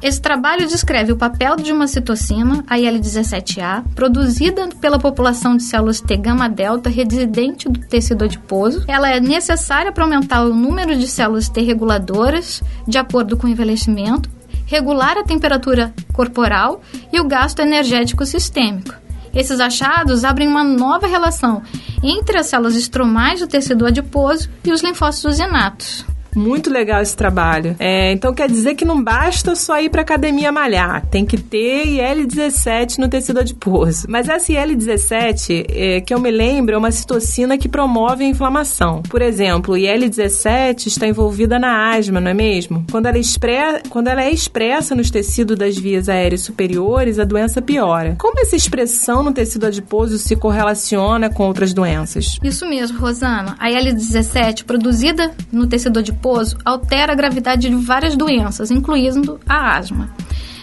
esse 0.00 0.20
trabalho 0.20 0.68
descreve 0.68 1.12
o 1.12 1.16
papel 1.16 1.56
de 1.56 1.72
uma 1.72 1.88
citocina, 1.88 2.64
a 2.68 2.78
IL-17A, 2.78 3.82
produzida 3.94 4.68
pela 4.80 4.98
população 4.98 5.56
de 5.56 5.64
células 5.64 6.00
T 6.00 6.16
gama 6.16 6.48
delta 6.48 6.88
residente 6.88 7.68
do 7.68 7.80
tecido 7.80 8.24
adiposo. 8.24 8.84
Ela 8.86 9.10
é 9.10 9.18
necessária 9.18 9.90
para 9.90 10.04
aumentar 10.04 10.42
o 10.44 10.54
número 10.54 10.96
de 10.96 11.08
células 11.08 11.48
T 11.48 11.60
reguladoras 11.62 12.62
de 12.86 12.96
acordo 12.96 13.36
com 13.36 13.46
o 13.46 13.50
envelhecimento, 13.50 14.30
regular 14.66 15.16
a 15.18 15.24
temperatura 15.24 15.92
corporal 16.12 16.80
e 17.12 17.20
o 17.20 17.24
gasto 17.24 17.60
energético 17.60 18.24
sistêmico. 18.24 18.94
Esses 19.34 19.60
achados 19.60 20.24
abrem 20.24 20.48
uma 20.48 20.64
nova 20.64 21.06
relação 21.06 21.62
entre 22.02 22.38
as 22.38 22.46
células 22.46 22.76
estromais 22.76 23.40
do 23.40 23.46
tecido 23.46 23.86
adiposo 23.86 24.48
e 24.64 24.70
os 24.70 24.82
linfócitos 24.82 25.38
inatos. 25.38 26.04
Muito 26.38 26.70
legal 26.70 27.02
esse 27.02 27.16
trabalho. 27.16 27.74
É, 27.80 28.12
então 28.12 28.32
quer 28.32 28.48
dizer 28.48 28.76
que 28.76 28.84
não 28.84 29.02
basta 29.02 29.56
só 29.56 29.80
ir 29.80 29.90
para 29.90 30.02
academia 30.02 30.52
malhar, 30.52 31.04
tem 31.06 31.26
que 31.26 31.36
ter 31.36 31.84
IL-17 31.84 32.98
no 32.98 33.08
tecido 33.08 33.40
adiposo. 33.40 34.06
Mas 34.08 34.28
essa 34.28 34.52
IL-17, 34.52 35.66
é, 35.68 36.00
que 36.00 36.14
eu 36.14 36.20
me 36.20 36.30
lembro, 36.30 36.76
é 36.76 36.78
uma 36.78 36.92
citocina 36.92 37.58
que 37.58 37.68
promove 37.68 38.22
a 38.22 38.28
inflamação. 38.28 39.02
Por 39.02 39.20
exemplo, 39.20 39.76
IL-17 39.76 40.86
está 40.86 41.08
envolvida 41.08 41.58
na 41.58 41.90
asma, 41.90 42.20
não 42.20 42.30
é 42.30 42.34
mesmo? 42.34 42.84
Quando 42.88 43.06
ela, 43.06 43.18
expre... 43.18 43.82
Quando 43.90 44.06
ela 44.06 44.22
é 44.22 44.30
expressa 44.30 44.94
nos 44.94 45.10
tecidos 45.10 45.58
das 45.58 45.76
vias 45.76 46.08
aéreas 46.08 46.42
superiores, 46.42 47.18
a 47.18 47.24
doença 47.24 47.60
piora. 47.60 48.14
Como 48.16 48.38
essa 48.38 48.54
expressão 48.54 49.24
no 49.24 49.32
tecido 49.32 49.66
adiposo 49.66 50.16
se 50.18 50.36
correlaciona 50.36 51.28
com 51.28 51.42
outras 51.42 51.74
doenças? 51.74 52.38
Isso 52.44 52.64
mesmo, 52.64 53.00
Rosana. 53.00 53.56
A 53.58 53.72
IL-17 53.72 54.62
produzida 54.64 55.32
no 55.50 55.66
tecido 55.66 55.98
adiposo 55.98 56.27
altera 56.64 57.12
a 57.12 57.16
gravidade 57.16 57.68
de 57.68 57.74
várias 57.74 58.16
doenças, 58.16 58.70
incluindo 58.70 59.40
a 59.46 59.76
asma. 59.76 60.10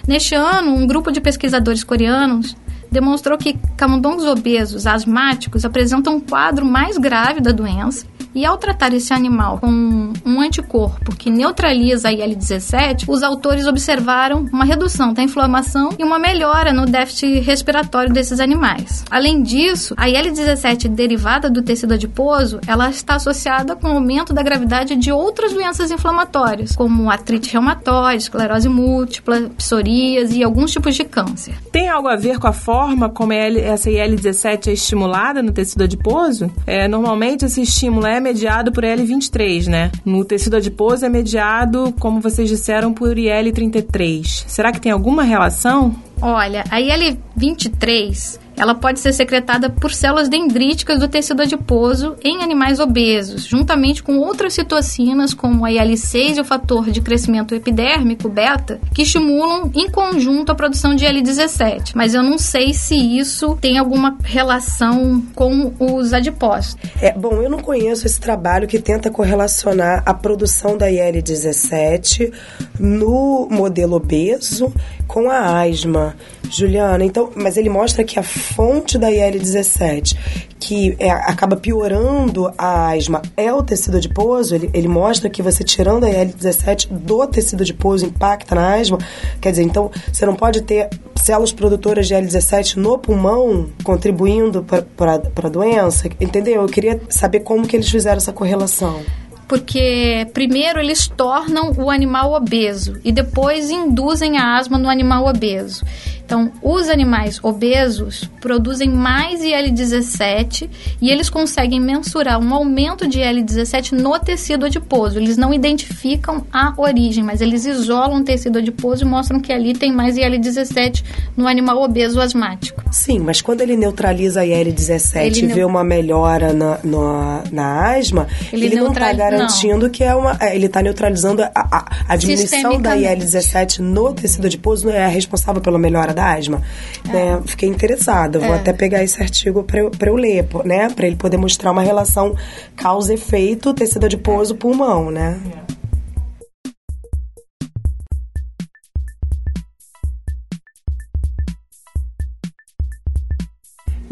Neste 0.08 0.36
ano, 0.36 0.76
um 0.76 0.86
grupo 0.86 1.12
de 1.12 1.20
pesquisadores 1.20 1.84
coreanos 1.84 2.56
demonstrou 2.92 3.38
que 3.38 3.58
camundongos 3.76 4.26
obesos 4.26 4.88
asmáticos 4.88 5.66
apresentam 5.66 6.16
um 6.16 6.20
quadro 6.20 6.66
mais 6.66 6.98
grave 6.98 7.42
da 7.42 7.52
doença 7.52 8.06
e 8.36 8.46
ao 8.46 8.58
tratar 8.58 8.94
esse 8.94 9.14
animal 9.14 9.60
com 9.60 10.12
um 10.26 10.42
anticorpo 10.42 11.16
que 11.16 11.32
neutraliza 11.32 12.10
a 12.10 12.12
IL-17, 12.12 13.06
os 13.08 13.24
autores 13.24 13.66
observaram 13.66 14.46
uma 14.52 14.66
redução 14.66 15.14
da 15.14 15.24
inflamação 15.24 15.90
e 15.98 16.04
uma 16.04 16.20
melhora 16.20 16.74
no 16.74 16.86
déficit 16.86 17.40
respiratório 17.40 18.12
desses 18.12 18.42
animais. 18.42 19.06
Além 19.10 19.42
disso, 19.42 19.94
a 19.98 20.10
IL-17 20.10 20.90
derivada 20.90 21.50
do 21.50 21.62
tecido 21.62 21.94
adiposo, 21.94 22.60
ela 22.68 22.90
está 22.90 23.16
associada 23.16 23.76
com 23.76 23.88
o 23.88 23.92
aumento 23.92 24.34
da 24.34 24.44
gravidade 24.44 24.98
de 24.98 25.12
outras 25.12 25.54
doenças 25.54 25.90
inflamatórias, 25.90 26.76
como 26.76 27.10
artrite 27.10 27.54
reumatoide, 27.54 28.24
esclerose 28.24 28.68
múltipla, 28.68 29.50
psoríase 29.58 30.40
e 30.40 30.44
alguns 30.44 30.72
tipos 30.72 30.96
de 30.96 31.06
câncer. 31.06 31.56
Tem 31.72 31.88
algo 31.88 32.10
a 32.10 32.18
ver 32.18 32.38
com 32.40 32.48
a 32.48 32.54
forma 32.54 33.10
como 33.10 33.32
essa 33.32 33.90
IL-17 33.90 34.68
é 34.68 34.74
estimulada 34.74 35.42
no 35.42 35.54
tecido 35.54 35.86
adiposo? 35.86 36.52
É, 36.68 36.88
normalmente 36.88 37.46
esse 37.46 37.62
estímulo 37.62 38.06
é 38.06 38.20
mediado 38.26 38.72
por 38.72 38.84
IL-23, 38.84 39.68
né? 39.68 39.92
No 40.04 40.26
tecido 40.26 40.58
adiposo 40.58 41.06
é 41.06 41.10
mediado, 41.10 41.94
como 42.00 42.20
vocês 42.20 42.50
disseram, 42.50 42.92
por 42.92 43.18
IL-33. 43.18 44.46
Será 44.48 44.72
que 44.72 44.82
tem 44.82 44.92
alguma 44.92 45.22
relação? 45.22 45.96
Olha, 46.20 46.64
a 46.72 46.82
IL-23 46.82 48.45
ela 48.58 48.76
pode 48.76 49.00
ser 49.00 49.14
secretada 49.14 49.70
por 49.70 49.92
células 49.92 50.30
dendríticas 50.30 51.00
do 51.00 51.08
tecido 51.08 51.42
adiposo 51.42 52.16
em 52.24 52.44
animais 52.44 52.80
obesos, 52.80 53.46
juntamente 53.46 54.02
com 54.02 54.18
outras 54.20 54.54
citocinas 54.54 55.34
como 55.34 55.66
a 55.66 55.72
IL-6 55.72 56.38
e 56.38 56.42
o 56.42 56.46
fator 56.46 56.90
de 56.92 57.02
crescimento 57.02 57.54
epidérmico 57.54 58.30
beta, 58.30 58.80
que 58.94 59.04
estimulam 59.04 59.72
em 59.74 59.90
conjunto 59.90 60.52
a 60.52 60.56
produção 60.56 60.96
de 60.96 61.06
IL-17. 61.06 61.92
Mas 61.96 62.14
eu 62.14 62.24
não 62.24 62.38
sei 62.38 62.74
se 62.74 62.96
isso 62.96 63.58
tem 63.60 63.78
alguma 63.78 64.18
relação 64.24 65.24
com 65.34 65.74
os 65.80 66.14
adipócitos. 66.14 66.90
É, 67.02 67.12
bom, 67.12 67.42
eu 67.42 67.50
não 67.50 67.60
conheço 67.60 68.06
esse 68.06 68.20
trabalho 68.20 68.68
que 68.68 68.80
tenta 68.80 69.10
correlacionar 69.10 70.04
a 70.06 70.14
produção 70.14 70.78
da 70.78 70.90
IL-17 70.90 72.32
no 72.80 73.48
modelo 73.50 73.96
obeso 73.96 74.74
com 75.08 75.30
a 75.30 75.62
asma. 75.62 76.16
Juliana, 76.50 77.04
então, 77.04 77.32
mas 77.36 77.58
ele 77.58 77.70
mostra 77.70 78.04
que 78.04 78.20
a 78.20 78.24
fonte 78.24 78.98
da 78.98 79.12
IL-17, 79.12 80.16
que 80.60 80.96
é, 81.00 81.10
acaba 81.10 81.56
piorando 81.56 82.52
a 82.58 82.92
asma, 82.92 83.22
é 83.36 83.54
o 83.54 83.64
tecido 83.64 83.98
adiposo. 83.98 84.56
Ele, 84.56 84.70
ele 84.74 84.88
mostra 84.88 85.30
que 85.30 85.42
você 85.42 85.64
tirando 85.64 86.06
a 86.06 86.10
IL-17 86.10 86.88
do 86.90 87.26
tecido 87.28 87.62
adiposo 87.62 88.06
impacta 88.06 88.56
na 88.56 88.76
asma. 88.76 88.98
Quer 89.42 89.52
dizer, 89.52 89.64
então, 89.64 89.92
você 90.12 90.26
não 90.26 90.36
pode 90.36 90.62
ter 90.62 90.90
células 91.16 91.52
produtoras 91.52 92.08
de 92.08 92.14
IL-17 92.14 92.76
no 92.76 92.98
pulmão 92.98 93.70
contribuindo 93.84 94.64
para 94.64 95.14
a 95.14 95.50
doença. 95.50 96.08
Entendeu? 96.20 96.62
Eu 96.62 96.68
queria 96.68 97.02
saber 97.10 97.42
como 97.42 97.68
que 97.68 97.76
eles 97.76 97.90
fizeram 97.90 98.18
essa 98.18 98.34
correlação 98.34 99.02
porque 99.48 100.28
primeiro 100.34 100.80
eles 100.80 101.08
tornam 101.08 101.72
o 101.78 101.90
animal 101.90 102.34
obeso 102.34 103.00
e 103.04 103.12
depois 103.12 103.70
induzem 103.70 104.38
a 104.38 104.58
asma 104.58 104.78
no 104.78 104.90
animal 104.90 105.28
obeso. 105.28 105.86
Então, 106.26 106.52
os 106.60 106.90
animais 106.90 107.40
obesos 107.44 108.28
produzem 108.42 108.90
mais 108.90 109.44
IL-17 109.44 110.68
e 111.00 111.12
eles 111.12 111.30
conseguem 111.30 111.80
mensurar 111.80 112.40
um 112.40 112.52
aumento 112.52 113.08
de 113.08 113.20
IL-17 113.20 113.92
no 113.92 114.18
tecido 114.18 114.66
adiposo. 114.66 115.20
Eles 115.20 115.38
não 115.38 115.54
identificam 115.54 116.44
a 116.52 116.74
origem, 116.78 117.24
mas 117.24 117.42
eles 117.42 117.66
isolam 117.66 118.22
o 118.22 118.24
tecido 118.24 118.58
adiposo 118.58 119.04
e 119.04 119.08
mostram 119.08 119.40
que 119.40 119.54
ali 119.54 119.76
tem 119.76 119.92
mais 119.92 120.18
IL-17 120.18 121.04
no 121.38 121.48
animal 121.48 121.84
obeso 121.84 122.20
asmático. 122.20 122.84
Sim, 122.92 123.20
mas 123.20 123.40
quando 123.40 123.62
ele 123.62 123.78
neutraliza 123.78 124.42
a 124.42 124.46
IL-17 124.46 125.44
e 125.44 125.46
vê 125.46 125.64
uma 125.64 125.84
melhora 125.84 126.54
na, 126.54 126.80
na, 126.84 127.44
na 127.52 127.96
asma, 127.98 128.28
ele, 128.52 128.66
ele 128.66 128.76
não 128.78 128.92
está 128.92 129.14
garantindo 129.14 129.84
não. 129.84 129.90
que 129.92 130.04
é 130.04 130.16
uma. 130.16 130.36
É, 130.40 130.56
ele 130.56 130.66
está 130.66 130.82
neutralizando 130.82 131.44
a, 131.44 131.52
a, 131.54 131.86
a 132.08 132.16
diminuição 132.16 132.82
da 132.82 132.98
IL-17 132.98 133.78
no 133.80 134.12
tecido 134.12 134.48
adiposo, 134.48 134.88
não 134.88 134.94
é 134.94 135.08
responsável 135.08 135.62
pela 135.62 135.78
melhora 135.78 136.15
da 136.16 136.34
asma. 136.34 136.62
É. 137.08 137.12
Né? 137.12 137.42
Fiquei 137.46 137.70
interessada. 137.70 138.40
Vou 138.40 138.54
é. 138.54 138.58
até 138.58 138.74
pegar 138.74 139.04
esse 139.04 139.22
artigo 139.22 139.64
para 139.64 139.80
eu, 139.80 139.92
eu 140.00 140.16
ler, 140.16 140.48
né? 140.64 140.90
Para 140.90 141.06
ele 141.06 141.16
poder 141.16 141.38
mostrar 141.38 141.72
uma 141.72 141.82
relação 141.82 142.36
causa-efeito 142.76 143.74
tecido 143.74 144.06
adiposo 144.06 144.56
pulmão, 144.56 145.12
né? 145.12 145.40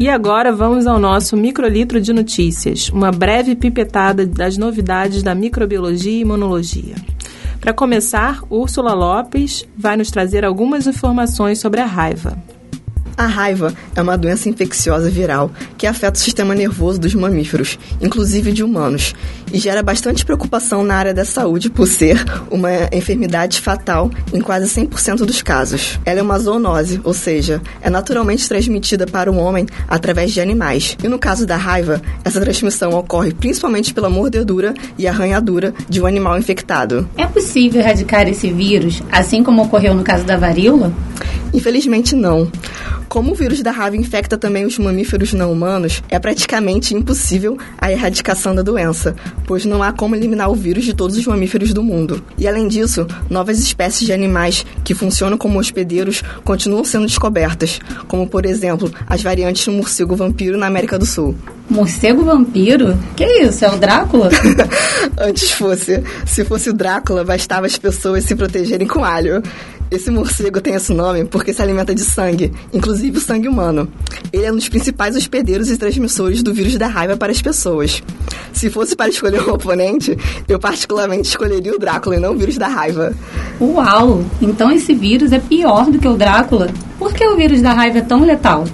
E 0.04 0.08
agora 0.10 0.52
vamos 0.52 0.86
ao 0.86 0.98
nosso 0.98 1.34
microlitro 1.34 1.98
de 1.98 2.12
notícias, 2.12 2.90
uma 2.90 3.10
breve 3.10 3.56
pipetada 3.56 4.26
das 4.26 4.58
novidades 4.58 5.22
da 5.22 5.34
microbiologia 5.34 6.12
e 6.12 6.20
imunologia. 6.20 6.94
Para 7.64 7.72
começar, 7.72 8.42
Úrsula 8.50 8.92
Lopes 8.92 9.66
vai 9.74 9.96
nos 9.96 10.10
trazer 10.10 10.44
algumas 10.44 10.86
informações 10.86 11.60
sobre 11.60 11.80
a 11.80 11.86
raiva. 11.86 12.36
A 13.16 13.26
raiva 13.26 13.72
é 13.94 14.02
uma 14.02 14.18
doença 14.18 14.48
infecciosa 14.48 15.08
viral 15.08 15.50
que 15.78 15.86
afeta 15.86 16.18
o 16.18 16.20
sistema 16.20 16.54
nervoso 16.54 16.98
dos 16.98 17.14
mamíferos, 17.14 17.78
inclusive 18.00 18.52
de 18.52 18.64
humanos, 18.64 19.14
e 19.52 19.58
gera 19.58 19.84
bastante 19.84 20.24
preocupação 20.24 20.82
na 20.82 20.96
área 20.96 21.14
da 21.14 21.24
saúde 21.24 21.70
por 21.70 21.86
ser 21.86 22.24
uma 22.50 22.70
enfermidade 22.92 23.60
fatal 23.60 24.10
em 24.32 24.40
quase 24.40 24.66
100% 24.66 25.18
dos 25.18 25.42
casos. 25.42 26.00
Ela 26.04 26.20
é 26.20 26.22
uma 26.22 26.38
zoonose, 26.38 27.00
ou 27.04 27.14
seja, 27.14 27.62
é 27.80 27.88
naturalmente 27.88 28.48
transmitida 28.48 29.06
para 29.06 29.30
o 29.30 29.36
homem 29.36 29.66
através 29.86 30.32
de 30.32 30.40
animais. 30.40 30.96
E 31.02 31.06
no 31.06 31.18
caso 31.18 31.46
da 31.46 31.56
raiva, 31.56 32.02
essa 32.24 32.40
transmissão 32.40 32.90
ocorre 32.90 33.32
principalmente 33.32 33.94
pela 33.94 34.10
mordedura 34.10 34.74
e 34.98 35.06
arranhadura 35.06 35.72
de 35.88 36.02
um 36.02 36.06
animal 36.06 36.36
infectado. 36.36 37.08
É 37.16 37.26
possível 37.26 37.80
erradicar 37.80 38.26
esse 38.28 38.50
vírus, 38.50 39.02
assim 39.12 39.44
como 39.44 39.62
ocorreu 39.62 39.94
no 39.94 40.02
caso 40.02 40.24
da 40.24 40.36
varíola? 40.36 40.92
Infelizmente 41.52 42.16
não. 42.16 42.50
Como 43.14 43.30
o 43.30 43.34
vírus 43.36 43.62
da 43.62 43.70
raiva 43.70 43.96
infecta 43.96 44.36
também 44.36 44.64
os 44.64 44.76
mamíferos 44.76 45.32
não 45.32 45.52
humanos, 45.52 46.02
é 46.08 46.18
praticamente 46.18 46.96
impossível 46.96 47.56
a 47.78 47.92
erradicação 47.92 48.52
da 48.52 48.60
doença, 48.60 49.14
pois 49.46 49.64
não 49.64 49.84
há 49.84 49.92
como 49.92 50.16
eliminar 50.16 50.50
o 50.50 50.54
vírus 50.56 50.84
de 50.84 50.92
todos 50.92 51.16
os 51.16 51.24
mamíferos 51.24 51.72
do 51.72 51.80
mundo. 51.80 52.20
E 52.36 52.48
além 52.48 52.66
disso, 52.66 53.06
novas 53.30 53.60
espécies 53.60 54.04
de 54.04 54.12
animais 54.12 54.66
que 54.82 54.96
funcionam 54.96 55.38
como 55.38 55.60
hospedeiros 55.60 56.24
continuam 56.42 56.82
sendo 56.82 57.06
descobertas, 57.06 57.78
como 58.08 58.26
por 58.26 58.44
exemplo 58.44 58.92
as 59.06 59.22
variantes 59.22 59.64
do 59.64 59.70
morcego 59.70 60.16
vampiro 60.16 60.58
na 60.58 60.66
América 60.66 60.98
do 60.98 61.06
Sul. 61.06 61.36
Morcego 61.70 62.24
vampiro? 62.24 62.98
Que 63.16 63.24
isso? 63.24 63.64
É 63.64 63.70
o 63.70 63.78
Drácula? 63.78 64.28
Antes 65.18 65.50
fosse. 65.52 66.02
Se 66.26 66.44
fosse 66.44 66.68
o 66.68 66.74
Drácula, 66.74 67.24
bastava 67.24 67.64
as 67.64 67.78
pessoas 67.78 68.24
se 68.24 68.34
protegerem 68.34 68.86
com 68.86 69.02
alho. 69.02 69.42
Esse 69.94 70.10
morcego 70.10 70.60
tem 70.60 70.74
esse 70.74 70.92
nome 70.92 71.24
porque 71.24 71.52
se 71.52 71.62
alimenta 71.62 71.94
de 71.94 72.00
sangue, 72.00 72.52
inclusive 72.72 73.16
o 73.16 73.20
sangue 73.20 73.46
humano. 73.46 73.86
Ele 74.32 74.44
é 74.44 74.50
um 74.50 74.56
dos 74.56 74.68
principais 74.68 75.14
hospedeiros 75.14 75.70
e 75.70 75.76
transmissores 75.76 76.42
do 76.42 76.52
vírus 76.52 76.76
da 76.76 76.88
raiva 76.88 77.16
para 77.16 77.30
as 77.30 77.40
pessoas. 77.40 78.02
Se 78.52 78.68
fosse 78.68 78.96
para 78.96 79.08
escolher 79.08 79.40
um 79.48 79.52
oponente, 79.52 80.18
eu 80.48 80.58
particularmente 80.58 81.28
escolheria 81.28 81.72
o 81.72 81.78
Drácula 81.78 82.16
e 82.16 82.18
não 82.18 82.32
o 82.32 82.36
vírus 82.36 82.58
da 82.58 82.66
raiva. 82.66 83.14
Uau! 83.60 84.24
Então 84.42 84.72
esse 84.72 84.92
vírus 84.92 85.30
é 85.30 85.38
pior 85.38 85.88
do 85.88 85.98
que 86.00 86.08
o 86.08 86.16
Drácula? 86.16 86.70
Por 86.98 87.14
que 87.14 87.24
o 87.24 87.36
vírus 87.36 87.62
da 87.62 87.72
raiva 87.72 87.98
é 87.98 88.02
tão 88.02 88.24
letal? 88.24 88.64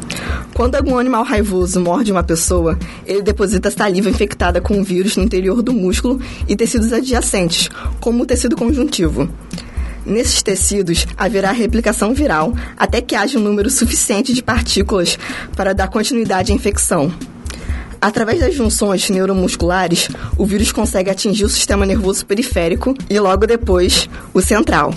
Quando 0.54 0.76
algum 0.76 0.96
animal 0.98 1.22
raivoso 1.22 1.80
morde 1.80 2.10
uma 2.10 2.22
pessoa, 2.22 2.78
ele 3.06 3.20
deposita 3.20 3.70
saliva 3.70 4.08
infectada 4.08 4.58
com 4.58 4.80
o 4.80 4.84
vírus 4.84 5.18
no 5.18 5.22
interior 5.22 5.60
do 5.60 5.74
músculo 5.74 6.18
e 6.48 6.56
tecidos 6.56 6.94
adjacentes, 6.94 7.68
como 8.00 8.22
o 8.22 8.26
tecido 8.26 8.56
conjuntivo. 8.56 9.28
Nesses 10.10 10.42
tecidos 10.42 11.06
haverá 11.16 11.52
replicação 11.52 12.12
viral 12.12 12.52
até 12.76 13.00
que 13.00 13.14
haja 13.14 13.38
um 13.38 13.42
número 13.42 13.70
suficiente 13.70 14.34
de 14.34 14.42
partículas 14.42 15.16
para 15.54 15.72
dar 15.72 15.86
continuidade 15.86 16.50
à 16.50 16.54
infecção. 16.54 17.12
Através 18.00 18.40
das 18.40 18.52
junções 18.52 19.08
neuromusculares, 19.08 20.08
o 20.36 20.44
vírus 20.44 20.72
consegue 20.72 21.10
atingir 21.10 21.44
o 21.44 21.48
sistema 21.48 21.86
nervoso 21.86 22.26
periférico 22.26 22.92
e 23.08 23.20
logo 23.20 23.46
depois 23.46 24.10
o 24.34 24.40
central, 24.40 24.92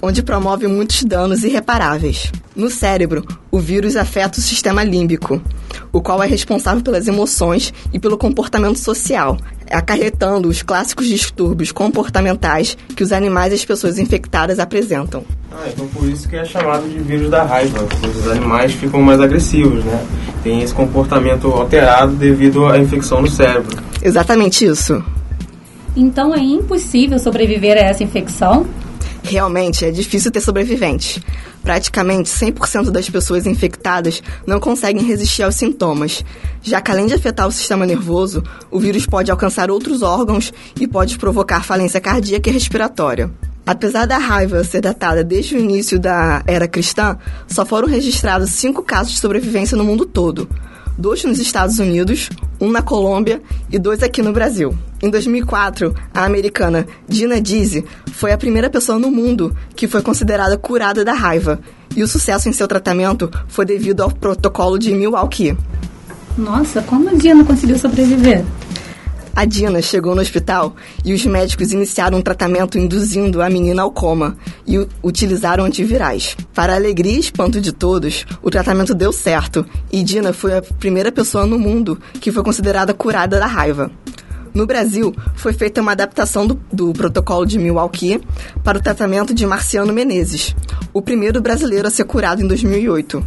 onde 0.00 0.22
promove 0.22 0.66
muitos 0.66 1.04
danos 1.04 1.44
irreparáveis. 1.44 2.32
No 2.56 2.70
cérebro, 2.70 3.22
o 3.50 3.58
vírus 3.58 3.96
afeta 3.96 4.38
o 4.38 4.42
sistema 4.42 4.82
límbico, 4.82 5.42
o 5.92 6.00
qual 6.00 6.22
é 6.22 6.26
responsável 6.26 6.82
pelas 6.82 7.06
emoções 7.06 7.74
e 7.92 7.98
pelo 7.98 8.16
comportamento 8.16 8.78
social, 8.78 9.36
acarretando 9.70 10.48
os 10.48 10.62
clássicos 10.62 11.06
distúrbios 11.06 11.72
comportamentais 11.72 12.76
que 12.96 13.02
os 13.02 13.12
animais 13.12 13.52
e 13.52 13.56
as 13.56 13.64
pessoas 13.64 13.98
infectadas 13.98 14.58
apresentam. 14.58 15.24
Ah, 15.52 15.68
então 15.68 15.86
por 15.88 16.08
isso 16.08 16.28
que 16.28 16.36
é 16.36 16.44
chamado 16.44 16.88
de 16.88 16.98
vírus 16.98 17.30
da 17.30 17.44
raiva, 17.44 17.84
porque 17.84 18.06
os 18.06 18.28
animais 18.28 18.72
ficam 18.72 19.00
mais 19.00 19.20
agressivos, 19.20 19.84
né? 19.84 20.04
Tem 20.42 20.62
esse 20.62 20.74
comportamento 20.74 21.46
alterado 21.48 22.14
devido 22.16 22.66
à 22.66 22.78
infecção 22.78 23.22
no 23.22 23.28
cérebro. 23.28 23.76
Exatamente 24.02 24.64
isso. 24.64 25.02
Então 25.96 26.34
é 26.34 26.40
impossível 26.40 27.18
sobreviver 27.18 27.76
a 27.76 27.80
essa 27.80 28.02
infecção? 28.02 28.66
Realmente 29.22 29.84
é 29.84 29.90
difícil 29.90 30.30
ter 30.30 30.40
sobreviventes. 30.40 31.20
Praticamente 31.64 32.28
100% 32.28 32.90
das 32.90 33.08
pessoas 33.08 33.46
infectadas 33.46 34.22
não 34.46 34.60
conseguem 34.60 35.02
resistir 35.02 35.42
aos 35.42 35.54
sintomas, 35.54 36.22
já 36.62 36.78
que 36.80 36.90
além 36.90 37.06
de 37.06 37.14
afetar 37.14 37.48
o 37.48 37.52
sistema 37.52 37.86
nervoso, 37.86 38.44
o 38.70 38.78
vírus 38.78 39.06
pode 39.06 39.30
alcançar 39.30 39.70
outros 39.70 40.02
órgãos 40.02 40.52
e 40.78 40.86
pode 40.86 41.18
provocar 41.18 41.64
falência 41.64 42.02
cardíaca 42.02 42.50
e 42.50 42.52
respiratória. 42.52 43.30
Apesar 43.66 44.04
da 44.04 44.18
raiva 44.18 44.62
ser 44.62 44.82
datada 44.82 45.24
desde 45.24 45.56
o 45.56 45.58
início 45.58 45.98
da 45.98 46.42
era 46.46 46.68
cristã, 46.68 47.16
só 47.48 47.64
foram 47.64 47.88
registrados 47.88 48.50
cinco 48.50 48.82
casos 48.82 49.14
de 49.14 49.20
sobrevivência 49.20 49.74
no 49.74 49.84
mundo 49.84 50.04
todo. 50.04 50.46
Dois 50.96 51.24
nos 51.24 51.38
Estados 51.38 51.78
Unidos, 51.78 52.30
um 52.60 52.70
na 52.70 52.80
Colômbia 52.80 53.42
e 53.70 53.78
dois 53.78 54.02
aqui 54.02 54.22
no 54.22 54.32
Brasil. 54.32 54.76
Em 55.02 55.10
2004, 55.10 55.94
a 56.14 56.24
americana 56.24 56.86
Dina 57.08 57.40
Dizzy 57.40 57.84
foi 58.12 58.32
a 58.32 58.38
primeira 58.38 58.70
pessoa 58.70 58.98
no 58.98 59.10
mundo 59.10 59.54
que 59.74 59.88
foi 59.88 60.02
considerada 60.02 60.56
curada 60.56 61.04
da 61.04 61.12
raiva, 61.12 61.60
e 61.96 62.02
o 62.02 62.08
sucesso 62.08 62.48
em 62.48 62.52
seu 62.52 62.66
tratamento 62.66 63.30
foi 63.48 63.64
devido 63.64 64.02
ao 64.02 64.10
protocolo 64.10 64.78
de 64.78 64.94
Milwaukee. 64.94 65.56
Nossa, 66.36 66.82
como 66.82 67.08
a 67.08 67.14
Dina 67.14 67.44
conseguiu 67.44 67.78
sobreviver? 67.78 68.44
A 69.36 69.44
Dina 69.44 69.82
chegou 69.82 70.14
no 70.14 70.20
hospital 70.20 70.76
e 71.04 71.12
os 71.12 71.26
médicos 71.26 71.72
iniciaram 71.72 72.18
um 72.18 72.22
tratamento 72.22 72.78
induzindo 72.78 73.42
a 73.42 73.50
menina 73.50 73.82
ao 73.82 73.90
coma 73.90 74.36
e 74.64 74.78
utilizaram 75.02 75.64
antivirais. 75.64 76.36
Para 76.54 76.72
a 76.72 76.76
alegria 76.76 77.16
e 77.16 77.18
espanto 77.18 77.60
de 77.60 77.72
todos, 77.72 78.24
o 78.40 78.48
tratamento 78.48 78.94
deu 78.94 79.12
certo 79.12 79.66
e 79.90 80.04
Dina 80.04 80.32
foi 80.32 80.56
a 80.56 80.62
primeira 80.62 81.10
pessoa 81.10 81.46
no 81.46 81.58
mundo 81.58 81.98
que 82.20 82.30
foi 82.30 82.44
considerada 82.44 82.94
curada 82.94 83.40
da 83.40 83.46
raiva. 83.46 83.90
No 84.54 84.66
Brasil, 84.66 85.12
foi 85.34 85.52
feita 85.52 85.80
uma 85.80 85.92
adaptação 85.92 86.46
do, 86.46 86.60
do, 86.72 86.92
protocolo 86.92 87.44
de 87.44 87.58
Milwaukee 87.58 88.20
para 88.62 88.78
o 88.78 88.80
tratamento 88.80 89.34
de 89.34 89.44
Marciano 89.44 89.92
Menezes, 89.92 90.54
o 90.92 91.02
primeiro 91.02 91.40
brasileiro 91.40 91.88
a 91.88 91.90
ser 91.90 92.04
curado 92.04 92.40
em 92.40 92.46
2008. 92.46 93.26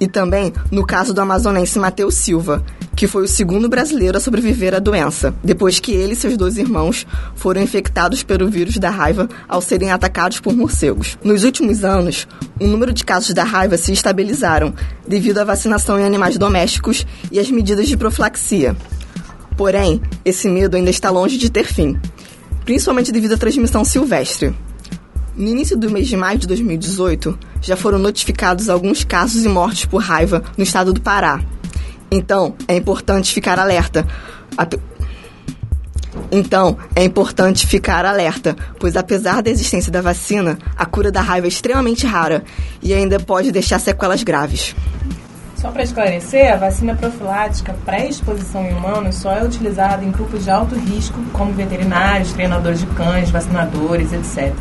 E 0.00 0.06
também 0.06 0.52
no 0.70 0.86
caso 0.86 1.12
do 1.12 1.20
amazonense 1.20 1.80
Matheus 1.80 2.14
Silva, 2.14 2.64
que 2.98 3.06
foi 3.06 3.22
o 3.22 3.28
segundo 3.28 3.68
brasileiro 3.68 4.18
a 4.18 4.20
sobreviver 4.20 4.74
à 4.74 4.80
doença, 4.80 5.32
depois 5.44 5.78
que 5.78 5.92
ele 5.92 6.14
e 6.14 6.16
seus 6.16 6.36
dois 6.36 6.58
irmãos 6.58 7.06
foram 7.36 7.62
infectados 7.62 8.24
pelo 8.24 8.50
vírus 8.50 8.76
da 8.76 8.90
raiva 8.90 9.28
ao 9.46 9.62
serem 9.62 9.92
atacados 9.92 10.40
por 10.40 10.52
morcegos. 10.56 11.16
Nos 11.22 11.44
últimos 11.44 11.84
anos, 11.84 12.26
o 12.60 12.66
número 12.66 12.92
de 12.92 13.04
casos 13.04 13.32
da 13.32 13.44
raiva 13.44 13.78
se 13.78 13.92
estabilizaram 13.92 14.74
devido 15.06 15.38
à 15.38 15.44
vacinação 15.44 15.96
em 16.00 16.04
animais 16.04 16.36
domésticos 16.36 17.06
e 17.30 17.38
às 17.38 17.48
medidas 17.48 17.86
de 17.86 17.96
profilaxia. 17.96 18.76
Porém, 19.56 20.02
esse 20.24 20.48
medo 20.48 20.76
ainda 20.76 20.90
está 20.90 21.08
longe 21.08 21.38
de 21.38 21.50
ter 21.50 21.66
fim, 21.66 21.96
principalmente 22.64 23.12
devido 23.12 23.34
à 23.34 23.38
transmissão 23.38 23.84
silvestre. 23.84 24.52
No 25.36 25.46
início 25.46 25.76
do 25.76 25.88
mês 25.88 26.08
de 26.08 26.16
maio 26.16 26.36
de 26.36 26.48
2018, 26.48 27.38
já 27.62 27.76
foram 27.76 28.00
notificados 28.00 28.68
alguns 28.68 29.04
casos 29.04 29.44
e 29.44 29.48
mortes 29.48 29.84
por 29.84 30.02
raiva 30.02 30.42
no 30.56 30.64
estado 30.64 30.92
do 30.92 31.00
Pará. 31.00 31.40
Então, 32.10 32.54
é 32.66 32.76
importante 32.76 33.32
ficar 33.32 33.58
alerta. 33.58 34.06
Então, 36.30 36.76
é 36.94 37.04
importante 37.04 37.66
ficar 37.66 38.04
alerta, 38.04 38.56
pois 38.78 38.96
apesar 38.96 39.42
da 39.42 39.50
existência 39.50 39.92
da 39.92 40.00
vacina, 40.00 40.58
a 40.76 40.84
cura 40.84 41.10
da 41.10 41.20
raiva 41.20 41.46
é 41.46 41.48
extremamente 41.48 42.06
rara 42.06 42.44
e 42.82 42.92
ainda 42.92 43.18
pode 43.18 43.52
deixar 43.52 43.78
sequelas 43.78 44.22
graves. 44.22 44.74
Só 45.56 45.70
para 45.70 45.82
esclarecer, 45.82 46.52
a 46.52 46.56
vacina 46.56 46.94
profilática 46.94 47.74
pré-exposição 47.84 48.64
em 48.64 48.72
humanos 48.74 49.16
só 49.16 49.32
é 49.32 49.42
utilizada 49.42 50.04
em 50.04 50.10
grupos 50.10 50.44
de 50.44 50.50
alto 50.50 50.76
risco, 50.76 51.18
como 51.32 51.52
veterinários, 51.52 52.32
treinadores 52.32 52.80
de 52.80 52.86
cães, 52.86 53.30
vacinadores, 53.30 54.12
etc. 54.12 54.54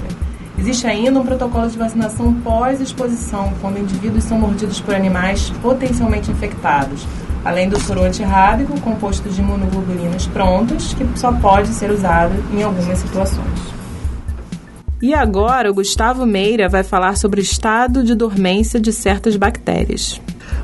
Existe 0.57 0.87
ainda 0.87 1.19
um 1.19 1.25
protocolo 1.25 1.69
de 1.69 1.77
vacinação 1.77 2.33
pós-exposição, 2.41 3.53
quando 3.61 3.77
indivíduos 3.77 4.23
são 4.23 4.39
mordidos 4.39 4.79
por 4.79 4.95
animais 4.95 5.51
potencialmente 5.61 6.31
infectados, 6.31 7.05
além 7.47 7.69
do 7.69 7.79
soro 7.79 8.03
antirrábico, 8.03 8.79
composto 8.81 9.29
de 9.29 9.39
imunoglobulinas 9.39 10.27
prontas, 10.27 10.93
que 10.93 11.07
só 11.17 11.31
pode 11.31 11.69
ser 11.69 11.89
usado 11.89 12.33
em 12.51 12.61
algumas 12.61 12.97
situações. 12.97 13.77
E 15.01 15.13
agora 15.13 15.71
o 15.71 15.73
Gustavo 15.73 16.25
Meira 16.25 16.67
vai 16.67 16.83
falar 16.83 17.15
sobre 17.15 17.39
o 17.39 17.43
estado 17.43 18.03
de 18.03 18.15
dormência 18.15 18.79
de 18.79 18.91
certas 18.91 19.37
bactérias. 19.37 20.19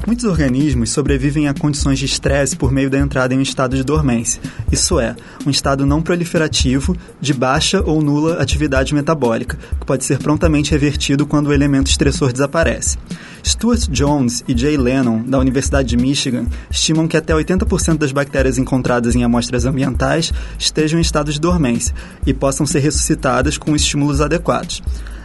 Muitos 0.06 0.26
organismos 0.26 0.92
sobrevivem 0.92 1.48
a 1.48 1.54
condições 1.54 1.98
de 1.98 2.06
estresse 2.06 2.58
por 2.58 2.74
meio 2.74 2.90
da 2.90 3.00
entrada 3.00 3.34
em 3.34 3.38
um 3.38 3.42
estado 3.42 3.78
de 3.78 3.86
dormência, 3.86 4.42
isso 4.70 5.00
é, 5.00 5.16
um 5.46 5.50
estado 5.50 5.86
não 5.86 6.02
proliferativo 6.02 6.96
de 7.22 7.34
baixa 7.34 7.82
ou 7.82 8.02
nula 8.02 8.42
atividade 8.42 8.94
metabólica, 8.94 9.58
que 9.80 9.86
pode 9.86 10.04
ser 10.04 10.20
prontamente 10.20 10.72
revertido 10.72 11.26
quando 11.26 11.48
o 11.48 11.54
elemento 11.54 11.90
estressor 11.90 12.34
desaparece. 12.34 12.98
Stuart 13.46 13.88
Jones 13.90 14.44
e 14.46 14.58
Jay 14.58 14.76
Lennon, 14.76 15.24
da 15.24 15.40
Universidade 15.40 15.88
de 15.88 15.98
Michigan, 15.98 16.48
estimam 16.70 17.08
que 17.08 17.16
até 17.16 17.34
80% 17.34 17.98
das 17.98 18.12
bactérias 18.12 18.58
encontradas 18.58 19.16
em 19.16 19.24
amostras 19.24 19.66
ambientais 19.66 20.34
estejam 20.60 21.00
em 21.00 21.02
estado 21.02 21.32
de 21.32 21.40
dormência 21.40 21.96
e 22.28 22.34
possam 22.34 22.66
ser 22.66 22.80
ressuscitadas 22.80 23.58
com 23.58 23.74
estímulos 23.74 24.20
adequados. 24.20 24.82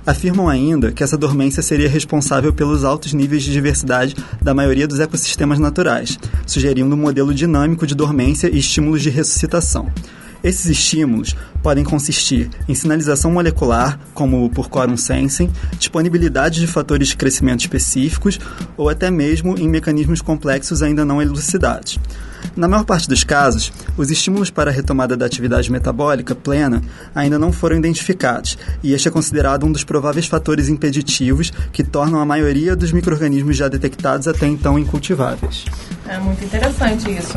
Afirmam 0.08 0.48
ainda 0.48 0.90
que 0.90 1.04
essa 1.04 1.18
dormência 1.18 1.62
seria 1.62 1.86
responsável 1.86 2.50
pelos 2.50 2.82
altos 2.82 3.12
níveis 3.12 3.42
de 3.42 3.52
diversidade 3.52 4.16
da 4.40 4.54
maioria 4.54 4.88
dos 4.88 5.00
ecossistemas 5.00 5.58
naturais, 5.58 6.18
sugerindo 6.46 6.94
um 6.94 6.98
modelo 6.98 7.34
dinâmico 7.34 7.86
de 7.86 7.94
dormência 7.94 8.48
e 8.48 8.56
estímulos 8.56 9.02
de 9.02 9.10
ressuscitação. 9.10 9.92
Esses 10.42 10.64
estímulos 10.64 11.36
podem 11.62 11.84
consistir 11.84 12.48
em 12.66 12.74
sinalização 12.74 13.30
molecular, 13.30 14.00
como 14.14 14.48
por 14.48 14.70
quorum 14.70 14.96
sensing, 14.96 15.50
disponibilidade 15.78 16.58
de 16.58 16.66
fatores 16.66 17.08
de 17.08 17.16
crescimento 17.18 17.60
específicos 17.60 18.40
ou 18.78 18.88
até 18.88 19.10
mesmo 19.10 19.58
em 19.58 19.68
mecanismos 19.68 20.22
complexos 20.22 20.82
ainda 20.82 21.04
não 21.04 21.20
elucidados. 21.20 21.98
Na 22.56 22.68
maior 22.68 22.84
parte 22.84 23.08
dos 23.08 23.24
casos, 23.24 23.72
os 23.96 24.10
estímulos 24.10 24.50
para 24.50 24.70
a 24.70 24.74
retomada 24.74 25.16
da 25.16 25.26
atividade 25.26 25.70
metabólica 25.70 26.34
plena 26.34 26.82
ainda 27.14 27.38
não 27.38 27.52
foram 27.52 27.76
identificados, 27.76 28.58
e 28.82 28.92
este 28.92 29.08
é 29.08 29.10
considerado 29.10 29.64
um 29.64 29.72
dos 29.72 29.84
prováveis 29.84 30.26
fatores 30.26 30.68
impeditivos 30.68 31.52
que 31.72 31.84
tornam 31.84 32.20
a 32.20 32.24
maioria 32.24 32.74
dos 32.74 32.92
micro-organismos 32.92 33.56
já 33.56 33.68
detectados 33.68 34.28
até 34.28 34.46
então 34.46 34.78
incultiváveis. 34.78 35.64
É 36.06 36.18
muito 36.18 36.44
interessante 36.44 37.10
isso. 37.10 37.34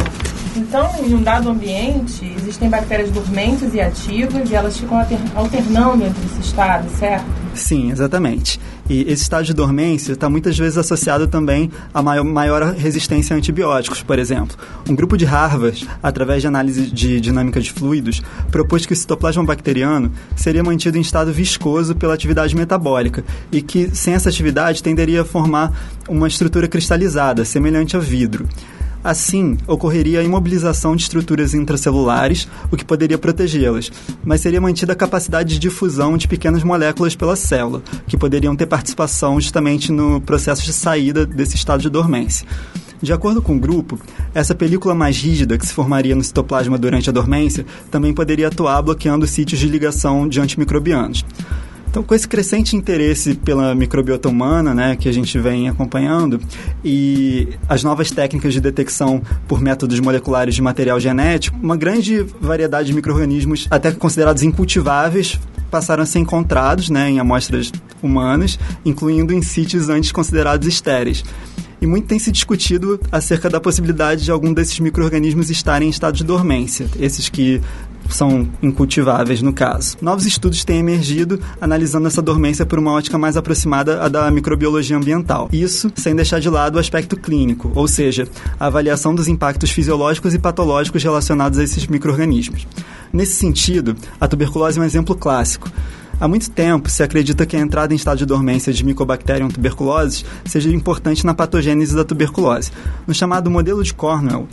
Então, 0.55 0.89
em 0.99 1.13
um 1.13 1.23
dado 1.23 1.49
ambiente, 1.49 2.25
existem 2.37 2.69
bactérias 2.69 3.09
dormentes 3.09 3.73
e 3.73 3.79
ativas 3.79 4.49
e 4.49 4.55
elas 4.55 4.77
ficam 4.77 4.99
alternando 5.33 6.03
entre 6.03 6.25
esses 6.25 6.45
estados, 6.45 6.91
certo? 6.93 7.25
Sim, 7.53 7.91
exatamente. 7.91 8.59
E 8.89 9.01
esse 9.03 9.23
estado 9.23 9.45
de 9.45 9.53
dormência 9.53 10.11
está 10.11 10.29
muitas 10.29 10.57
vezes 10.57 10.77
associado 10.77 11.25
também 11.25 11.71
a 11.93 12.01
maior, 12.01 12.25
maior, 12.25 12.73
resistência 12.73 13.33
a 13.33 13.37
antibióticos, 13.37 14.03
por 14.03 14.19
exemplo. 14.19 14.57
Um 14.89 14.93
grupo 14.93 15.15
de 15.15 15.23
Harvard, 15.23 15.87
através 16.03 16.41
de 16.41 16.47
análise 16.47 16.87
de 16.87 17.21
dinâmica 17.21 17.61
de 17.61 17.71
fluidos, 17.71 18.21
propôs 18.51 18.85
que 18.85 18.91
o 18.91 18.95
citoplasma 18.95 19.45
bacteriano 19.45 20.11
seria 20.35 20.63
mantido 20.63 20.97
em 20.97 21.01
estado 21.01 21.31
viscoso 21.31 21.95
pela 21.95 22.13
atividade 22.13 22.53
metabólica 22.55 23.23
e 23.49 23.61
que, 23.61 23.89
sem 23.95 24.13
essa 24.13 24.27
atividade, 24.27 24.83
tenderia 24.83 25.21
a 25.21 25.25
formar 25.25 25.71
uma 26.09 26.27
estrutura 26.27 26.67
cristalizada, 26.67 27.45
semelhante 27.45 27.95
a 27.95 27.99
vidro. 27.99 28.47
Assim, 29.03 29.57
ocorreria 29.65 30.19
a 30.19 30.23
imobilização 30.23 30.95
de 30.95 31.03
estruturas 31.03 31.55
intracelulares, 31.55 32.47
o 32.71 32.77
que 32.77 32.85
poderia 32.85 33.17
protegê-las, 33.17 33.91
mas 34.23 34.41
seria 34.41 34.61
mantida 34.61 34.93
a 34.93 34.95
capacidade 34.95 35.53
de 35.53 35.59
difusão 35.59 36.17
de 36.17 36.27
pequenas 36.27 36.63
moléculas 36.63 37.15
pela 37.15 37.35
célula, 37.35 37.81
que 38.07 38.15
poderiam 38.15 38.55
ter 38.55 38.67
participação 38.67 39.41
justamente 39.41 39.91
no 39.91 40.21
processo 40.21 40.63
de 40.63 40.71
saída 40.71 41.25
desse 41.25 41.55
estado 41.55 41.81
de 41.81 41.89
dormência. 41.89 42.45
De 43.01 43.11
acordo 43.11 43.41
com 43.41 43.55
o 43.55 43.59
grupo, 43.59 43.99
essa 44.31 44.53
película 44.53 44.93
mais 44.93 45.17
rígida 45.17 45.57
que 45.57 45.65
se 45.65 45.73
formaria 45.73 46.15
no 46.15 46.23
citoplasma 46.23 46.77
durante 46.77 47.09
a 47.09 47.13
dormência 47.13 47.65
também 47.89 48.13
poderia 48.13 48.49
atuar 48.49 48.79
bloqueando 48.83 49.25
sítios 49.25 49.59
de 49.59 49.67
ligação 49.67 50.27
de 50.27 50.39
antimicrobianos. 50.39 51.25
Então, 51.91 52.03
com 52.03 52.15
esse 52.15 52.25
crescente 52.25 52.73
interesse 52.73 53.33
pela 53.35 53.75
microbiota 53.75 54.29
humana, 54.29 54.73
né, 54.73 54.95
que 54.95 55.09
a 55.09 55.11
gente 55.11 55.37
vem 55.37 55.67
acompanhando, 55.67 56.39
e 56.85 57.49
as 57.67 57.83
novas 57.83 58.09
técnicas 58.09 58.53
de 58.53 58.61
detecção 58.61 59.21
por 59.45 59.59
métodos 59.59 59.99
moleculares 59.99 60.55
de 60.55 60.61
material 60.61 61.01
genético, 61.01 61.57
uma 61.61 61.75
grande 61.75 62.25
variedade 62.39 62.87
de 62.87 62.93
micro-organismos, 62.93 63.67
até 63.69 63.91
considerados 63.91 64.41
incultiváveis, 64.41 65.37
passaram 65.69 66.03
a 66.03 66.05
ser 66.05 66.19
encontrados 66.19 66.89
né, 66.89 67.09
em 67.09 67.19
amostras 67.19 67.73
humanas, 68.01 68.57
incluindo 68.85 69.33
em 69.33 69.41
sítios 69.41 69.89
antes 69.89 70.13
considerados 70.13 70.65
estéreis. 70.69 71.25
E 71.81 71.87
muito 71.87 72.07
tem 72.07 72.19
se 72.19 72.31
discutido 72.31 73.01
acerca 73.11 73.49
da 73.49 73.59
possibilidade 73.59 74.23
de 74.23 74.31
algum 74.31 74.53
desses 74.53 74.79
micro-organismos 74.79 75.49
estarem 75.49 75.89
em 75.89 75.91
estado 75.91 76.15
de 76.15 76.23
dormência, 76.23 76.87
esses 76.97 77.27
que 77.27 77.59
são 78.09 78.47
incultiváveis 78.61 79.41
no 79.41 79.53
caso. 79.53 79.97
Novos 80.01 80.25
estudos 80.25 80.63
têm 80.63 80.79
emergido 80.79 81.39
analisando 81.59 82.07
essa 82.07 82.21
dormência 82.21 82.65
por 82.65 82.79
uma 82.79 82.91
ótica 82.91 83.17
mais 83.17 83.37
aproximada 83.37 84.03
à 84.03 84.07
da 84.07 84.29
microbiologia 84.31 84.97
ambiental. 84.97 85.49
Isso 85.51 85.91
sem 85.95 86.15
deixar 86.15 86.39
de 86.39 86.49
lado 86.49 86.75
o 86.75 86.79
aspecto 86.79 87.17
clínico, 87.17 87.71
ou 87.75 87.87
seja, 87.87 88.27
a 88.59 88.67
avaliação 88.67 89.15
dos 89.15 89.27
impactos 89.27 89.71
fisiológicos 89.71 90.33
e 90.33 90.39
patológicos 90.39 91.03
relacionados 91.03 91.57
a 91.59 91.63
esses 91.63 91.87
micro-organismos. 91.87 92.67
Nesse 93.13 93.33
sentido, 93.33 93.95
a 94.19 94.27
tuberculose 94.27 94.79
é 94.79 94.81
um 94.81 94.85
exemplo 94.85 95.15
clássico. 95.15 95.69
Há 96.21 96.27
muito 96.27 96.51
tempo 96.51 96.87
se 96.87 97.01
acredita 97.01 97.47
que 97.47 97.57
a 97.57 97.59
entrada 97.59 97.93
em 97.93 97.95
estado 97.95 98.19
de 98.19 98.27
dormência 98.27 98.71
de 98.71 98.85
Mycobacterium 98.85 99.47
tuberculosis 99.47 100.23
seja 100.45 100.69
importante 100.69 101.25
na 101.25 101.33
patogênese 101.33 101.95
da 101.95 102.05
tuberculose. 102.05 102.71
No 103.07 103.13
chamado 103.13 103.49
modelo 103.49 103.83
de 103.83 103.91
Cornwell, 103.91 104.47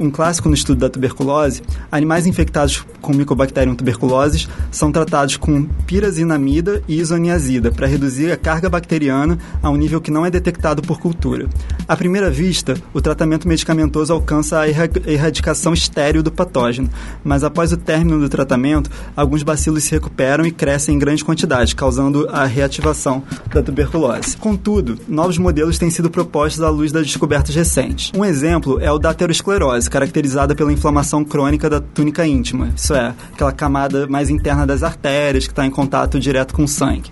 um 0.00 0.10
clássico 0.10 0.48
no 0.48 0.54
estudo 0.54 0.80
da 0.80 0.88
tuberculose, 0.88 1.62
animais 1.92 2.26
infectados 2.26 2.84
com 3.02 3.12
Mycobacterium 3.12 3.74
tuberculosis 3.74 4.48
são 4.70 4.90
tratados 4.90 5.36
com 5.36 5.64
pirazinamida 5.86 6.82
e 6.88 6.98
isoniazida 6.98 7.70
para 7.70 7.86
reduzir 7.86 8.32
a 8.32 8.36
carga 8.36 8.70
bacteriana 8.70 9.38
a 9.62 9.68
um 9.68 9.76
nível 9.76 10.00
que 10.00 10.10
não 10.10 10.24
é 10.24 10.30
detectado 10.30 10.80
por 10.80 10.98
cultura. 10.98 11.48
À 11.86 11.96
primeira 11.96 12.30
vista, 12.30 12.74
o 12.94 13.00
tratamento 13.00 13.46
medicamentoso 13.46 14.12
alcança 14.12 14.60
a 14.60 14.68
erradicação 14.68 15.74
estéril 15.74 16.22
do 16.22 16.32
patógeno, 16.32 16.88
mas 17.22 17.44
após 17.44 17.72
o 17.72 17.76
término 17.76 18.20
do 18.20 18.28
tratamento, 18.28 18.90
alguns 19.14 19.42
bacilos 19.42 19.84
se 19.84 19.90
recuperam 19.90 20.46
e 20.46 20.50
crescem 20.50 20.94
em 20.94 20.98
grande 20.98 21.24
quantidade, 21.24 21.74
causando 21.74 22.26
a 22.30 22.46
reativação 22.46 23.22
da 23.52 23.62
tuberculose. 23.62 24.36
Contudo, 24.36 24.98
novos 25.06 25.36
modelos 25.36 25.78
têm 25.78 25.90
sido 25.90 26.08
propostos 26.08 26.62
à 26.62 26.70
luz 26.70 26.90
das 26.90 27.06
descobertas 27.06 27.54
recentes. 27.54 28.12
Um 28.16 28.24
exemplo 28.24 28.80
é 28.80 28.90
o 28.90 28.98
da 28.98 29.10
aterosclerose, 29.10 29.89
caracterizada 29.90 30.54
pela 30.54 30.72
inflamação 30.72 31.24
crônica 31.24 31.68
da 31.68 31.80
túnica 31.80 32.26
íntima, 32.26 32.72
isso 32.74 32.94
é, 32.94 33.14
aquela 33.32 33.52
camada 33.52 34.06
mais 34.06 34.30
interna 34.30 34.66
das 34.66 34.82
artérias 34.82 35.46
que 35.46 35.52
está 35.52 35.66
em 35.66 35.70
contato 35.70 36.18
direto 36.18 36.54
com 36.54 36.64
o 36.64 36.68
sangue. 36.68 37.10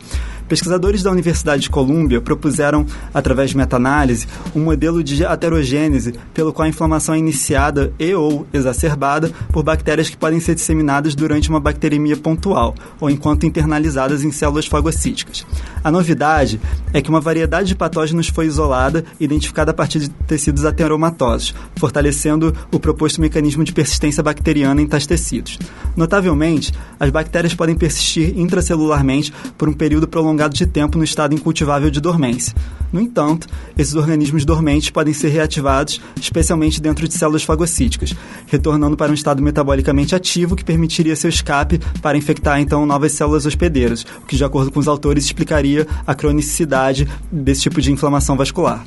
Pesquisadores 0.48 1.02
da 1.02 1.10
Universidade 1.10 1.62
de 1.62 1.70
Colômbia 1.70 2.22
propuseram, 2.22 2.86
através 3.12 3.50
de 3.50 3.56
meta-análise, 3.56 4.26
um 4.56 4.64
modelo 4.64 5.04
de 5.04 5.22
aterogênese 5.22 6.14
pelo 6.32 6.54
qual 6.54 6.64
a 6.64 6.68
inflamação 6.70 7.14
é 7.14 7.18
iniciada 7.18 7.92
e 7.98 8.14
ou 8.14 8.46
exacerbada 8.50 9.30
por 9.52 9.62
bactérias 9.62 10.08
que 10.08 10.16
podem 10.16 10.40
ser 10.40 10.54
disseminadas 10.54 11.14
durante 11.14 11.50
uma 11.50 11.60
bacteremia 11.60 12.16
pontual 12.16 12.74
ou 12.98 13.10
enquanto 13.10 13.44
internalizadas 13.44 14.24
em 14.24 14.32
células 14.32 14.64
fagocíticas. 14.64 15.44
A 15.84 15.90
novidade 15.90 16.58
é 16.94 17.02
que 17.02 17.10
uma 17.10 17.20
variedade 17.20 17.68
de 17.68 17.74
patógenos 17.74 18.28
foi 18.28 18.46
isolada 18.46 19.04
e 19.20 19.24
identificada 19.24 19.72
a 19.72 19.74
partir 19.74 19.98
de 19.98 20.08
tecidos 20.08 20.64
ateromatosos, 20.64 21.54
fortalecendo 21.76 22.56
o 22.72 22.80
proposto 22.80 23.20
mecanismo 23.20 23.64
de 23.64 23.74
persistência 23.74 24.22
bacteriana 24.22 24.80
em 24.80 24.86
tais 24.86 25.06
tecidos. 25.06 25.58
Notavelmente, 25.94 26.72
as 26.98 27.10
bactérias 27.10 27.54
podem 27.54 27.74
persistir 27.74 28.32
intracelularmente 28.38 29.32
por 29.58 29.68
um 29.68 29.72
período 29.74 30.08
prolongado 30.08 30.37
prolongado 30.38 30.54
de 30.54 30.66
tempo 30.66 30.96
no 30.96 31.02
estado 31.02 31.34
incultivável 31.34 31.90
de 31.90 32.00
dormência. 32.00 32.54
No 32.92 33.00
entanto, 33.00 33.48
esses 33.76 33.94
organismos 33.94 34.44
dormentes 34.44 34.88
podem 34.88 35.12
ser 35.12 35.28
reativados, 35.28 36.00
especialmente 36.20 36.80
dentro 36.80 37.08
de 37.08 37.14
células 37.14 37.42
fagocíticas, 37.42 38.14
retornando 38.46 38.96
para 38.96 39.10
um 39.10 39.14
estado 39.14 39.42
metabolicamente 39.42 40.14
ativo 40.14 40.54
que 40.54 40.64
permitiria 40.64 41.16
seu 41.16 41.28
escape 41.28 41.80
para 42.00 42.16
infectar 42.16 42.60
então 42.60 42.86
novas 42.86 43.12
células 43.12 43.44
hospedeiras, 43.46 44.06
o 44.22 44.26
que, 44.26 44.36
de 44.36 44.44
acordo 44.44 44.70
com 44.70 44.78
os 44.78 44.86
autores, 44.86 45.24
explicaria 45.24 45.86
a 46.06 46.14
cronicidade 46.14 47.08
desse 47.30 47.62
tipo 47.62 47.80
de 47.80 47.90
inflamação 47.90 48.36
vascular. 48.36 48.84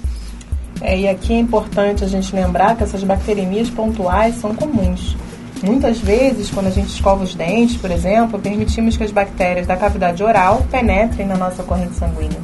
É, 0.80 1.00
e 1.00 1.08
aqui 1.08 1.34
é 1.34 1.40
importante 1.40 2.04
a 2.04 2.08
gente 2.08 2.34
lembrar 2.34 2.76
que 2.76 2.84
essas 2.84 3.04
bacteremias 3.04 3.70
pontuais 3.70 4.36
são 4.36 4.56
comuns. 4.56 5.16
Muitas 5.64 6.00
vezes, 6.00 6.50
quando 6.50 6.68
a 6.68 6.72
gente 6.72 6.90
escova 6.90 7.24
os 7.24 7.36
dentes, 7.36 7.78
por 7.78 7.92
exemplo, 7.92 8.40
permitimos 8.40 8.98
que 8.98 9.04
as 9.04 9.12
bactérias 9.12 9.68
da 9.68 9.78
cavidade 9.78 10.24
oral 10.24 10.66
penetrem 10.72 11.28
na 11.28 11.38
nossa 11.38 11.64
corrente 11.64 11.96
sanguínea. 11.96 12.40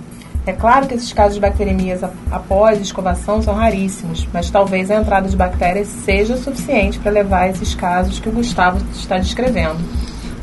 É 0.46 0.54
claro 0.54 0.88
que 0.88 0.94
esses 0.94 1.12
casos 1.12 1.34
de 1.34 1.42
bacteremias 1.42 2.02
após 2.32 2.80
escovação 2.80 3.42
são 3.42 3.54
raríssimos, 3.54 4.26
mas 4.32 4.50
talvez 4.50 4.90
a 4.90 4.96
entrada 4.96 5.28
de 5.28 5.36
bactérias 5.36 5.90
seja 6.06 6.38
suficiente 6.38 7.00
para 7.00 7.12
levar 7.12 7.42
a 7.42 7.50
esses 7.50 7.76
casos 7.76 8.20
que 8.20 8.30
o 8.30 8.32
Gustavo 8.32 8.80
está 8.94 9.18
descrevendo. 9.18 9.78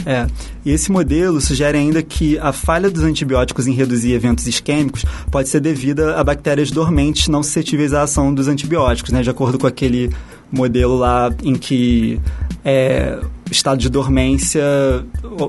É, 0.07 0.27
e 0.63 0.71
esse 0.71 0.93
modelo 0.93 1.41
sugere 1.41 1.79
ainda 1.79 2.03
que 2.03 2.39
a 2.39 2.53
falha 2.53 2.91
dos 2.91 3.03
antibióticos 3.03 3.67
em 3.67 3.73
reduzir 3.73 4.13
eventos 4.13 4.47
isquêmicos 4.47 5.07
pode 5.31 5.49
ser 5.49 5.61
devida 5.61 6.17
a 6.17 6.23
bactérias 6.23 6.71
dormentes 6.71 7.29
não 7.29 7.43
suscetíveis 7.43 7.95
à 7.95 8.03
ação 8.03 8.35
dos 8.35 8.47
antibióticos, 8.47 9.11
né? 9.11 9.23
De 9.23 9.31
acordo 9.31 9.59
com 9.59 9.67
aquele 9.67 10.11
modelo 10.55 10.97
lá 10.97 11.31
em 11.43 11.55
que 11.55 12.21
é, 12.65 13.19
estado 13.51 13.79
de 13.79 13.89
dormência 13.89 14.63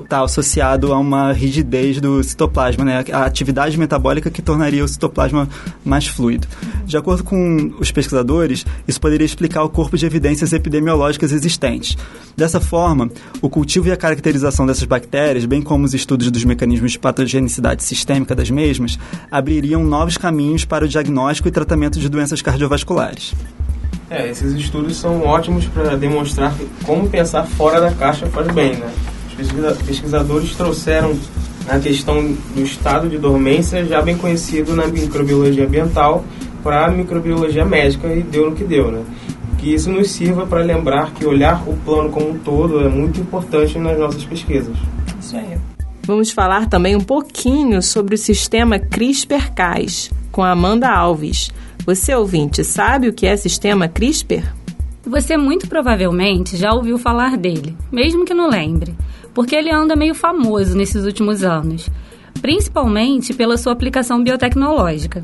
está 0.02 0.22
associado 0.22 0.92
a 0.92 0.98
uma 0.98 1.32
rigidez 1.32 2.00
do 2.00 2.22
citoplasma, 2.22 2.84
né? 2.84 3.04
a 3.12 3.24
atividade 3.24 3.78
metabólica 3.78 4.30
que 4.30 4.42
tornaria 4.42 4.84
o 4.84 4.88
citoplasma 4.88 5.48
mais 5.84 6.06
fluido. 6.06 6.46
De 6.84 6.96
acordo 6.96 7.24
com 7.24 7.74
os 7.80 7.90
pesquisadores, 7.90 8.64
isso 8.86 9.00
poderia 9.00 9.24
explicar 9.24 9.62
o 9.64 9.68
corpo 9.68 9.96
de 9.96 10.06
evidências 10.06 10.52
epidemiológicas 10.52 11.32
existentes. 11.32 11.96
Dessa 12.36 12.60
forma, 12.60 13.10
o 13.40 13.48
cultivo 13.48 13.88
e 13.88 13.92
a 13.92 13.96
caracterização 13.96 14.66
dessas 14.66 14.84
bactérias, 14.84 15.46
bem 15.46 15.62
como 15.62 15.84
os 15.84 15.94
estudos 15.94 16.30
dos 16.30 16.44
mecanismos 16.44 16.92
de 16.92 16.98
patogenicidade 16.98 17.82
sistêmica 17.82 18.34
das 18.34 18.50
mesmas, 18.50 18.98
abririam 19.30 19.82
novos 19.82 20.18
caminhos 20.18 20.64
para 20.64 20.84
o 20.84 20.88
diagnóstico 20.88 21.48
e 21.48 21.50
tratamento 21.50 21.98
de 21.98 22.08
doenças 22.08 22.42
cardiovasculares. 22.42 23.34
É, 24.08 24.28
esses 24.28 24.52
estudos 24.52 24.96
são 24.96 25.22
ótimos 25.22 25.66
para 25.66 25.96
demonstrar 25.96 26.54
como 26.84 27.08
pensar 27.08 27.44
fora 27.44 27.80
da 27.80 27.90
caixa 27.90 28.26
faz 28.26 28.46
bem, 28.52 28.76
né? 28.76 28.90
Os 29.38 29.82
pesquisadores 29.82 30.54
trouxeram 30.54 31.14
a 31.68 31.78
questão 31.78 32.22
do 32.54 32.62
estado 32.62 33.08
de 33.08 33.18
dormência, 33.18 33.84
já 33.84 34.00
bem 34.00 34.16
conhecido 34.16 34.74
na 34.74 34.86
microbiologia 34.86 35.66
ambiental, 35.66 36.24
para 36.62 36.86
a 36.86 36.90
microbiologia 36.90 37.64
médica 37.64 38.08
e 38.08 38.22
deu 38.22 38.50
no 38.50 38.56
que 38.56 38.64
deu, 38.64 38.90
né? 38.90 39.02
Que 39.58 39.74
isso 39.74 39.90
nos 39.90 40.10
sirva 40.10 40.46
para 40.46 40.62
lembrar 40.62 41.12
que 41.12 41.26
olhar 41.26 41.62
o 41.68 41.76
plano 41.84 42.10
como 42.10 42.30
um 42.30 42.38
todo 42.38 42.80
é 42.80 42.88
muito 42.88 43.20
importante 43.20 43.78
nas 43.78 43.98
nossas 43.98 44.24
pesquisas. 44.24 44.76
Isso 45.20 45.36
aí. 45.36 45.58
Vamos 46.04 46.30
falar 46.30 46.68
também 46.68 46.94
um 46.94 47.00
pouquinho 47.00 47.82
sobre 47.82 48.14
o 48.14 48.18
sistema 48.18 48.78
CRISPR-Cas 48.78 50.10
com 50.30 50.42
a 50.42 50.52
Amanda 50.52 50.88
Alves. 50.88 51.50
Você, 51.86 52.12
ouvinte, 52.16 52.64
sabe 52.64 53.06
o 53.06 53.12
que 53.12 53.26
é 53.26 53.36
sistema 53.36 53.86
CRISPR? 53.86 54.42
Você 55.06 55.36
muito 55.36 55.68
provavelmente 55.68 56.56
já 56.56 56.72
ouviu 56.72 56.98
falar 56.98 57.36
dele, 57.36 57.76
mesmo 57.92 58.24
que 58.24 58.34
não 58.34 58.50
lembre, 58.50 58.92
porque 59.32 59.54
ele 59.54 59.70
anda 59.70 59.94
meio 59.94 60.12
famoso 60.12 60.76
nesses 60.76 61.04
últimos 61.04 61.44
anos, 61.44 61.88
principalmente 62.42 63.32
pela 63.32 63.56
sua 63.56 63.72
aplicação 63.72 64.20
biotecnológica. 64.20 65.22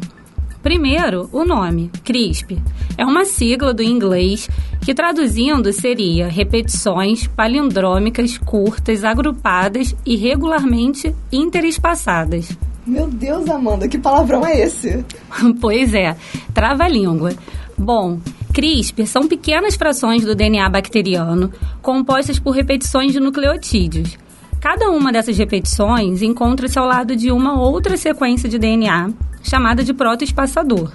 Primeiro, 0.63 1.29
o 1.33 1.45
nome, 1.45 1.91
CRISPR, 2.05 2.59
é 2.97 3.05
uma 3.05 3.25
sigla 3.25 3.75
do 3.75 3.83
inglês 3.83 4.49
que 4.85 4.95
traduzindo 4.95 5.73
seria 5.73 6.29
repetições 6.29 7.27
palindrômicas 7.27 8.39
curtas, 8.39 9.03
agrupadas 9.03 9.97
e 10.07 10.15
regularmente 10.15 11.13
interespaçadas. 11.33 12.57
Meu 12.85 13.07
Deus, 13.07 13.49
Amanda, 13.49 13.87
que 13.87 13.97
palavrão 13.97 14.45
é 14.45 14.61
esse? 14.61 15.05
pois 15.61 15.95
é, 15.95 16.17
trava-língua. 16.53 17.33
Bom, 17.79 18.19
CRISPR 18.53 19.07
são 19.07 19.29
pequenas 19.29 19.77
frações 19.77 20.25
do 20.25 20.35
DNA 20.35 20.69
bacteriano 20.69 21.53
compostas 21.81 22.39
por 22.39 22.51
repetições 22.51 23.13
de 23.13 23.21
nucleotídeos. 23.21 24.19
Cada 24.61 24.91
uma 24.91 25.13
dessas 25.13 25.39
repetições 25.39 26.23
encontra-se 26.23 26.79
ao 26.79 26.87
lado 26.87 27.17
de 27.17 27.31
uma 27.31 27.59
outra 27.61 27.97
sequência 27.97 28.49
de 28.49 28.59
DNA, 28.59 29.11
chamada 29.43 29.83
de 29.83 29.95
protoespaçador. 29.95 30.93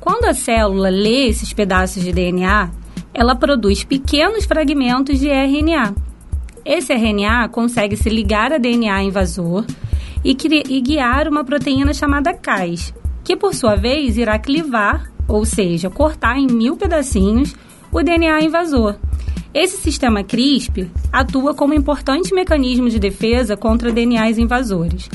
Quando 0.00 0.24
a 0.24 0.34
célula 0.34 0.88
lê 0.88 1.28
esses 1.28 1.52
pedaços 1.52 2.02
de 2.02 2.12
DNA, 2.12 2.70
ela 3.12 3.34
produz 3.34 3.82
pequenos 3.82 4.44
fragmentos 4.44 5.18
de 5.18 5.28
RNA. 5.28 5.94
Esse 6.64 6.92
RNA 6.92 7.48
consegue 7.48 7.96
se 7.96 8.08
ligar 8.08 8.52
a 8.52 8.58
DNA 8.58 9.02
invasor 9.02 9.64
e, 10.24 10.36
e 10.68 10.80
guiar 10.80 11.28
uma 11.28 11.44
proteína 11.44 11.92
chamada 11.92 12.34
CAS, 12.34 12.92
que 13.24 13.36
por 13.36 13.54
sua 13.54 13.76
vez 13.76 14.16
irá 14.16 14.38
clivar, 14.38 15.10
ou 15.26 15.44
seja, 15.44 15.90
cortar 15.90 16.38
em 16.38 16.46
mil 16.46 16.76
pedacinhos, 16.76 17.54
o 17.92 18.02
DNA 18.02 18.42
invasor. 18.42 18.96
Esse 19.52 19.78
sistema 19.78 20.22
CRISPR 20.22 20.88
atua 21.12 21.54
como 21.54 21.74
importante 21.74 22.34
mecanismo 22.34 22.90
de 22.90 22.98
defesa 22.98 23.56
contra 23.56 23.92
DNAs 23.92 24.38
invasores, 24.38 25.08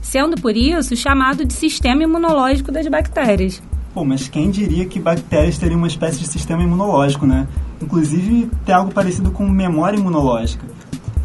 sendo 0.00 0.40
por 0.40 0.56
isso 0.56 0.96
chamado 0.96 1.44
de 1.44 1.52
sistema 1.52 2.02
imunológico 2.02 2.72
das 2.72 2.86
bactérias. 2.88 3.62
Pô, 3.92 4.04
mas 4.04 4.28
quem 4.28 4.50
diria 4.50 4.86
que 4.86 5.00
bactérias 5.00 5.56
teriam 5.56 5.78
uma 5.78 5.86
espécie 5.86 6.18
de 6.18 6.26
sistema 6.26 6.62
imunológico, 6.62 7.26
né? 7.26 7.46
Inclusive, 7.80 8.50
tem 8.64 8.74
algo 8.74 8.92
parecido 8.92 9.30
com 9.30 9.48
memória 9.48 9.98
imunológica. 9.98 10.66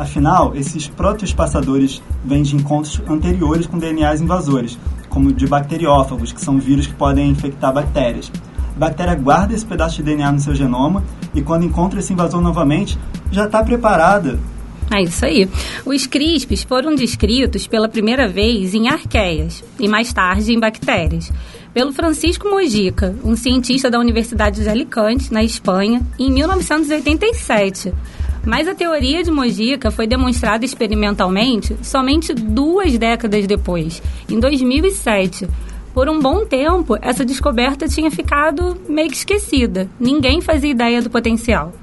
Afinal, 0.02 0.56
esses 0.56 0.88
protoespaçadores 0.88 2.02
vêm 2.26 2.41
de 2.41 2.56
encontros 2.56 2.99
anteriores 3.08 3.68
com 3.68 3.78
DNAs 3.78 4.20
invasores, 4.20 4.76
como 5.10 5.32
de 5.32 5.45
bacteriófagos, 5.45 6.32
que 6.32 6.41
são 6.41 6.58
vírus 6.58 6.88
que 6.88 6.93
podem 6.95 7.30
infectar 7.30 7.72
bactérias. 7.72 8.32
A 8.76 8.80
bactéria 8.80 9.14
guarda 9.14 9.54
esse 9.54 9.64
pedaço 9.64 9.97
de 9.97 10.04
DNA 10.04 10.32
no 10.32 10.39
seu 10.39 10.56
genoma 10.56 11.04
e 11.36 11.41
quando 11.43 11.66
encontra 11.66 11.99
esse 11.99 12.12
invasor 12.14 12.41
novamente, 12.41 12.97
já 13.32 13.45
está 13.45 13.64
preparada. 13.64 14.39
É 14.91 15.04
isso 15.04 15.24
aí. 15.24 15.47
Os 15.86 16.08
CRISPs 16.08 16.64
foram 16.64 16.95
descritos 16.95 17.68
pela 17.68 17.88
primeira 17.88 18.28
vez 18.28 18.74
em 18.74 18.89
arqueias 18.89 19.64
e 19.80 19.88
mais 19.88 20.12
tarde 20.12 20.52
em 20.52 20.60
bactérias, 20.60 21.32
pelo 21.76 21.93
Francisco 21.93 22.49
Mojica, 22.49 23.16
um 23.24 23.36
cientista 23.36 23.88
da 23.88 23.99
Universidade 23.99 24.64
de 24.64 24.68
Alicante, 24.68 25.32
na 25.32 25.43
Espanha, 25.43 26.02
em 26.18 26.32
1987. 26.32 27.93
Mas 28.46 28.68
a 28.68 28.74
teoria 28.74 29.24
de 29.24 29.30
Mojica 29.30 29.92
foi 29.92 30.08
demonstrada 30.08 30.66
experimentalmente 30.66 31.78
somente 31.84 32.34
duas 32.34 32.98
décadas 32.98 33.46
depois, 33.46 34.02
em 34.30 34.39
2007, 34.39 35.48
por 35.94 36.08
um 36.08 36.20
bom 36.20 36.46
tempo, 36.46 36.98
essa 37.02 37.26
descoberta 37.26 37.86
tinha 37.86 38.10
ficado 38.10 38.78
meio 38.88 39.10
que 39.10 39.18
esquecida. 39.18 39.89
Ninguém 40.00 40.39
fazia 40.39 40.72
ideia 40.72 41.02
do 41.02 41.10
potencial. 41.10 41.74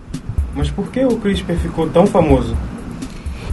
Mas 0.56 0.70
por 0.70 0.90
que 0.90 1.04
o 1.04 1.18
CRISPR 1.18 1.56
ficou 1.58 1.88
tão 1.90 2.06
famoso? 2.06 2.56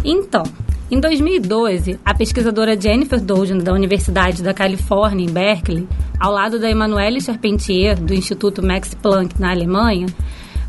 Então, 0.04 0.44
em 0.90 0.98
2012, 0.98 2.00
a 2.06 2.14
pesquisadora 2.14 2.80
Jennifer 2.80 3.20
Doudna, 3.20 3.62
da 3.62 3.74
Universidade 3.74 4.42
da 4.42 4.54
Califórnia, 4.54 5.26
em 5.26 5.30
Berkeley, 5.30 5.86
ao 6.18 6.32
lado 6.32 6.58
da 6.58 6.72
Emmanuelle 6.72 7.20
Charpentier, 7.20 8.00
do 8.00 8.14
Instituto 8.14 8.66
Max 8.66 8.94
Planck, 8.94 9.38
na 9.38 9.52
Alemanha, 9.52 10.06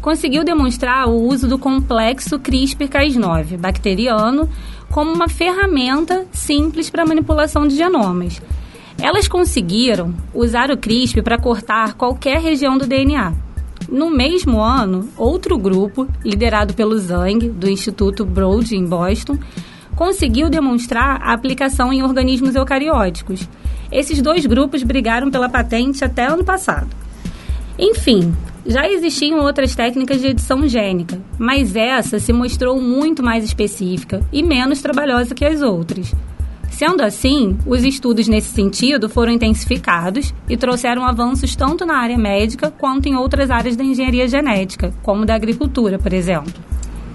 conseguiu 0.06 0.44
demonstrar 0.44 1.08
o 1.08 1.20
uso 1.20 1.48
do 1.48 1.58
complexo 1.58 2.38
CRISPR-Cas9 2.38 3.56
bacteriano 3.56 4.48
como 4.88 5.12
uma 5.12 5.28
ferramenta 5.28 6.24
simples 6.30 6.88
para 6.88 7.04
manipulação 7.04 7.66
de 7.66 7.74
genomas 7.74 8.40
elas 9.02 9.26
conseguiram 9.26 10.14
usar 10.32 10.70
o 10.70 10.76
CRISPR 10.76 11.24
para 11.24 11.40
cortar 11.40 11.94
qualquer 11.94 12.40
região 12.40 12.78
do 12.78 12.86
DNA. 12.86 13.34
No 13.88 14.08
mesmo 14.08 14.60
ano, 14.60 15.08
outro 15.16 15.58
grupo, 15.58 16.08
liderado 16.24 16.72
pelo 16.72 16.96
Zhang, 16.98 17.50
do 17.50 17.68
Instituto 17.68 18.24
Broad 18.24 18.76
em 18.76 18.86
Boston, 18.86 19.36
conseguiu 19.96 20.48
demonstrar 20.48 21.20
a 21.20 21.32
aplicação 21.32 21.92
em 21.92 22.04
organismos 22.04 22.54
eucarióticos. 22.54 23.48
Esses 23.90 24.22
dois 24.22 24.46
grupos 24.46 24.84
brigaram 24.84 25.32
pela 25.32 25.48
patente 25.48 26.04
até 26.04 26.26
ano 26.26 26.44
passado. 26.44 26.88
Enfim, 27.78 28.34
já 28.68 28.88
existiam 28.88 29.40
outras 29.40 29.74
técnicas 29.74 30.20
de 30.20 30.28
edição 30.28 30.66
gênica, 30.66 31.20
mas 31.38 31.76
essa 31.76 32.18
se 32.18 32.32
mostrou 32.32 32.80
muito 32.80 33.22
mais 33.22 33.44
específica 33.44 34.20
e 34.32 34.42
menos 34.42 34.82
trabalhosa 34.82 35.34
que 35.34 35.44
as 35.44 35.62
outras. 35.62 36.14
Sendo 36.70 37.02
assim, 37.02 37.56
os 37.66 37.84
estudos 37.84 38.28
nesse 38.28 38.50
sentido 38.50 39.08
foram 39.08 39.32
intensificados 39.32 40.34
e 40.48 40.56
trouxeram 40.56 41.06
avanços 41.06 41.56
tanto 41.56 41.86
na 41.86 41.96
área 41.96 42.18
médica 42.18 42.70
quanto 42.70 43.08
em 43.08 43.16
outras 43.16 43.50
áreas 43.50 43.76
da 43.76 43.84
engenharia 43.84 44.28
genética, 44.28 44.92
como 45.02 45.24
da 45.24 45.34
agricultura, 45.34 45.98
por 45.98 46.12
exemplo. 46.12 46.52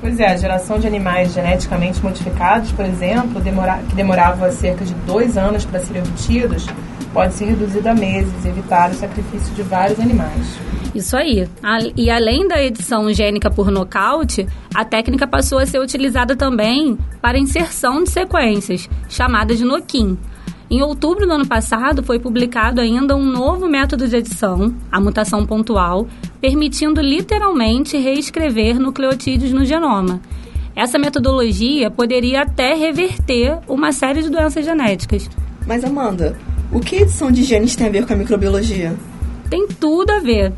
Pois 0.01 0.19
é, 0.19 0.31
a 0.31 0.35
geração 0.35 0.79
de 0.79 0.87
animais 0.87 1.31
geneticamente 1.31 2.03
modificados, 2.03 2.71
por 2.71 2.83
exemplo, 2.83 3.39
demora, 3.39 3.77
que 3.87 3.95
demorava 3.95 4.51
cerca 4.51 4.83
de 4.83 4.95
dois 5.05 5.37
anos 5.37 5.63
para 5.63 5.79
serem 5.79 6.01
obtidos, 6.01 6.65
pode 7.13 7.35
ser 7.35 7.45
reduzida 7.45 7.91
a 7.91 7.93
meses 7.93 8.43
evitar 8.43 8.89
o 8.89 8.95
sacrifício 8.95 9.53
de 9.53 9.61
vários 9.61 9.99
animais. 9.99 10.59
Isso 10.95 11.15
aí. 11.15 11.47
E 11.95 12.09
além 12.09 12.47
da 12.47 12.61
edição 12.61 13.13
gênica 13.13 13.51
por 13.51 13.69
nocaute, 13.69 14.47
a 14.73 14.83
técnica 14.83 15.27
passou 15.27 15.59
a 15.59 15.67
ser 15.67 15.79
utilizada 15.79 16.35
também 16.35 16.97
para 17.21 17.37
inserção 17.37 18.03
de 18.03 18.09
sequências, 18.09 18.89
chamada 19.07 19.55
de 19.55 19.63
noquim. 19.63 20.17
Em 20.69 20.81
outubro 20.81 21.27
do 21.27 21.33
ano 21.33 21.47
passado, 21.47 22.01
foi 22.01 22.17
publicado 22.17 22.79
ainda 22.81 23.15
um 23.15 23.25
novo 23.25 23.67
método 23.67 24.07
de 24.07 24.15
edição, 24.15 24.73
a 24.89 24.99
mutação 25.01 25.45
pontual, 25.45 26.07
permitindo 26.41 26.99
literalmente 26.99 27.97
reescrever 27.97 28.79
nucleotídeos 28.79 29.53
no 29.53 29.63
genoma. 29.63 30.19
Essa 30.75 30.97
metodologia 30.97 31.91
poderia 31.91 32.41
até 32.41 32.73
reverter 32.73 33.59
uma 33.67 33.91
série 33.91 34.23
de 34.23 34.29
doenças 34.29 34.65
genéticas. 34.65 35.29
Mas, 35.67 35.83
Amanda, 35.83 36.37
o 36.71 36.79
que 36.79 36.95
a 36.95 37.01
edição 37.01 37.31
de 37.31 37.43
genes 37.43 37.75
tem 37.75 37.87
a 37.87 37.91
ver 37.91 38.07
com 38.07 38.13
a 38.13 38.15
microbiologia? 38.15 38.95
Tem 39.49 39.67
tudo 39.67 40.11
a 40.11 40.19
ver. 40.19 40.51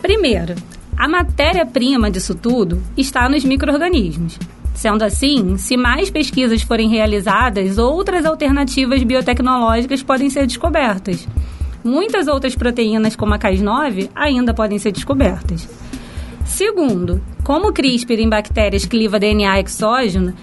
Primeiro, 0.00 0.54
a 0.96 1.06
matéria-prima 1.08 2.10
disso 2.10 2.34
tudo 2.34 2.80
está 2.96 3.28
nos 3.28 3.44
micro-organismos. 3.44 4.38
Sendo 4.74 5.02
assim, 5.02 5.56
se 5.56 5.76
mais 5.76 6.10
pesquisas 6.10 6.62
forem 6.62 6.88
realizadas, 6.88 7.78
outras 7.78 8.24
alternativas 8.24 9.02
biotecnológicas 9.02 10.02
podem 10.02 10.30
ser 10.30 10.46
descobertas. 10.46 11.26
Muitas 11.86 12.26
outras 12.26 12.56
proteínas, 12.56 13.14
como 13.14 13.32
a 13.32 13.38
Cas9, 13.38 14.10
ainda 14.12 14.52
podem 14.52 14.76
ser 14.76 14.90
descobertas. 14.90 15.68
Segundo, 16.44 17.22
como 17.44 17.68
o 17.68 17.72
CRISPR 17.72 18.14
em 18.14 18.28
bactérias 18.28 18.84
cliva 18.84 19.20
DNA 19.20 19.60
exógeno, 19.60 20.34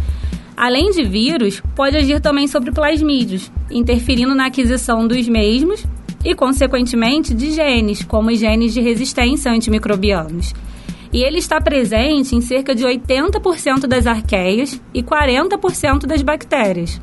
além 0.56 0.92
de 0.92 1.04
vírus, 1.04 1.62
pode 1.76 1.98
agir 1.98 2.22
também 2.22 2.48
sobre 2.48 2.72
plasmídios, 2.72 3.52
interferindo 3.70 4.34
na 4.34 4.46
aquisição 4.46 5.06
dos 5.06 5.28
mesmos 5.28 5.86
e, 6.24 6.34
consequentemente, 6.34 7.34
de 7.34 7.52
genes, 7.52 8.06
como 8.06 8.32
os 8.32 8.40
genes 8.40 8.74
de 8.74 8.80
resistência 8.80 9.52
antimicrobianos. 9.52 10.54
E 11.12 11.24
ele 11.24 11.40
está 11.40 11.60
presente 11.60 12.38
em 12.38 12.40
cerca 12.40 12.74
de 12.74 12.86
80% 12.86 13.86
das 13.86 14.08
arqueias 14.08 14.82
e 14.94 15.04
40% 15.04 16.06
das 16.06 16.22
bactérias. 16.22 17.02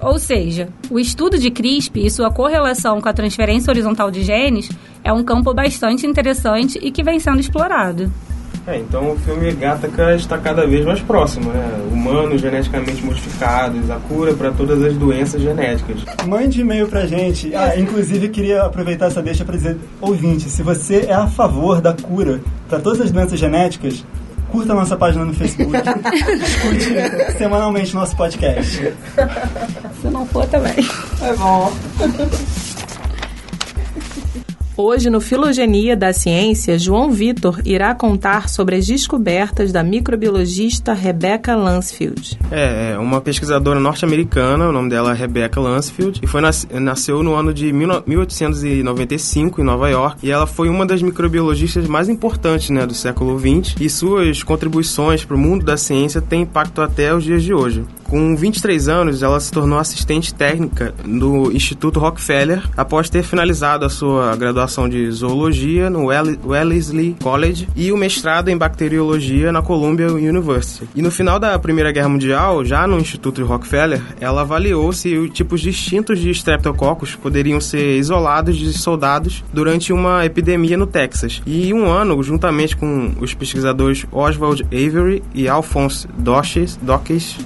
Ou 0.00 0.18
seja, 0.18 0.68
o 0.90 0.98
estudo 0.98 1.38
de 1.38 1.50
CRISP 1.50 2.06
e 2.06 2.10
sua 2.10 2.30
correlação 2.30 3.00
com 3.00 3.08
a 3.08 3.12
transferência 3.12 3.70
horizontal 3.70 4.10
de 4.10 4.22
genes 4.22 4.70
é 5.04 5.12
um 5.12 5.22
campo 5.22 5.52
bastante 5.52 6.06
interessante 6.06 6.78
e 6.82 6.90
que 6.90 7.02
vem 7.02 7.20
sendo 7.20 7.40
explorado. 7.40 8.10
É, 8.66 8.78
então 8.78 9.12
o 9.12 9.16
filme 9.16 9.50
Gataca 9.52 10.14
está 10.14 10.36
cada 10.38 10.66
vez 10.66 10.84
mais 10.84 11.00
próximo, 11.00 11.50
né? 11.50 11.80
Humanos 11.90 12.40
geneticamente 12.40 13.02
modificados, 13.04 13.90
a 13.90 13.96
cura 13.96 14.34
para 14.34 14.50
todas 14.52 14.82
as 14.82 14.94
doenças 14.94 15.40
genéticas. 15.40 16.04
Mande 16.26 16.60
e-mail 16.60 16.86
pra 16.86 17.06
gente. 17.06 17.54
Ah, 17.54 17.78
inclusive 17.78 18.28
queria 18.28 18.62
aproveitar 18.62 19.06
essa 19.06 19.22
deixa 19.22 19.44
para 19.44 19.56
dizer, 19.56 19.78
ouvinte, 20.00 20.48
se 20.50 20.62
você 20.62 21.06
é 21.08 21.14
a 21.14 21.26
favor 21.26 21.80
da 21.80 21.94
cura 21.94 22.40
para 22.68 22.78
todas 22.78 23.00
as 23.00 23.10
doenças 23.10 23.40
genéticas, 23.40 24.04
curta 24.50 24.72
a 24.72 24.76
nossa 24.76 24.96
página 24.96 25.24
no 25.24 25.32
Facebook, 25.34 25.72
escute 26.42 27.38
semanalmente 27.38 27.94
nosso 27.94 28.16
podcast. 28.16 28.92
Se 30.00 30.08
não 30.10 30.26
for 30.26 30.46
também. 30.46 30.74
É 31.22 31.34
bom. 31.34 31.72
Hoje, 34.82 35.10
no 35.10 35.20
Filogenia 35.20 35.94
da 35.94 36.10
Ciência, 36.10 36.78
João 36.78 37.10
Vitor 37.10 37.60
irá 37.66 37.94
contar 37.94 38.48
sobre 38.48 38.76
as 38.76 38.86
descobertas 38.86 39.72
da 39.72 39.82
microbiologista 39.82 40.94
Rebecca 40.94 41.54
Lansfield. 41.54 42.38
É, 42.50 42.92
é 42.92 42.98
uma 42.98 43.20
pesquisadora 43.20 43.78
norte-americana, 43.78 44.70
o 44.70 44.72
nome 44.72 44.88
dela 44.88 45.10
é 45.10 45.14
Rebecca 45.14 45.60
Lansfield, 45.60 46.20
e 46.22 46.26
foi 46.26 46.40
nas, 46.40 46.66
nasceu 46.72 47.22
no 47.22 47.34
ano 47.34 47.52
de 47.52 47.70
1895 47.70 49.60
em 49.60 49.64
Nova 49.64 49.90
York, 49.90 50.26
e 50.26 50.30
ela 50.30 50.46
foi 50.46 50.70
uma 50.70 50.86
das 50.86 51.02
microbiologistas 51.02 51.86
mais 51.86 52.08
importantes 52.08 52.70
né, 52.70 52.86
do 52.86 52.94
século 52.94 53.38
XX, 53.38 53.74
e 53.78 53.90
suas 53.90 54.42
contribuições 54.42 55.26
para 55.26 55.36
o 55.36 55.38
mundo 55.38 55.62
da 55.62 55.76
ciência 55.76 56.22
têm 56.22 56.40
impacto 56.40 56.80
até 56.80 57.14
os 57.14 57.22
dias 57.22 57.42
de 57.42 57.52
hoje 57.52 57.84
Com 58.10 58.34
23 58.34 58.88
anos, 58.88 59.22
ela 59.22 59.38
se 59.38 59.52
tornou 59.52 59.78
assistente 59.78 60.34
técnica 60.34 60.92
do 61.04 61.52
Instituto 61.52 62.00
Rockefeller 62.00 62.60
após 62.76 63.08
ter 63.08 63.22
finalizado 63.22 63.86
a 63.86 63.88
sua 63.88 64.34
graduação 64.34 64.88
de 64.88 65.08
zoologia 65.12 65.88
no 65.88 66.06
Wellesley 66.06 67.14
College 67.22 67.68
e 67.76 67.92
o 67.92 67.96
mestrado 67.96 68.48
em 68.48 68.58
bacteriologia 68.58 69.52
na 69.52 69.62
Columbia 69.62 70.08
University. 70.08 70.88
E 70.96 71.00
no 71.00 71.10
final 71.12 71.38
da 71.38 71.56
Primeira 71.56 71.92
Guerra 71.92 72.08
Mundial, 72.08 72.64
já 72.64 72.84
no 72.84 72.98
Instituto 72.98 73.44
Rockefeller, 73.44 74.02
ela 74.20 74.40
avaliou 74.40 74.92
se 74.92 75.16
os 75.16 75.30
tipos 75.30 75.60
distintos 75.60 76.18
de 76.18 76.30
streptococcus 76.30 77.14
poderiam 77.14 77.60
ser 77.60 77.96
isolados 77.96 78.56
de 78.56 78.72
soldados 78.72 79.44
durante 79.52 79.92
uma 79.92 80.26
epidemia 80.26 80.76
no 80.76 80.86
Texas. 80.88 81.40
E 81.46 81.72
um 81.72 81.88
ano, 81.88 82.20
juntamente 82.24 82.76
com 82.76 83.12
os 83.20 83.34
pesquisadores 83.34 84.04
Oswald 84.10 84.64
Avery 84.64 85.22
e 85.32 85.46
Alphonse 85.46 86.08
Doches, 86.18 86.76
Dockes, 86.82 87.38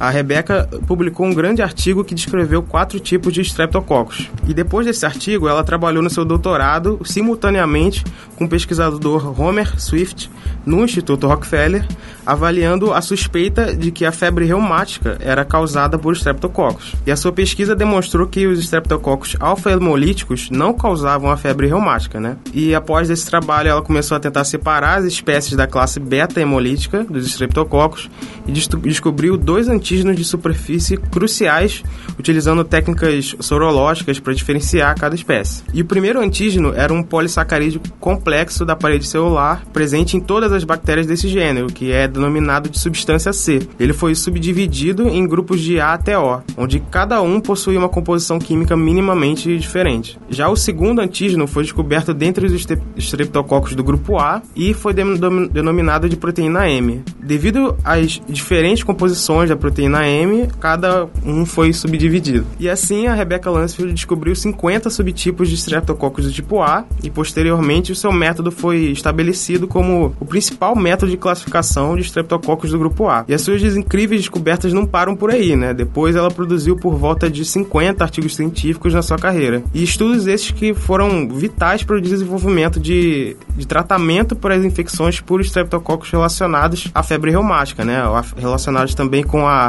a 0.00 0.08
Rebeca 0.08 0.66
publicou 0.86 1.26
um 1.26 1.34
grande 1.34 1.60
artigo 1.60 2.02
que 2.02 2.14
descreveu 2.14 2.62
quatro 2.62 2.98
tipos 2.98 3.34
de 3.34 3.42
streptococcus. 3.42 4.30
E 4.48 4.54
depois 4.54 4.86
desse 4.86 5.04
artigo, 5.04 5.46
ela 5.46 5.62
trabalhou 5.62 6.02
no 6.02 6.08
seu 6.08 6.24
doutorado 6.24 6.98
simultaneamente 7.04 8.02
com 8.36 8.46
o 8.46 8.48
pesquisador 8.48 9.38
Homer 9.38 9.78
Swift 9.78 10.30
no 10.64 10.82
Instituto 10.84 11.26
Rockefeller, 11.26 11.86
avaliando 12.24 12.92
a 12.94 13.02
suspeita 13.02 13.74
de 13.74 13.90
que 13.90 14.06
a 14.06 14.12
febre 14.12 14.46
reumática 14.46 15.18
era 15.20 15.44
causada 15.44 15.98
por 15.98 16.14
streptococcus. 16.14 16.94
E 17.06 17.10
a 17.10 17.16
sua 17.16 17.32
pesquisa 17.32 17.76
demonstrou 17.76 18.26
que 18.26 18.46
os 18.46 18.58
streptococcus 18.60 19.36
alfa-hemolíticos 19.38 20.48
não 20.50 20.72
causavam 20.72 21.30
a 21.30 21.36
febre 21.36 21.66
reumática, 21.66 22.18
né? 22.18 22.36
E 22.54 22.74
após 22.74 23.10
esse 23.10 23.26
trabalho, 23.26 23.68
ela 23.68 23.82
começou 23.82 24.16
a 24.16 24.20
tentar 24.20 24.44
separar 24.44 24.98
as 24.98 25.04
espécies 25.04 25.56
da 25.56 25.66
classe 25.66 26.00
beta-hemolítica 26.00 27.04
dos 27.04 27.26
streptococcus 27.26 28.08
e 28.46 28.52
descobriu 28.52 29.36
dois 29.36 29.68
antígenos 29.90 30.16
de 30.16 30.24
superfície 30.24 30.96
cruciais 30.96 31.82
utilizando 32.18 32.62
técnicas 32.62 33.34
sorológicas 33.40 34.20
para 34.20 34.32
diferenciar 34.32 34.94
cada 34.96 35.14
espécie. 35.14 35.64
E 35.74 35.82
o 35.82 35.84
primeiro 35.84 36.20
antígeno 36.20 36.72
era 36.74 36.92
um 36.92 37.02
polissacarídeo 37.02 37.80
complexo 37.98 38.64
da 38.64 38.76
parede 38.76 39.06
celular 39.06 39.64
presente 39.72 40.16
em 40.16 40.20
todas 40.20 40.52
as 40.52 40.62
bactérias 40.62 41.06
desse 41.06 41.28
gênero, 41.28 41.66
que 41.66 41.90
é 41.90 42.06
denominado 42.06 42.68
de 42.68 42.78
substância 42.78 43.32
C. 43.32 43.66
Ele 43.78 43.92
foi 43.92 44.14
subdividido 44.14 45.08
em 45.08 45.26
grupos 45.26 45.60
de 45.60 45.80
A 45.80 45.94
até 45.94 46.16
O, 46.16 46.40
onde 46.56 46.78
cada 46.78 47.20
um 47.20 47.40
possui 47.40 47.76
uma 47.76 47.88
composição 47.88 48.38
química 48.38 48.76
minimamente 48.76 49.56
diferente. 49.58 50.18
Já 50.28 50.48
o 50.48 50.56
segundo 50.56 51.00
antígeno 51.00 51.46
foi 51.46 51.64
descoberto 51.64 52.14
dentre 52.14 52.46
os 52.46 52.66
streptococcus 52.96 53.74
do 53.74 53.82
grupo 53.82 54.18
A 54.18 54.42
e 54.54 54.72
foi 54.72 54.92
denominado 54.94 56.08
de 56.08 56.16
proteína 56.16 56.70
M. 56.70 57.02
Devido 57.20 57.76
às 57.82 58.20
diferentes 58.28 58.84
composições 58.84 59.48
da 59.48 59.56
proteína 59.56 59.79
M, 59.88 60.48
cada 60.58 61.08
um 61.24 61.44
foi 61.46 61.72
subdividido. 61.72 62.46
E 62.58 62.68
assim, 62.68 63.06
a 63.06 63.14
Rebecca 63.14 63.50
Lansfield 63.50 63.92
descobriu 63.92 64.34
50 64.34 64.90
subtipos 64.90 65.48
de 65.48 65.54
streptococcus 65.54 66.26
do 66.26 66.32
tipo 66.32 66.62
A 66.62 66.84
e 67.02 67.10
posteriormente 67.10 67.92
o 67.92 67.96
seu 67.96 68.12
método 68.12 68.50
foi 68.50 68.86
estabelecido 68.86 69.66
como 69.66 70.14
o 70.20 70.26
principal 70.26 70.74
método 70.76 71.10
de 71.10 71.16
classificação 71.16 71.96
de 71.96 72.02
streptococcus 72.02 72.70
do 72.70 72.78
grupo 72.78 73.08
A. 73.08 73.24
E 73.28 73.34
as 73.34 73.42
suas 73.42 73.62
incríveis 73.76 74.22
descobertas 74.22 74.72
não 74.72 74.86
param 74.86 75.14
por 75.14 75.30
aí, 75.30 75.56
né? 75.56 75.72
Depois 75.72 76.16
ela 76.16 76.30
produziu 76.30 76.76
por 76.76 76.94
volta 76.96 77.30
de 77.30 77.44
50 77.44 78.02
artigos 78.02 78.36
científicos 78.36 78.94
na 78.94 79.02
sua 79.02 79.18
carreira. 79.18 79.62
E 79.72 79.82
estudos 79.82 80.26
esses 80.26 80.50
que 80.50 80.74
foram 80.74 81.28
vitais 81.28 81.82
para 81.82 81.96
o 81.96 82.00
desenvolvimento 82.00 82.80
de, 82.80 83.36
de 83.56 83.66
tratamento 83.66 84.34
para 84.34 84.54
as 84.54 84.64
infecções 84.64 85.20
por 85.20 85.40
streptococcus 85.40 86.10
relacionados 86.10 86.90
à 86.94 87.02
febre 87.02 87.30
reumática, 87.30 87.84
né? 87.84 88.02
Relacionados 88.36 88.94
também 88.94 89.22
com 89.22 89.46
a 89.46 89.59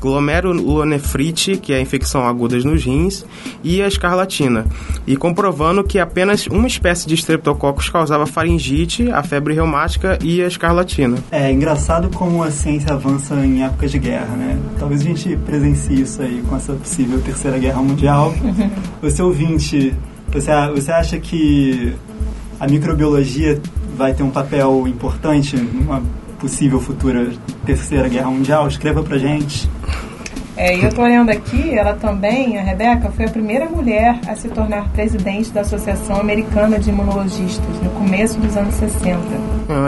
glomerulonefrite, 0.00 1.56
que 1.56 1.72
é 1.72 1.76
a 1.76 1.80
infecção 1.80 2.26
aguda 2.26 2.56
nos 2.58 2.84
rins, 2.84 3.24
e 3.62 3.80
a 3.82 3.88
escarlatina. 3.88 4.66
E 5.06 5.16
comprovando 5.16 5.84
que 5.84 5.98
apenas 5.98 6.46
uma 6.46 6.66
espécie 6.66 7.06
de 7.06 7.14
streptococcus 7.14 7.88
causava 7.88 8.26
faringite, 8.26 9.10
a 9.10 9.22
febre 9.22 9.54
reumática 9.54 10.18
e 10.22 10.42
a 10.42 10.46
escarlatina. 10.46 11.18
É 11.30 11.50
engraçado 11.50 12.08
como 12.10 12.42
a 12.42 12.50
ciência 12.50 12.92
avança 12.92 13.34
em 13.34 13.64
épocas 13.64 13.90
de 13.90 13.98
guerra, 13.98 14.36
né? 14.36 14.58
Talvez 14.78 15.00
a 15.00 15.04
gente 15.04 15.36
presencie 15.36 16.02
isso 16.02 16.22
aí 16.22 16.42
com 16.48 16.56
essa 16.56 16.72
possível 16.72 17.20
terceira 17.20 17.58
guerra 17.58 17.80
mundial. 17.82 18.34
Você 19.00 19.22
ouvinte, 19.22 19.94
você, 20.30 20.50
você 20.74 20.92
acha 20.92 21.18
que 21.18 21.94
a 22.60 22.66
microbiologia 22.66 23.60
vai 23.96 24.12
ter 24.12 24.22
um 24.22 24.30
papel 24.30 24.86
importante 24.86 25.56
numa 25.56 26.02
possível 26.38 26.80
futura 26.80 27.32
terceira 27.66 28.08
guerra 28.08 28.30
mundial? 28.30 28.66
Escreva 28.68 29.02
pra 29.02 29.18
gente. 29.18 29.68
É, 30.58 30.76
e 30.76 30.82
eu 30.82 30.88
estou 30.88 31.04
olhando 31.04 31.30
aqui, 31.30 31.72
ela 31.78 31.94
também, 31.94 32.58
a 32.58 32.62
Rebeca, 32.62 33.12
foi 33.12 33.26
a 33.26 33.28
primeira 33.28 33.66
mulher 33.66 34.18
a 34.26 34.34
se 34.34 34.48
tornar 34.48 34.88
presidente 34.88 35.52
da 35.52 35.60
Associação 35.60 36.16
Americana 36.16 36.80
de 36.80 36.90
Imunologistas, 36.90 37.80
no 37.80 37.90
começo 37.90 38.40
dos 38.40 38.56
anos 38.56 38.74
60. 38.74 39.18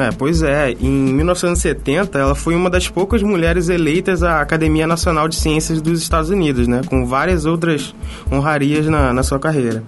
É, 0.06 0.10
pois 0.16 0.44
é. 0.44 0.70
Em 0.80 1.12
1970, 1.12 2.16
ela 2.16 2.36
foi 2.36 2.54
uma 2.54 2.70
das 2.70 2.88
poucas 2.88 3.20
mulheres 3.20 3.68
eleitas 3.68 4.22
à 4.22 4.40
Academia 4.40 4.86
Nacional 4.86 5.26
de 5.26 5.34
Ciências 5.34 5.82
dos 5.82 6.00
Estados 6.00 6.30
Unidos, 6.30 6.68
né? 6.68 6.82
Com 6.86 7.04
várias 7.04 7.46
outras 7.46 7.92
honrarias 8.30 8.86
na, 8.86 9.12
na 9.12 9.24
sua 9.24 9.40
carreira. 9.40 9.82